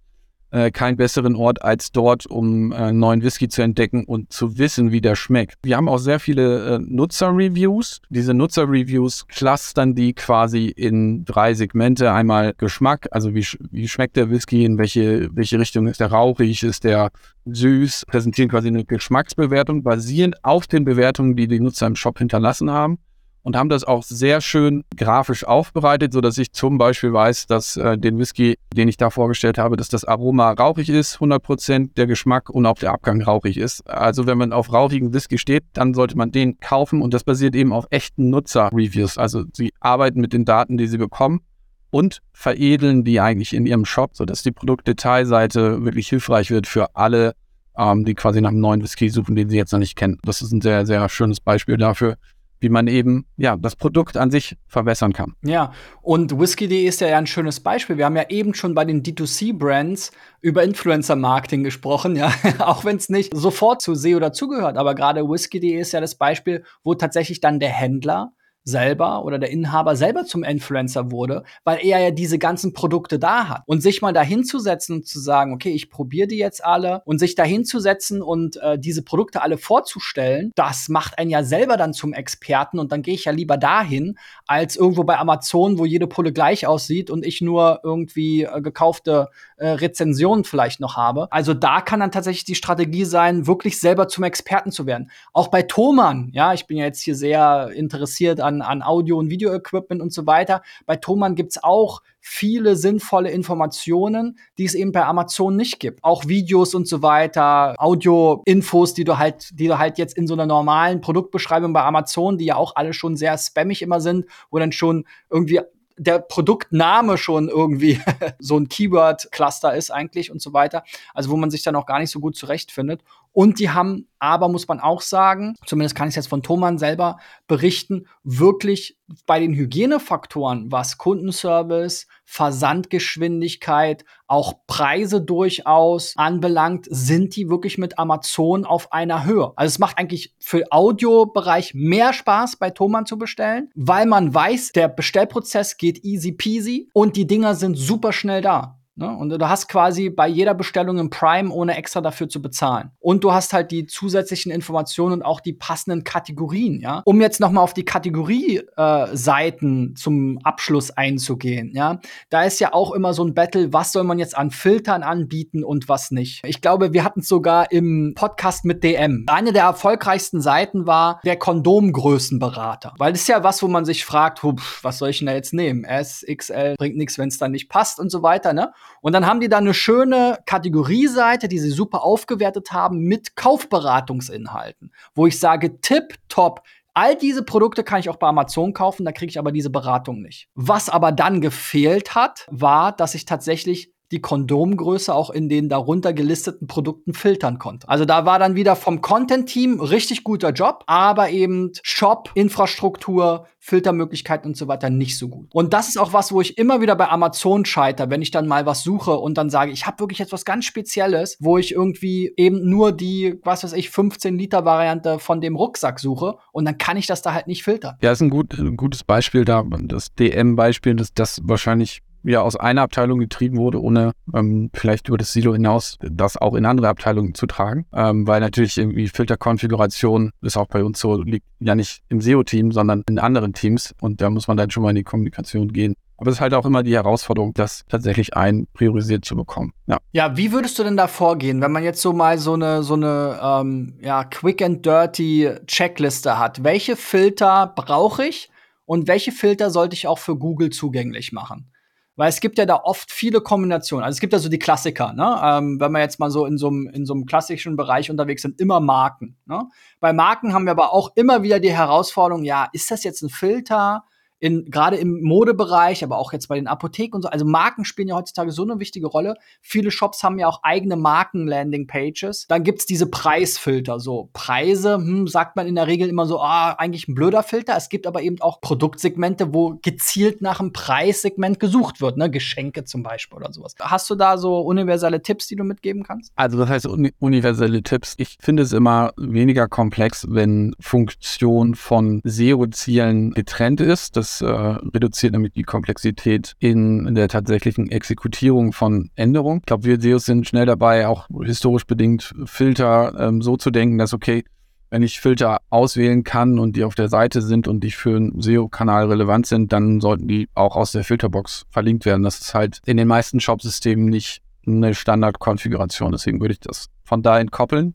äh, 0.54 0.70
keinen 0.70 0.96
besseren 0.96 1.34
Ort 1.34 1.62
als 1.62 1.90
dort, 1.90 2.26
um 2.26 2.70
äh, 2.70 2.92
neuen 2.92 3.22
Whisky 3.22 3.48
zu 3.48 3.62
entdecken 3.62 4.04
und 4.04 4.32
zu 4.32 4.56
wissen, 4.56 4.92
wie 4.92 5.00
der 5.00 5.16
schmeckt. 5.16 5.56
Wir 5.64 5.76
haben 5.76 5.88
auch 5.88 5.98
sehr 5.98 6.20
viele 6.20 6.76
äh, 6.76 6.78
Nutzer-Reviews. 6.78 8.00
Diese 8.08 8.34
Nutzer-Reviews 8.34 9.26
clustern 9.26 9.96
die 9.96 10.12
quasi 10.12 10.68
in 10.68 11.24
drei 11.24 11.54
Segmente. 11.54 12.12
Einmal 12.12 12.54
Geschmack, 12.56 13.08
also 13.10 13.34
wie, 13.34 13.44
wie 13.72 13.88
schmeckt 13.88 14.14
der 14.16 14.30
Whisky, 14.30 14.64
in 14.64 14.78
welche, 14.78 15.28
welche 15.32 15.58
Richtung 15.58 15.88
ist 15.88 15.98
der 15.98 16.12
rauchig, 16.12 16.62
ist 16.62 16.84
der 16.84 17.10
süß, 17.46 18.04
präsentieren 18.06 18.48
quasi 18.48 18.68
eine 18.68 18.84
Geschmacksbewertung 18.84 19.82
basierend 19.82 20.36
auf 20.44 20.68
den 20.68 20.84
Bewertungen, 20.84 21.34
die 21.34 21.48
die 21.48 21.58
Nutzer 21.58 21.88
im 21.88 21.96
Shop 21.96 22.18
hinterlassen 22.18 22.70
haben 22.70 22.98
und 23.44 23.56
haben 23.56 23.68
das 23.68 23.84
auch 23.84 24.02
sehr 24.02 24.40
schön 24.40 24.84
grafisch 24.96 25.44
aufbereitet, 25.44 26.12
so 26.12 26.20
dass 26.20 26.38
ich 26.38 26.52
zum 26.52 26.78
Beispiel 26.78 27.12
weiß, 27.12 27.46
dass 27.46 27.76
äh, 27.76 27.96
den 27.96 28.18
Whisky, 28.18 28.58
den 28.74 28.88
ich 28.88 28.96
da 28.96 29.10
vorgestellt 29.10 29.58
habe, 29.58 29.76
dass 29.76 29.88
das 29.88 30.04
Aroma 30.04 30.50
rauchig 30.52 30.88
ist, 30.88 31.16
100 31.16 31.42
Prozent, 31.42 31.98
der 31.98 32.06
Geschmack 32.06 32.48
und 32.48 32.64
auch 32.64 32.78
der 32.78 32.92
Abgang 32.92 33.22
rauchig 33.22 33.58
ist. 33.58 33.88
Also 33.88 34.26
wenn 34.26 34.38
man 34.38 34.52
auf 34.52 34.72
rauchigen 34.72 35.12
Whisky 35.12 35.36
steht, 35.36 35.64
dann 35.74 35.92
sollte 35.92 36.16
man 36.16 36.32
den 36.32 36.58
kaufen 36.58 37.02
und 37.02 37.12
das 37.12 37.22
basiert 37.22 37.54
eben 37.54 37.72
auf 37.72 37.86
echten 37.90 38.30
Nutzer-Reviews. 38.30 39.18
Also 39.18 39.44
sie 39.52 39.72
arbeiten 39.78 40.20
mit 40.20 40.32
den 40.32 40.46
Daten, 40.46 40.78
die 40.78 40.86
sie 40.86 40.98
bekommen 40.98 41.42
und 41.90 42.22
veredeln 42.32 43.04
die 43.04 43.20
eigentlich 43.20 43.54
in 43.54 43.66
ihrem 43.66 43.84
Shop, 43.84 44.16
sodass 44.16 44.42
die 44.42 44.52
Produktdetailseite 44.52 45.84
wirklich 45.84 46.08
hilfreich 46.08 46.50
wird 46.50 46.66
für 46.66 46.96
alle, 46.96 47.34
ähm, 47.76 48.06
die 48.06 48.14
quasi 48.14 48.40
nach 48.40 48.50
einem 48.50 48.60
neuen 48.60 48.82
Whisky 48.82 49.10
suchen, 49.10 49.36
den 49.36 49.50
sie 49.50 49.58
jetzt 49.58 49.72
noch 49.72 49.78
nicht 49.78 49.96
kennen. 49.96 50.18
Das 50.24 50.40
ist 50.40 50.50
ein 50.50 50.62
sehr, 50.62 50.86
sehr 50.86 51.06
schönes 51.10 51.40
Beispiel 51.40 51.76
dafür, 51.76 52.16
wie 52.64 52.70
man 52.70 52.86
eben 52.86 53.26
ja 53.36 53.56
das 53.56 53.76
Produkt 53.76 54.16
an 54.16 54.30
sich 54.30 54.56
verbessern 54.66 55.12
kann. 55.12 55.34
Ja, 55.42 55.72
und 56.00 56.40
Whisky.de 56.40 56.84
ist 56.84 57.02
ja 57.02 57.16
ein 57.16 57.26
schönes 57.26 57.60
Beispiel. 57.60 57.98
Wir 57.98 58.06
haben 58.06 58.16
ja 58.16 58.30
eben 58.30 58.54
schon 58.54 58.74
bei 58.74 58.86
den 58.86 59.02
D2C-Brands 59.02 60.12
über 60.40 60.64
Influencer-Marketing 60.64 61.62
gesprochen, 61.62 62.16
ja, 62.16 62.32
auch 62.58 62.86
wenn 62.86 62.96
es 62.96 63.10
nicht 63.10 63.36
sofort 63.36 63.82
zu 63.82 63.94
SEO 63.94 64.18
dazugehört. 64.18 64.78
Aber 64.78 64.94
gerade 64.94 65.28
Whisky.de 65.28 65.78
ist 65.78 65.92
ja 65.92 66.00
das 66.00 66.14
Beispiel, 66.14 66.64
wo 66.82 66.94
tatsächlich 66.94 67.40
dann 67.40 67.60
der 67.60 67.68
Händler 67.68 68.32
selber 68.64 69.24
oder 69.24 69.38
der 69.38 69.50
Inhaber 69.50 69.94
selber 69.94 70.24
zum 70.24 70.42
Influencer 70.42 71.10
wurde, 71.10 71.44
weil 71.64 71.78
er 71.84 72.00
ja 72.00 72.10
diese 72.10 72.38
ganzen 72.38 72.72
Produkte 72.72 73.18
da 73.18 73.48
hat. 73.48 73.62
Und 73.66 73.82
sich 73.82 74.02
mal 74.02 74.12
dahin 74.12 74.44
zu 74.44 74.58
setzen 74.58 74.94
und 74.96 75.06
zu 75.06 75.20
sagen, 75.20 75.52
okay, 75.52 75.70
ich 75.70 75.90
probiere 75.90 76.26
die 76.26 76.38
jetzt 76.38 76.64
alle 76.64 77.02
und 77.04 77.18
sich 77.18 77.34
dahin 77.34 77.64
zu 77.64 77.78
setzen 77.78 78.22
und 78.22 78.56
äh, 78.56 78.78
diese 78.78 79.02
Produkte 79.02 79.42
alle 79.42 79.58
vorzustellen, 79.58 80.50
das 80.54 80.88
macht 80.88 81.18
einen 81.18 81.30
ja 81.30 81.44
selber 81.44 81.76
dann 81.76 81.92
zum 81.92 82.12
Experten 82.12 82.78
und 82.78 82.90
dann 82.90 83.02
gehe 83.02 83.14
ich 83.14 83.26
ja 83.26 83.32
lieber 83.32 83.56
dahin, 83.56 84.18
als 84.46 84.76
irgendwo 84.76 85.04
bei 85.04 85.18
Amazon, 85.18 85.78
wo 85.78 85.84
jede 85.84 86.06
Pulle 86.06 86.32
gleich 86.32 86.66
aussieht 86.66 87.10
und 87.10 87.24
ich 87.26 87.40
nur 87.40 87.80
irgendwie 87.82 88.44
äh, 88.44 88.60
gekaufte 88.60 89.28
äh, 89.56 89.68
Rezensionen 89.68 90.44
vielleicht 90.44 90.80
noch 90.80 90.96
habe. 90.96 91.28
Also 91.30 91.54
da 91.54 91.80
kann 91.80 92.00
dann 92.00 92.12
tatsächlich 92.12 92.44
die 92.44 92.54
Strategie 92.54 93.04
sein, 93.04 93.46
wirklich 93.46 93.78
selber 93.78 94.08
zum 94.08 94.24
Experten 94.24 94.70
zu 94.70 94.86
werden. 94.86 95.10
Auch 95.32 95.48
bei 95.48 95.62
Thomann, 95.62 96.30
ja, 96.32 96.54
ich 96.54 96.66
bin 96.66 96.76
ja 96.76 96.84
jetzt 96.84 97.02
hier 97.02 97.14
sehr 97.14 97.70
interessiert 97.74 98.40
an, 98.40 98.62
an 98.62 98.82
Audio- 98.82 99.18
und 99.18 99.30
Video-Equipment 99.30 100.02
und 100.02 100.12
so 100.12 100.26
weiter. 100.26 100.62
Bei 100.86 100.96
Thomann 100.96 101.34
gibt's 101.34 101.62
auch 101.62 102.02
viele 102.26 102.74
sinnvolle 102.74 103.30
Informationen, 103.30 104.38
die 104.56 104.64
es 104.64 104.74
eben 104.74 104.92
bei 104.92 105.04
Amazon 105.04 105.56
nicht 105.56 105.78
gibt. 105.78 106.02
Auch 106.02 106.26
Videos 106.26 106.74
und 106.74 106.88
so 106.88 107.02
weiter, 107.02 107.74
Audio-Infos, 107.76 108.94
die 108.94 109.04
du 109.04 109.18
halt, 109.18 109.50
die 109.58 109.66
du 109.66 109.78
halt 109.78 109.98
jetzt 109.98 110.16
in 110.16 110.26
so 110.26 110.32
einer 110.32 110.46
normalen 110.46 111.02
Produktbeschreibung 111.02 111.74
bei 111.74 111.82
Amazon, 111.82 112.38
die 112.38 112.46
ja 112.46 112.56
auch 112.56 112.76
alle 112.76 112.94
schon 112.94 113.16
sehr 113.16 113.36
spammig 113.36 113.82
immer 113.82 114.00
sind, 114.00 114.24
wo 114.50 114.58
dann 114.58 114.72
schon 114.72 115.04
irgendwie 115.28 115.60
der 115.96 116.18
Produktname 116.18 117.18
schon 117.18 117.48
irgendwie 117.48 118.00
so 118.38 118.58
ein 118.58 118.68
Keyword-Cluster 118.68 119.74
ist 119.74 119.90
eigentlich 119.90 120.30
und 120.30 120.42
so 120.42 120.52
weiter. 120.52 120.84
Also 121.12 121.30
wo 121.30 121.36
man 121.36 121.50
sich 121.50 121.62
dann 121.62 121.76
auch 121.76 121.86
gar 121.86 122.00
nicht 122.00 122.10
so 122.10 122.20
gut 122.20 122.36
zurechtfindet. 122.36 123.02
Und 123.34 123.58
die 123.58 123.70
haben 123.70 124.06
aber, 124.20 124.48
muss 124.48 124.68
man 124.68 124.78
auch 124.78 125.00
sagen, 125.00 125.56
zumindest 125.66 125.96
kann 125.96 126.06
ich 126.06 126.12
es 126.12 126.16
jetzt 126.16 126.28
von 126.28 126.44
Thomann 126.44 126.78
selber 126.78 127.18
berichten, 127.48 128.06
wirklich 128.22 128.96
bei 129.26 129.40
den 129.40 129.52
Hygienefaktoren, 129.52 130.70
was 130.70 130.98
Kundenservice, 130.98 132.06
Versandgeschwindigkeit, 132.24 134.04
auch 134.28 134.54
Preise 134.68 135.20
durchaus 135.20 136.14
anbelangt, 136.16 136.86
sind 136.88 137.34
die 137.34 137.50
wirklich 137.50 137.76
mit 137.76 137.98
Amazon 137.98 138.64
auf 138.64 138.92
einer 138.92 139.24
Höhe. 139.24 139.52
Also 139.56 139.74
es 139.74 139.78
macht 139.80 139.98
eigentlich 139.98 140.32
für 140.38 140.70
Audiobereich 140.70 141.74
mehr 141.74 142.12
Spaß, 142.12 142.56
bei 142.56 142.70
Thomann 142.70 143.04
zu 143.04 143.18
bestellen, 143.18 143.70
weil 143.74 144.06
man 144.06 144.32
weiß, 144.32 144.72
der 144.72 144.86
Bestellprozess 144.88 145.76
geht 145.76 146.04
easy 146.04 146.30
peasy 146.30 146.88
und 146.92 147.16
die 147.16 147.26
Dinger 147.26 147.56
sind 147.56 147.74
super 147.74 148.12
schnell 148.12 148.42
da. 148.42 148.78
Ne? 148.96 149.16
Und 149.16 149.30
du 149.30 149.48
hast 149.48 149.68
quasi 149.68 150.08
bei 150.08 150.28
jeder 150.28 150.54
Bestellung 150.54 150.98
im 150.98 151.10
Prime, 151.10 151.50
ohne 151.50 151.76
extra 151.76 152.00
dafür 152.00 152.28
zu 152.28 152.40
bezahlen. 152.40 152.92
Und 153.00 153.24
du 153.24 153.32
hast 153.32 153.52
halt 153.52 153.72
die 153.72 153.86
zusätzlichen 153.86 154.52
Informationen 154.52 155.14
und 155.14 155.22
auch 155.22 155.40
die 155.40 155.52
passenden 155.52 156.04
Kategorien, 156.04 156.80
ja. 156.80 157.02
Um 157.04 157.20
jetzt 157.20 157.40
noch 157.40 157.50
mal 157.50 157.60
auf 157.60 157.74
die 157.74 157.84
Kategorie-Seiten 157.84 159.90
äh, 159.90 159.94
zum 159.94 160.38
Abschluss 160.44 160.92
einzugehen, 160.92 161.72
ja. 161.74 161.98
Da 162.30 162.44
ist 162.44 162.60
ja 162.60 162.72
auch 162.72 162.92
immer 162.92 163.14
so 163.14 163.24
ein 163.24 163.34
Battle, 163.34 163.72
was 163.72 163.90
soll 163.90 164.04
man 164.04 164.20
jetzt 164.20 164.36
an 164.36 164.52
Filtern 164.52 165.02
anbieten 165.02 165.64
und 165.64 165.88
was 165.88 166.12
nicht. 166.12 166.42
Ich 166.44 166.60
glaube, 166.60 166.92
wir 166.92 167.02
hatten 167.02 167.20
es 167.20 167.28
sogar 167.28 167.72
im 167.72 168.12
Podcast 168.14 168.64
mit 168.64 168.84
DM. 168.84 169.24
Eine 169.26 169.52
der 169.52 169.64
erfolgreichsten 169.64 170.40
Seiten 170.40 170.86
war 170.86 171.20
der 171.24 171.36
Kondomgrößenberater. 171.36 172.94
Weil 172.98 173.12
das 173.12 173.22
ist 173.22 173.28
ja 173.28 173.42
was, 173.42 173.60
wo 173.60 173.66
man 173.66 173.84
sich 173.84 174.04
fragt, 174.04 174.40
was 174.82 174.98
soll 174.98 175.10
ich 175.10 175.18
denn 175.18 175.26
da 175.26 175.34
jetzt 175.34 175.52
nehmen? 175.52 175.82
S, 175.82 176.24
XL, 176.32 176.76
bringt 176.78 176.96
nichts, 176.96 177.18
wenn 177.18 177.28
es 177.28 177.38
dann 177.38 177.50
nicht 177.50 177.68
passt 177.68 177.98
und 177.98 178.10
so 178.10 178.22
weiter, 178.22 178.52
ne? 178.52 178.72
Und 179.00 179.12
dann 179.12 179.26
haben 179.26 179.40
die 179.40 179.48
da 179.48 179.58
eine 179.58 179.74
schöne 179.74 180.38
Kategorieseite, 180.46 181.48
die 181.48 181.58
sie 181.58 181.70
super 181.70 182.02
aufgewertet 182.02 182.72
haben 182.72 183.00
mit 183.00 183.36
Kaufberatungsinhalten, 183.36 184.92
wo 185.14 185.26
ich 185.26 185.38
sage, 185.38 185.80
tip 185.80 186.14
top. 186.28 186.62
All 186.94 187.16
diese 187.16 187.42
Produkte 187.42 187.82
kann 187.82 188.00
ich 188.00 188.08
auch 188.08 188.16
bei 188.16 188.28
Amazon 188.28 188.72
kaufen, 188.72 189.04
da 189.04 189.12
kriege 189.12 189.30
ich 189.30 189.38
aber 189.38 189.50
diese 189.50 189.70
Beratung 189.70 190.22
nicht. 190.22 190.48
Was 190.54 190.88
aber 190.88 191.12
dann 191.12 191.40
gefehlt 191.40 192.14
hat, 192.14 192.46
war, 192.50 192.92
dass 192.92 193.14
ich 193.14 193.24
tatsächlich 193.24 193.93
die 194.14 194.20
Kondomgröße 194.20 195.12
auch 195.12 195.30
in 195.30 195.48
den 195.48 195.68
darunter 195.68 196.12
gelisteten 196.12 196.68
Produkten 196.68 197.14
filtern 197.14 197.58
konnte. 197.58 197.88
Also 197.88 198.04
da 198.04 198.24
war 198.24 198.38
dann 198.38 198.54
wieder 198.54 198.76
vom 198.76 199.00
Content-Team 199.00 199.80
richtig 199.80 200.22
guter 200.22 200.50
Job, 200.50 200.84
aber 200.86 201.30
eben 201.30 201.72
Shop, 201.82 202.30
Infrastruktur, 202.34 203.46
Filtermöglichkeiten 203.58 204.50
und 204.50 204.56
so 204.56 204.68
weiter 204.68 204.88
nicht 204.88 205.18
so 205.18 205.28
gut. 205.28 205.48
Und 205.52 205.72
das 205.72 205.88
ist 205.88 205.96
auch 205.96 206.12
was, 206.12 206.30
wo 206.30 206.40
ich 206.40 206.58
immer 206.58 206.80
wieder 206.80 206.94
bei 206.94 207.08
Amazon 207.08 207.64
scheitere, 207.64 208.08
wenn 208.08 208.22
ich 208.22 208.30
dann 208.30 208.46
mal 208.46 208.66
was 208.66 208.84
suche 208.84 209.18
und 209.18 209.36
dann 209.36 209.50
sage, 209.50 209.72
ich 209.72 209.86
habe 209.86 209.98
wirklich 209.98 210.20
etwas 210.20 210.44
ganz 210.44 210.64
Spezielles, 210.64 211.36
wo 211.40 211.58
ich 211.58 211.72
irgendwie 211.72 212.32
eben 212.36 212.68
nur 212.68 212.92
die, 212.92 213.40
was 213.42 213.64
weiß 213.64 213.72
ich, 213.72 213.90
15 213.90 214.38
Liter 214.38 214.64
Variante 214.64 215.18
von 215.18 215.40
dem 215.40 215.56
Rucksack 215.56 215.98
suche 215.98 216.36
und 216.52 216.66
dann 216.66 216.78
kann 216.78 216.96
ich 216.96 217.06
das 217.06 217.22
da 217.22 217.34
halt 217.34 217.48
nicht 217.48 217.64
filtern. 217.64 217.96
Ja, 218.00 218.12
ist 218.12 218.20
ein, 218.20 218.30
gut, 218.30 218.56
ein 218.56 218.76
gutes 218.76 219.02
Beispiel 219.02 219.44
da, 219.44 219.64
das 219.66 220.14
DM-Beispiel, 220.14 220.94
das, 220.94 221.12
das 221.12 221.40
wahrscheinlich 221.42 222.02
ja 222.24 222.40
aus 222.40 222.56
einer 222.56 222.82
Abteilung 222.82 223.18
getrieben 223.18 223.56
wurde, 223.58 223.80
ohne 223.82 224.12
ähm, 224.34 224.70
vielleicht 224.74 225.08
über 225.08 225.18
das 225.18 225.32
Silo 225.32 225.52
hinaus 225.52 225.98
das 226.00 226.36
auch 226.36 226.54
in 226.54 226.66
andere 226.66 226.88
Abteilungen 226.88 227.34
zu 227.34 227.46
tragen. 227.46 227.86
Ähm, 227.92 228.26
weil 228.26 228.40
natürlich 228.40 228.78
irgendwie 228.78 229.08
Filterkonfiguration 229.08 230.32
ist 230.42 230.56
auch 230.56 230.66
bei 230.66 230.82
uns 230.82 231.00
so, 231.00 231.22
liegt 231.22 231.46
ja 231.60 231.74
nicht 231.74 232.02
im 232.08 232.20
SEO-Team, 232.20 232.72
sondern 232.72 233.04
in 233.08 233.18
anderen 233.18 233.52
Teams 233.52 233.94
und 234.00 234.20
da 234.20 234.30
muss 234.30 234.48
man 234.48 234.56
dann 234.56 234.70
schon 234.70 234.82
mal 234.82 234.90
in 234.90 234.96
die 234.96 235.04
Kommunikation 235.04 235.72
gehen. 235.72 235.94
Aber 236.16 236.30
es 236.30 236.36
ist 236.36 236.40
halt 236.40 236.54
auch 236.54 236.64
immer 236.64 236.82
die 236.82 236.94
Herausforderung, 236.94 237.52
das 237.54 237.84
tatsächlich 237.88 238.36
ein 238.36 238.68
priorisiert 238.72 239.24
zu 239.24 239.34
bekommen. 239.34 239.72
Ja. 239.86 239.98
ja, 240.12 240.36
wie 240.36 240.52
würdest 240.52 240.78
du 240.78 240.84
denn 240.84 240.96
da 240.96 241.08
vorgehen, 241.08 241.60
wenn 241.60 241.72
man 241.72 241.82
jetzt 241.82 242.00
so 242.00 242.12
mal 242.12 242.38
so 242.38 242.54
eine, 242.54 242.82
so 242.82 242.94
eine 242.94 243.38
ähm, 243.42 243.98
ja, 244.00 244.24
quick 244.24 244.62
and 244.62 244.86
dirty 244.86 245.50
Checkliste 245.66 246.38
hat? 246.38 246.62
Welche 246.62 246.96
Filter 246.96 247.72
brauche 247.74 248.24
ich 248.24 248.48
und 248.86 249.08
welche 249.08 249.32
Filter 249.32 249.70
sollte 249.70 249.94
ich 249.94 250.06
auch 250.06 250.18
für 250.18 250.36
Google 250.36 250.70
zugänglich 250.70 251.32
machen? 251.32 251.73
Weil 252.16 252.28
es 252.28 252.40
gibt 252.40 252.58
ja 252.58 252.66
da 252.66 252.76
oft 252.76 253.10
viele 253.10 253.40
Kombinationen. 253.40 254.04
Also 254.04 254.16
es 254.16 254.20
gibt 254.20 254.32
ja 254.32 254.38
so 254.38 254.48
die 254.48 254.58
Klassiker, 254.58 255.12
ne? 255.12 255.40
Ähm, 255.42 255.80
wenn 255.80 255.90
wir 255.92 256.00
jetzt 256.00 256.20
mal 256.20 256.30
so 256.30 256.46
in 256.46 256.58
so 256.58 256.68
einem 256.68 256.88
in 256.88 257.06
so 257.06 257.14
einem 257.14 257.26
klassischen 257.26 257.76
Bereich 257.76 258.10
unterwegs 258.10 258.42
sind, 258.42 258.60
immer 258.60 258.78
Marken. 258.80 259.36
Ne? 259.46 259.68
Bei 259.98 260.12
Marken 260.12 260.52
haben 260.52 260.64
wir 260.64 260.72
aber 260.72 260.92
auch 260.92 261.10
immer 261.16 261.42
wieder 261.42 261.58
die 261.58 261.72
Herausforderung, 261.72 262.44
ja, 262.44 262.68
ist 262.72 262.90
das 262.90 263.02
jetzt 263.02 263.22
ein 263.22 263.30
Filter? 263.30 264.04
In, 264.44 264.66
gerade 264.70 264.98
im 264.98 265.22
Modebereich, 265.22 266.04
aber 266.04 266.18
auch 266.18 266.34
jetzt 266.34 266.48
bei 266.48 266.56
den 266.56 266.66
Apotheken 266.66 267.16
und 267.16 267.22
so. 267.22 267.28
Also 267.30 267.46
Marken 267.46 267.86
spielen 267.86 268.08
ja 268.08 268.14
heutzutage 268.14 268.50
so 268.50 268.62
eine 268.62 268.78
wichtige 268.78 269.06
Rolle. 269.06 269.36
Viele 269.62 269.90
Shops 269.90 270.22
haben 270.22 270.38
ja 270.38 270.48
auch 270.48 270.60
eigene 270.62 270.96
Marken-Landing-Pages. 270.96 272.46
Dann 272.48 272.62
gibt's 272.62 272.84
diese 272.84 273.06
Preisfilter. 273.06 273.98
So 274.00 274.28
Preise, 274.34 274.96
hm, 274.96 275.28
sagt 275.28 275.56
man 275.56 275.66
in 275.66 275.76
der 275.76 275.86
Regel 275.86 276.10
immer 276.10 276.26
so, 276.26 276.42
ah, 276.42 276.72
eigentlich 276.72 277.08
ein 277.08 277.14
blöder 277.14 277.42
Filter. 277.42 277.74
Es 277.74 277.88
gibt 277.88 278.06
aber 278.06 278.20
eben 278.20 278.38
auch 278.42 278.60
Produktsegmente, 278.60 279.54
wo 279.54 279.78
gezielt 279.80 280.42
nach 280.42 280.60
einem 280.60 280.74
Preissegment 280.74 281.58
gesucht 281.58 282.02
wird, 282.02 282.18
ne? 282.18 282.30
Geschenke 282.30 282.84
zum 282.84 283.02
Beispiel 283.02 283.38
oder 283.38 283.50
sowas. 283.50 283.74
Hast 283.80 284.10
du 284.10 284.14
da 284.14 284.36
so 284.36 284.60
universelle 284.60 285.22
Tipps, 285.22 285.46
die 285.46 285.56
du 285.56 285.64
mitgeben 285.64 286.02
kannst? 286.02 286.34
Also 286.36 286.58
das 286.58 286.68
heißt 286.68 286.84
uni 286.84 287.14
universelle 287.18 287.82
Tipps. 287.82 288.12
Ich 288.18 288.36
finde 288.40 288.62
es 288.62 288.74
immer 288.74 289.14
weniger 289.16 289.68
komplex, 289.68 290.26
wenn 290.28 290.74
Funktion 290.80 291.74
von 291.74 292.20
SEO-Zielen 292.24 293.30
getrennt 293.30 293.80
ist. 293.80 294.18
Das 294.18 294.33
äh, 294.40 294.46
reduziert 294.46 295.32
nämlich 295.32 295.52
die 295.52 295.62
Komplexität 295.62 296.54
in 296.58 297.14
der 297.14 297.28
tatsächlichen 297.28 297.90
Exekutierung 297.90 298.72
von 298.72 299.10
Änderungen. 299.16 299.60
Ich 299.60 299.66
glaube, 299.66 299.84
wir 299.84 300.00
SEOs 300.00 300.24
sind 300.24 300.46
schnell 300.46 300.66
dabei, 300.66 301.06
auch 301.06 301.28
historisch 301.42 301.86
bedingt 301.86 302.34
Filter 302.44 303.14
ähm, 303.18 303.42
so 303.42 303.56
zu 303.56 303.70
denken, 303.70 303.98
dass 303.98 304.14
okay, 304.14 304.44
wenn 304.90 305.02
ich 305.02 305.20
Filter 305.20 305.58
auswählen 305.70 306.22
kann 306.22 306.58
und 306.60 306.76
die 306.76 306.84
auf 306.84 306.94
der 306.94 307.08
Seite 307.08 307.42
sind 307.42 307.66
und 307.66 307.80
die 307.80 307.90
für 307.90 308.16
einen 308.16 308.40
SEO-Kanal 308.40 309.08
relevant 309.08 309.46
sind, 309.46 309.72
dann 309.72 310.00
sollten 310.00 310.28
die 310.28 310.48
auch 310.54 310.76
aus 310.76 310.92
der 310.92 311.02
Filterbox 311.02 311.64
verlinkt 311.68 312.04
werden. 312.04 312.22
Das 312.22 312.38
ist 312.38 312.54
halt 312.54 312.80
in 312.86 312.96
den 312.96 313.08
meisten 313.08 313.40
Shop-Systemen 313.40 314.04
nicht 314.04 314.40
eine 314.66 314.94
Standardkonfiguration. 314.94 316.12
Deswegen 316.12 316.40
würde 316.40 316.54
ich 316.54 316.60
das 316.60 316.86
von 317.04 317.22
da 317.22 317.38
entkoppeln 317.38 317.94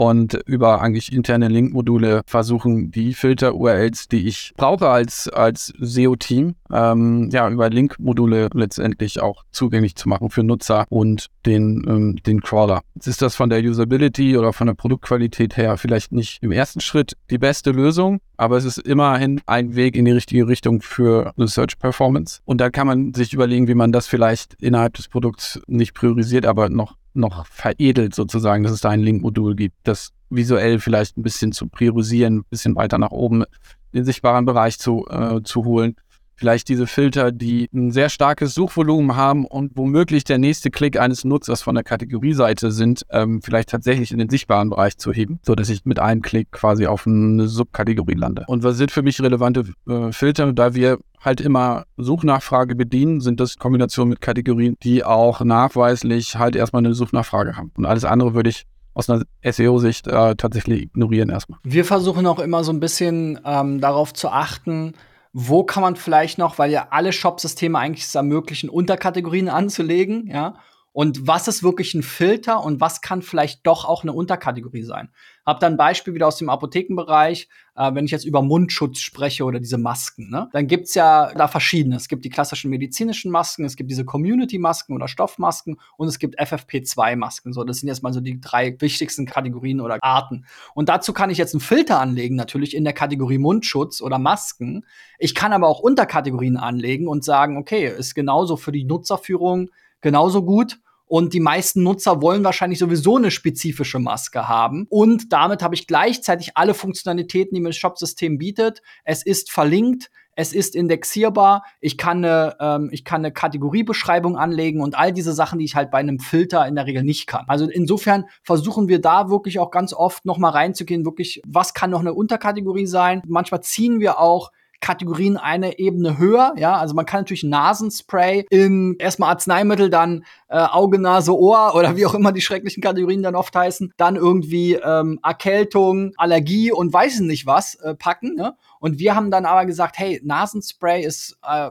und 0.00 0.32
über 0.46 0.80
eigentlich 0.80 1.12
interne 1.12 1.48
Link-Module 1.48 2.22
versuchen, 2.26 2.90
die 2.90 3.12
Filter-URLs, 3.12 4.08
die 4.08 4.26
ich 4.28 4.52
brauche 4.56 4.88
als, 4.88 5.28
als 5.28 5.74
SEO-Team, 5.78 6.54
ähm, 6.72 7.28
ja, 7.30 7.50
über 7.50 7.68
Link-Module 7.68 8.48
letztendlich 8.54 9.20
auch 9.20 9.44
zugänglich 9.50 9.96
zu 9.96 10.08
machen 10.08 10.30
für 10.30 10.42
Nutzer 10.42 10.86
und 10.88 11.26
den, 11.44 11.84
ähm, 11.86 12.16
den 12.24 12.40
Crawler. 12.40 12.80
Jetzt 12.94 13.08
ist 13.08 13.20
das 13.20 13.34
von 13.34 13.50
der 13.50 13.60
Usability 13.62 14.38
oder 14.38 14.54
von 14.54 14.68
der 14.68 14.74
Produktqualität 14.74 15.58
her 15.58 15.76
vielleicht 15.76 16.12
nicht 16.12 16.42
im 16.42 16.52
ersten 16.52 16.80
Schritt 16.80 17.18
die 17.28 17.38
beste 17.38 17.70
Lösung, 17.70 18.20
aber 18.38 18.56
es 18.56 18.64
ist 18.64 18.78
immerhin 18.78 19.42
ein 19.44 19.74
Weg 19.74 19.96
in 19.96 20.06
die 20.06 20.12
richtige 20.12 20.48
Richtung 20.48 20.80
für 20.80 21.34
eine 21.36 21.46
Search 21.46 21.78
Performance. 21.78 22.40
Und 22.46 22.62
da 22.62 22.70
kann 22.70 22.86
man 22.86 23.12
sich 23.12 23.34
überlegen, 23.34 23.68
wie 23.68 23.74
man 23.74 23.92
das 23.92 24.06
vielleicht 24.06 24.54
innerhalb 24.62 24.94
des 24.94 25.08
Produkts 25.08 25.60
nicht 25.66 25.92
priorisiert, 25.92 26.46
aber 26.46 26.70
noch 26.70 26.96
noch 27.14 27.46
veredelt 27.46 28.14
sozusagen, 28.14 28.62
dass 28.62 28.72
es 28.72 28.80
da 28.80 28.90
ein 28.90 29.00
Link-Modul 29.00 29.56
gibt, 29.56 29.76
das 29.84 30.12
visuell 30.30 30.78
vielleicht 30.78 31.16
ein 31.16 31.22
bisschen 31.22 31.52
zu 31.52 31.68
priorisieren, 31.68 32.38
ein 32.38 32.44
bisschen 32.44 32.76
weiter 32.76 32.98
nach 32.98 33.10
oben 33.10 33.44
den 33.92 34.04
sichtbaren 34.04 34.44
Bereich 34.44 34.78
zu, 34.78 35.06
äh, 35.10 35.42
zu 35.42 35.64
holen. 35.64 35.96
Vielleicht 36.40 36.68
diese 36.70 36.86
Filter, 36.86 37.32
die 37.32 37.68
ein 37.74 37.90
sehr 37.90 38.08
starkes 38.08 38.54
Suchvolumen 38.54 39.14
haben 39.14 39.44
und 39.44 39.76
womöglich 39.76 40.24
der 40.24 40.38
nächste 40.38 40.70
Klick 40.70 40.98
eines 40.98 41.24
Nutzers 41.24 41.60
von 41.60 41.74
der 41.74 41.84
Kategorieseite 41.84 42.70
sind, 42.70 43.04
ähm, 43.10 43.42
vielleicht 43.42 43.68
tatsächlich 43.68 44.10
in 44.10 44.18
den 44.18 44.30
sichtbaren 44.30 44.70
Bereich 44.70 44.96
zu 44.96 45.12
heben, 45.12 45.38
sodass 45.42 45.68
ich 45.68 45.84
mit 45.84 45.98
einem 45.98 46.22
Klick 46.22 46.50
quasi 46.50 46.86
auf 46.86 47.06
eine 47.06 47.46
Subkategorie 47.46 48.14
lande. 48.14 48.44
Und 48.46 48.62
was 48.62 48.78
sind 48.78 48.90
für 48.90 49.02
mich 49.02 49.20
relevante 49.20 49.66
äh, 49.86 50.12
Filter, 50.12 50.50
da 50.54 50.74
wir 50.74 50.98
halt 51.20 51.42
immer 51.42 51.84
Suchnachfrage 51.98 52.74
bedienen, 52.74 53.20
sind 53.20 53.38
das 53.38 53.58
Kombinationen 53.58 54.08
mit 54.08 54.22
Kategorien, 54.22 54.76
die 54.82 55.04
auch 55.04 55.42
nachweislich 55.42 56.36
halt 56.36 56.56
erstmal 56.56 56.80
eine 56.80 56.94
Suchnachfrage 56.94 57.58
haben. 57.58 57.70
Und 57.76 57.84
alles 57.84 58.06
andere 58.06 58.34
würde 58.34 58.48
ich 58.48 58.64
aus 58.94 59.10
einer 59.10 59.24
SEO-Sicht 59.44 60.06
äh, 60.06 60.34
tatsächlich 60.36 60.84
ignorieren 60.84 61.28
erstmal. 61.28 61.58
Wir 61.62 61.84
versuchen 61.84 62.26
auch 62.26 62.38
immer 62.38 62.64
so 62.64 62.72
ein 62.72 62.80
bisschen 62.80 63.38
ähm, 63.44 63.80
darauf 63.80 64.14
zu 64.14 64.30
achten, 64.30 64.94
wo 65.32 65.62
kann 65.64 65.82
man 65.82 65.96
vielleicht 65.96 66.38
noch, 66.38 66.58
weil 66.58 66.70
ja 66.70 66.88
alle 66.90 67.12
Shop-Systeme 67.12 67.78
eigentlich 67.78 68.04
es 68.04 68.14
ermöglichen, 68.14 68.68
Unterkategorien 68.68 69.48
anzulegen, 69.48 70.26
ja, 70.26 70.54
und 70.92 71.28
was 71.28 71.46
ist 71.46 71.62
wirklich 71.62 71.94
ein 71.94 72.02
Filter 72.02 72.64
und 72.64 72.80
was 72.80 73.00
kann 73.00 73.22
vielleicht 73.22 73.64
doch 73.64 73.84
auch 73.84 74.02
eine 74.02 74.12
Unterkategorie 74.12 74.82
sein? 74.82 75.10
Hab 75.46 75.60
da 75.60 75.68
ein 75.68 75.76
Beispiel 75.76 76.14
wieder 76.14 76.26
aus 76.26 76.36
dem 76.36 76.50
Apothekenbereich, 76.50 77.48
äh, 77.76 77.94
wenn 77.94 78.04
ich 78.04 78.10
jetzt 78.10 78.24
über 78.24 78.42
Mundschutz 78.42 78.98
spreche 78.98 79.44
oder 79.44 79.60
diese 79.60 79.78
Masken, 79.78 80.30
ne? 80.30 80.48
dann 80.52 80.66
gibt's 80.66 80.94
ja 80.94 81.32
da 81.34 81.46
verschiedene. 81.46 81.94
Es 81.94 82.08
gibt 82.08 82.24
die 82.24 82.28
klassischen 82.28 82.70
medizinischen 82.70 83.30
Masken, 83.30 83.64
es 83.64 83.76
gibt 83.76 83.90
diese 83.90 84.04
Community-Masken 84.04 84.92
oder 84.92 85.06
Stoffmasken 85.06 85.78
und 85.96 86.08
es 86.08 86.18
gibt 86.18 86.40
FFP2-Masken. 86.40 87.52
So, 87.52 87.62
das 87.62 87.78
sind 87.78 87.88
jetzt 87.88 88.02
mal 88.02 88.12
so 88.12 88.20
die 88.20 88.40
drei 88.40 88.76
wichtigsten 88.80 89.26
Kategorien 89.26 89.80
oder 89.80 89.98
Arten. 90.02 90.44
Und 90.74 90.88
dazu 90.88 91.12
kann 91.12 91.30
ich 91.30 91.38
jetzt 91.38 91.54
einen 91.54 91.60
Filter 91.60 92.00
anlegen, 92.00 92.34
natürlich 92.34 92.74
in 92.74 92.82
der 92.82 92.94
Kategorie 92.94 93.38
Mundschutz 93.38 94.02
oder 94.02 94.18
Masken. 94.18 94.84
Ich 95.20 95.36
kann 95.36 95.52
aber 95.52 95.68
auch 95.68 95.78
Unterkategorien 95.78 96.56
anlegen 96.56 97.06
und 97.06 97.24
sagen, 97.24 97.58
okay, 97.58 97.86
ist 97.86 98.16
genauso 98.16 98.56
für 98.56 98.72
die 98.72 98.84
Nutzerführung 98.84 99.70
genauso 100.00 100.42
gut. 100.44 100.78
Und 101.06 101.34
die 101.34 101.40
meisten 101.40 101.82
Nutzer 101.82 102.22
wollen 102.22 102.44
wahrscheinlich 102.44 102.78
sowieso 102.78 103.16
eine 103.16 103.32
spezifische 103.32 103.98
Maske 103.98 104.46
haben. 104.48 104.86
Und 104.90 105.32
damit 105.32 105.60
habe 105.60 105.74
ich 105.74 105.88
gleichzeitig 105.88 106.52
alle 106.56 106.72
Funktionalitäten, 106.72 107.52
die 107.52 107.60
mir 107.60 107.70
das 107.70 107.78
Shop-System 107.78 108.38
bietet. 108.38 108.80
Es 109.02 109.26
ist 109.26 109.50
verlinkt, 109.50 110.08
es 110.36 110.52
ist 110.52 110.74
indexierbar, 110.74 111.64
ich 111.80 111.98
kann 111.98 112.24
eine, 112.24 112.56
ähm, 112.60 112.88
ich 112.92 113.04
kann 113.04 113.22
eine 113.22 113.32
Kategoriebeschreibung 113.32 114.36
anlegen 114.36 114.80
und 114.80 114.96
all 114.96 115.12
diese 115.12 115.32
Sachen, 115.32 115.58
die 115.58 115.64
ich 115.64 115.74
halt 115.74 115.90
bei 115.90 115.98
einem 115.98 116.18
Filter 116.18 116.66
in 116.66 116.76
der 116.76 116.86
Regel 116.86 117.02
nicht 117.02 117.26
kann. 117.26 117.44
Also 117.48 117.68
insofern 117.68 118.24
versuchen 118.42 118.88
wir 118.88 119.00
da 119.00 119.28
wirklich 119.28 119.58
auch 119.58 119.70
ganz 119.70 119.92
oft 119.92 120.24
noch 120.24 120.38
mal 120.38 120.50
reinzugehen, 120.50 121.04
wirklich, 121.04 121.42
was 121.46 121.74
kann 121.74 121.90
noch 121.90 122.00
eine 122.00 122.14
Unterkategorie 122.14 122.86
sein? 122.86 123.22
Manchmal 123.26 123.62
ziehen 123.62 124.00
wir 124.00 124.18
auch 124.18 124.50
Kategorien 124.80 125.36
eine 125.36 125.78
Ebene 125.78 126.18
höher. 126.18 126.54
Ja, 126.56 126.76
also 126.76 126.94
man 126.94 127.06
kann 127.06 127.20
natürlich 127.20 127.44
Nasenspray 127.44 128.46
in 128.50 128.96
erstmal 128.98 129.30
Arzneimittel, 129.30 129.90
dann 129.90 130.24
äh, 130.48 130.58
Auge, 130.58 130.98
Nase, 130.98 131.36
Ohr 131.36 131.74
oder 131.74 131.96
wie 131.96 132.06
auch 132.06 132.14
immer 132.14 132.32
die 132.32 132.40
schrecklichen 132.40 132.82
Kategorien 132.82 133.22
dann 133.22 133.34
oft 133.34 133.54
heißen, 133.54 133.92
dann 133.96 134.16
irgendwie 134.16 134.74
ähm, 134.74 135.20
Erkältung, 135.22 136.12
Allergie 136.16 136.72
und 136.72 136.92
weiß 136.92 137.20
nicht 137.20 137.46
was 137.46 137.74
äh, 137.76 137.94
packen. 137.94 138.34
Ne? 138.34 138.56
Und 138.78 138.98
wir 138.98 139.14
haben 139.14 139.30
dann 139.30 139.46
aber 139.46 139.66
gesagt, 139.66 139.98
hey, 139.98 140.20
Nasenspray 140.24 141.04
ist 141.04 141.38
äh, 141.46 141.70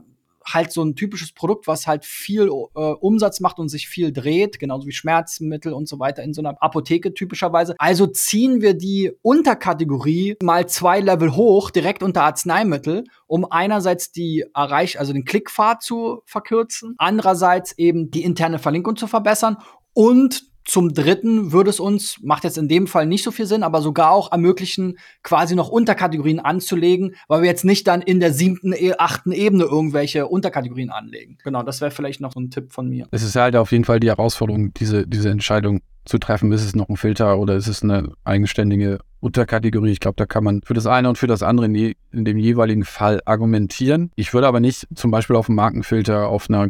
halt 0.54 0.72
so 0.72 0.84
ein 0.84 0.96
typisches 0.96 1.32
Produkt, 1.32 1.68
was 1.68 1.88
halt 1.88 2.06
viel 2.06 2.48
äh, 2.48 2.80
Umsatz 2.80 3.40
macht 3.40 3.60
und 3.60 3.70
sich 3.70 3.88
viel 3.88 4.12
dreht, 4.12 4.60
genauso 4.60 4.88
wie 4.88 4.92
Schmerzmittel 4.92 5.74
und 5.74 5.88
so 5.88 6.00
weiter 6.00 6.24
in 6.24 6.34
so 6.34 6.42
einer 6.42 6.62
Apotheke 6.62 7.14
typischerweise. 7.14 7.76
Also 7.78 8.08
ziehen 8.08 8.62
wir 8.62 8.74
die 8.74 9.12
Unterkategorie 9.22 10.38
mal 10.42 10.68
zwei 10.68 11.00
Level 11.00 11.36
hoch, 11.36 11.72
direkt 11.72 12.04
unter 12.04 12.24
Arzneimittel, 12.24 13.04
um 13.28 13.46
einerseits 13.50 14.12
die 14.12 14.46
Erreich, 14.54 15.00
also 15.00 15.14
den 15.14 15.26
Klickpfad 15.26 15.84
zu 15.84 16.22
verkürzen, 16.26 16.96
andererseits 16.98 17.78
eben 17.78 18.12
die 18.12 18.24
interne 18.24 18.60
Verlinkung 18.60 18.96
zu 18.96 19.08
verbessern 19.08 19.58
und 19.94 20.49
zum 20.66 20.94
dritten 20.94 21.52
würde 21.52 21.70
es 21.70 21.80
uns, 21.80 22.20
macht 22.22 22.44
jetzt 22.44 22.58
in 22.58 22.68
dem 22.68 22.88
Fall 22.88 23.06
nicht 23.06 23.24
so 23.24 23.32
viel 23.32 23.46
Sinn, 23.46 23.64
aber 23.64 23.82
sogar 23.82 24.12
auch 24.12 24.32
ermöglichen, 24.32 24.98
quasi 25.24 25.56
noch 25.56 25.70
Unterkategorien 25.70 26.40
anzulegen, 26.40 27.16
weil 27.28 27.42
wir 27.42 27.50
jetzt 27.50 27.66
nicht 27.66 27.88
dann 27.88 28.02
in 28.02 28.20
der 28.20 28.34
siebten, 28.34 28.74
e, 28.74 28.94
achten 28.98 29.32
Ebene 29.32 29.64
irgendwelche 29.64 30.28
Unterkategorien 30.28 30.90
anlegen. 30.90 31.38
Genau, 31.44 31.64
das 31.64 31.82
wäre 31.82 31.92
vielleicht 31.92 32.22
noch 32.22 32.34
so 32.34 32.40
ein 32.40 32.52
Tipp 32.52 32.72
von 32.72 32.88
mir. 32.88 33.08
Es 33.12 33.24
ist 33.24 33.36
halt 33.36 33.56
auf 33.56 33.72
jeden 33.72 33.86
Fall 33.86 34.00
die 34.00 34.10
Herausforderung, 34.10 34.74
diese, 34.74 35.08
diese 35.08 35.30
Entscheidung 35.30 35.82
zu 36.06 36.18
treffen. 36.18 36.52
Ist 36.52 36.66
es 36.66 36.76
noch 36.76 36.90
ein 36.90 36.98
Filter 36.98 37.38
oder 37.40 37.56
ist 37.56 37.68
es 37.68 37.84
eine 37.84 38.12
eigenständige 38.24 39.00
Unterkategorie? 39.20 39.92
Ich 39.92 40.00
glaube, 40.00 40.16
da 40.18 40.26
kann 40.26 40.44
man 40.44 40.62
für 40.64 40.74
das 40.74 40.88
eine 40.88 41.08
und 41.10 41.18
für 41.18 41.28
das 41.28 41.44
andere 41.44 41.68
in, 41.68 41.76
je, 41.76 41.94
in, 42.12 42.26
dem 42.26 42.38
jeweiligen 42.38 42.84
Fall 42.84 43.22
argumentieren. 43.26 44.12
Ich 44.16 44.34
würde 44.34 44.48
aber 44.48 44.60
nicht 44.60 44.88
zum 44.96 45.12
Beispiel 45.12 45.36
auf 45.36 45.50
einen 45.50 45.56
Markenfilter 45.56 46.28
auf 46.28 46.50
einer 46.50 46.68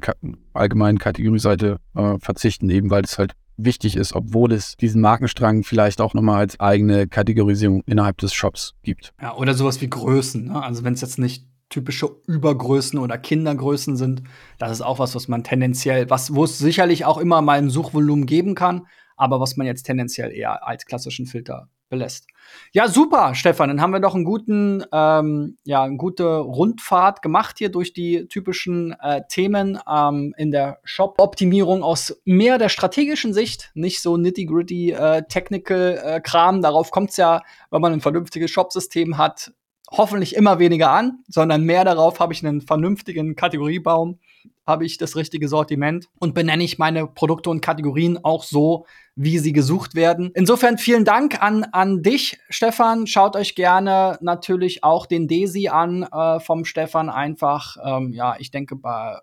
allgemeinen 0.54 1.00
Kategorieseite 1.00 1.78
äh, 1.96 2.18
verzichten, 2.20 2.70
eben 2.70 2.90
weil 2.90 3.04
es 3.04 3.18
halt 3.18 3.34
wichtig 3.64 3.96
ist, 3.96 4.14
obwohl 4.14 4.52
es 4.52 4.76
diesen 4.78 5.02
Markenstrang 5.02 5.64
vielleicht 5.64 6.02
auch 6.02 6.14
nochmal 6.14 6.40
als 6.40 6.60
eigene 6.60 7.08
Kategorisierung 7.08 7.84
innerhalb 7.86 8.18
des 8.18 8.34
Shops 8.34 8.74
gibt. 8.84 9.14
Ja, 9.22 9.36
oder 9.36 9.54
sowas 9.54 9.82
wie 9.82 9.90
Größen. 9.90 10.46
Ne? 10.48 10.62
Also 10.62 10.84
wenn 10.84 10.94
es 10.94 11.02
jetzt 11.02 11.20
nicht 11.20 11.46
typische 11.70 12.10
Übergrößen 12.26 12.98
oder 12.98 13.18
Kindergrößen 13.18 13.96
sind, 13.96 14.24
das 14.58 14.72
ist 14.72 14.82
auch 14.82 15.00
was, 15.00 15.16
was 15.16 15.28
man 15.28 15.44
tendenziell, 15.44 16.10
was, 16.10 16.34
wo 16.34 16.44
es 16.44 16.58
sicherlich 16.58 17.06
auch 17.06 17.20
immer 17.20 17.42
mal 17.42 17.60
ein 17.60 17.70
Suchvolumen 17.70 18.26
geben 18.26 18.56
kann, 18.56 18.88
aber 19.20 19.40
was 19.40 19.58
man 19.58 19.68
jetzt 19.68 19.84
tendenziell 19.84 20.32
eher 20.32 20.66
als 20.66 20.86
klassischen 20.86 21.26
Filter 21.26 21.70
belässt. 21.90 22.28
Ja, 22.72 22.88
super, 22.88 23.36
Stefan. 23.36 23.70
Dann 23.70 23.82
haben 23.82 23.92
wir 23.92 24.00
doch 24.00 24.16
einen 24.16 24.24
guten, 24.24 24.84
ähm, 24.94 25.58
ja, 25.66 25.84
eine 25.84 25.98
gute 25.98 26.38
Rundfahrt 26.38 27.22
gemacht 27.22 27.58
hier 27.58 27.70
durch 27.70 27.94
die 27.94 28.28
typischen 28.28 28.96
äh, 29.02 29.22
Themen 29.28 29.80
ähm, 29.92 30.34
in 30.38 30.52
der 30.52 30.80
Shop-Optimierung 30.84 31.84
aus 31.84 32.22
mehr 32.26 32.58
der 32.58 32.70
strategischen 32.70 33.34
Sicht, 33.34 33.72
nicht 33.74 34.02
so 34.02 34.18
nitty-gritty 34.18 34.92
äh, 34.92 35.24
Technical-Kram. 35.28 36.60
Äh, 36.60 36.62
Darauf 36.62 36.92
kommt 36.92 37.10
es 37.10 37.18
ja, 37.18 37.42
wenn 37.72 37.82
man 37.82 37.94
ein 37.94 38.02
vernünftiges 38.02 38.52
Shop-System 38.52 39.18
hat, 39.18 39.52
hoffentlich 39.92 40.36
immer 40.36 40.60
weniger 40.60 40.92
an, 40.92 41.20
sondern 41.28 41.64
mehr 41.64 41.86
darauf 41.86 42.20
habe 42.20 42.34
ich 42.34 42.46
einen 42.46 42.62
vernünftigen 42.62 43.36
Kategoriebaum, 43.36 44.20
habe 44.66 44.86
ich 44.86 44.98
das 44.98 45.16
richtige 45.16 45.48
Sortiment 45.48 46.08
und 46.20 46.36
benenne 46.36 46.64
ich 46.64 46.78
meine 46.78 47.08
Produkte 47.08 47.50
und 47.50 47.62
Kategorien 47.62 48.24
auch 48.24 48.44
so, 48.44 48.86
wie 49.16 49.40
sie 49.40 49.52
gesucht 49.52 49.96
werden. 49.96 50.32
Insofern 50.36 50.78
vielen 50.78 51.06
Dank 51.06 51.42
an, 51.42 51.66
an 51.72 52.04
dich, 52.04 52.40
Stefan. 52.50 53.08
Schaut 53.08 53.36
euch 53.36 53.56
gerne 53.56 54.18
natürlich 54.22 54.84
auch 54.84 55.08
den 55.08 55.28
Desi 55.28 55.68
an 55.68 56.04
äh, 56.04 56.40
vom 56.40 56.66
Stefan. 56.66 57.10
Einfach, 57.10 57.76
ähm, 57.84 58.14
ja, 58.14 58.36
ich 58.38 58.52
denke, 58.52 58.76
bei, 58.76 59.18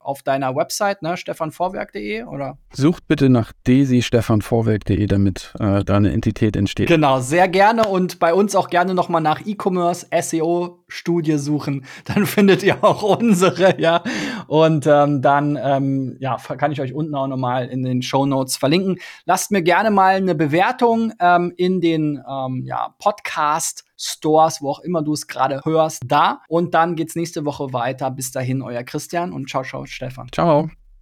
auf 0.00 0.22
deiner 0.22 0.56
Website, 0.56 1.02
ne, 1.02 1.16
stefanvorwerk.de 1.16 2.24
oder? 2.24 2.56
Sucht 2.72 3.06
bitte 3.06 3.28
nach 3.28 3.52
desi 3.66 4.02
stefanvorwerk.de, 4.02 5.06
damit 5.06 5.54
äh, 5.60 5.84
da 5.84 5.96
eine 5.96 6.12
Entität 6.12 6.56
entsteht. 6.56 6.88
Genau, 6.88 7.20
sehr 7.20 7.48
gerne 7.48 7.86
und 7.86 8.18
bei 8.18 8.32
uns 8.32 8.56
auch 8.56 8.70
gerne 8.70 8.94
noch 8.94 9.08
mal 9.08 9.20
nach 9.20 9.44
E-Commerce 9.44 10.06
SEO 10.22 10.84
Studie 10.88 11.36
suchen, 11.36 11.84
dann 12.06 12.26
findet 12.26 12.62
ihr 12.62 12.82
auch 12.82 13.02
unsere, 13.02 13.80
ja. 13.80 14.02
Und 14.46 14.86
ähm, 14.86 15.22
dann 15.22 15.58
ähm, 15.62 16.16
ja, 16.18 16.36
kann 16.36 16.72
ich 16.72 16.80
euch 16.80 16.94
unten 16.94 17.14
auch 17.14 17.26
noch 17.26 17.36
mal 17.36 17.66
in 17.66 17.82
den 17.82 18.02
Show 18.02 18.26
Notes 18.26 18.56
verlinken. 18.56 18.98
Lasst 19.26 19.40
lasst 19.40 19.52
mir 19.52 19.62
gerne 19.62 19.90
mal 19.90 20.16
eine 20.16 20.34
Bewertung 20.34 21.12
ähm, 21.18 21.52
in 21.56 21.80
den 21.80 22.22
ähm, 22.28 22.62
ja, 22.66 22.94
Podcast 22.98 23.84
Stores, 24.00 24.62
wo 24.62 24.70
auch 24.70 24.80
immer 24.80 25.02
du 25.02 25.12
es 25.12 25.26
gerade 25.26 25.60
hörst, 25.64 26.02
da. 26.06 26.40
Und 26.48 26.74
dann 26.74 26.96
geht's 26.96 27.16
nächste 27.16 27.44
Woche 27.44 27.72
weiter. 27.72 28.10
Bis 28.10 28.32
dahin, 28.32 28.62
euer 28.62 28.82
Christian 28.82 29.32
und 29.32 29.48
ciao, 29.48 29.62
ciao, 29.62 29.84
Stefan. 29.86 30.28
Ciao. 30.32 30.70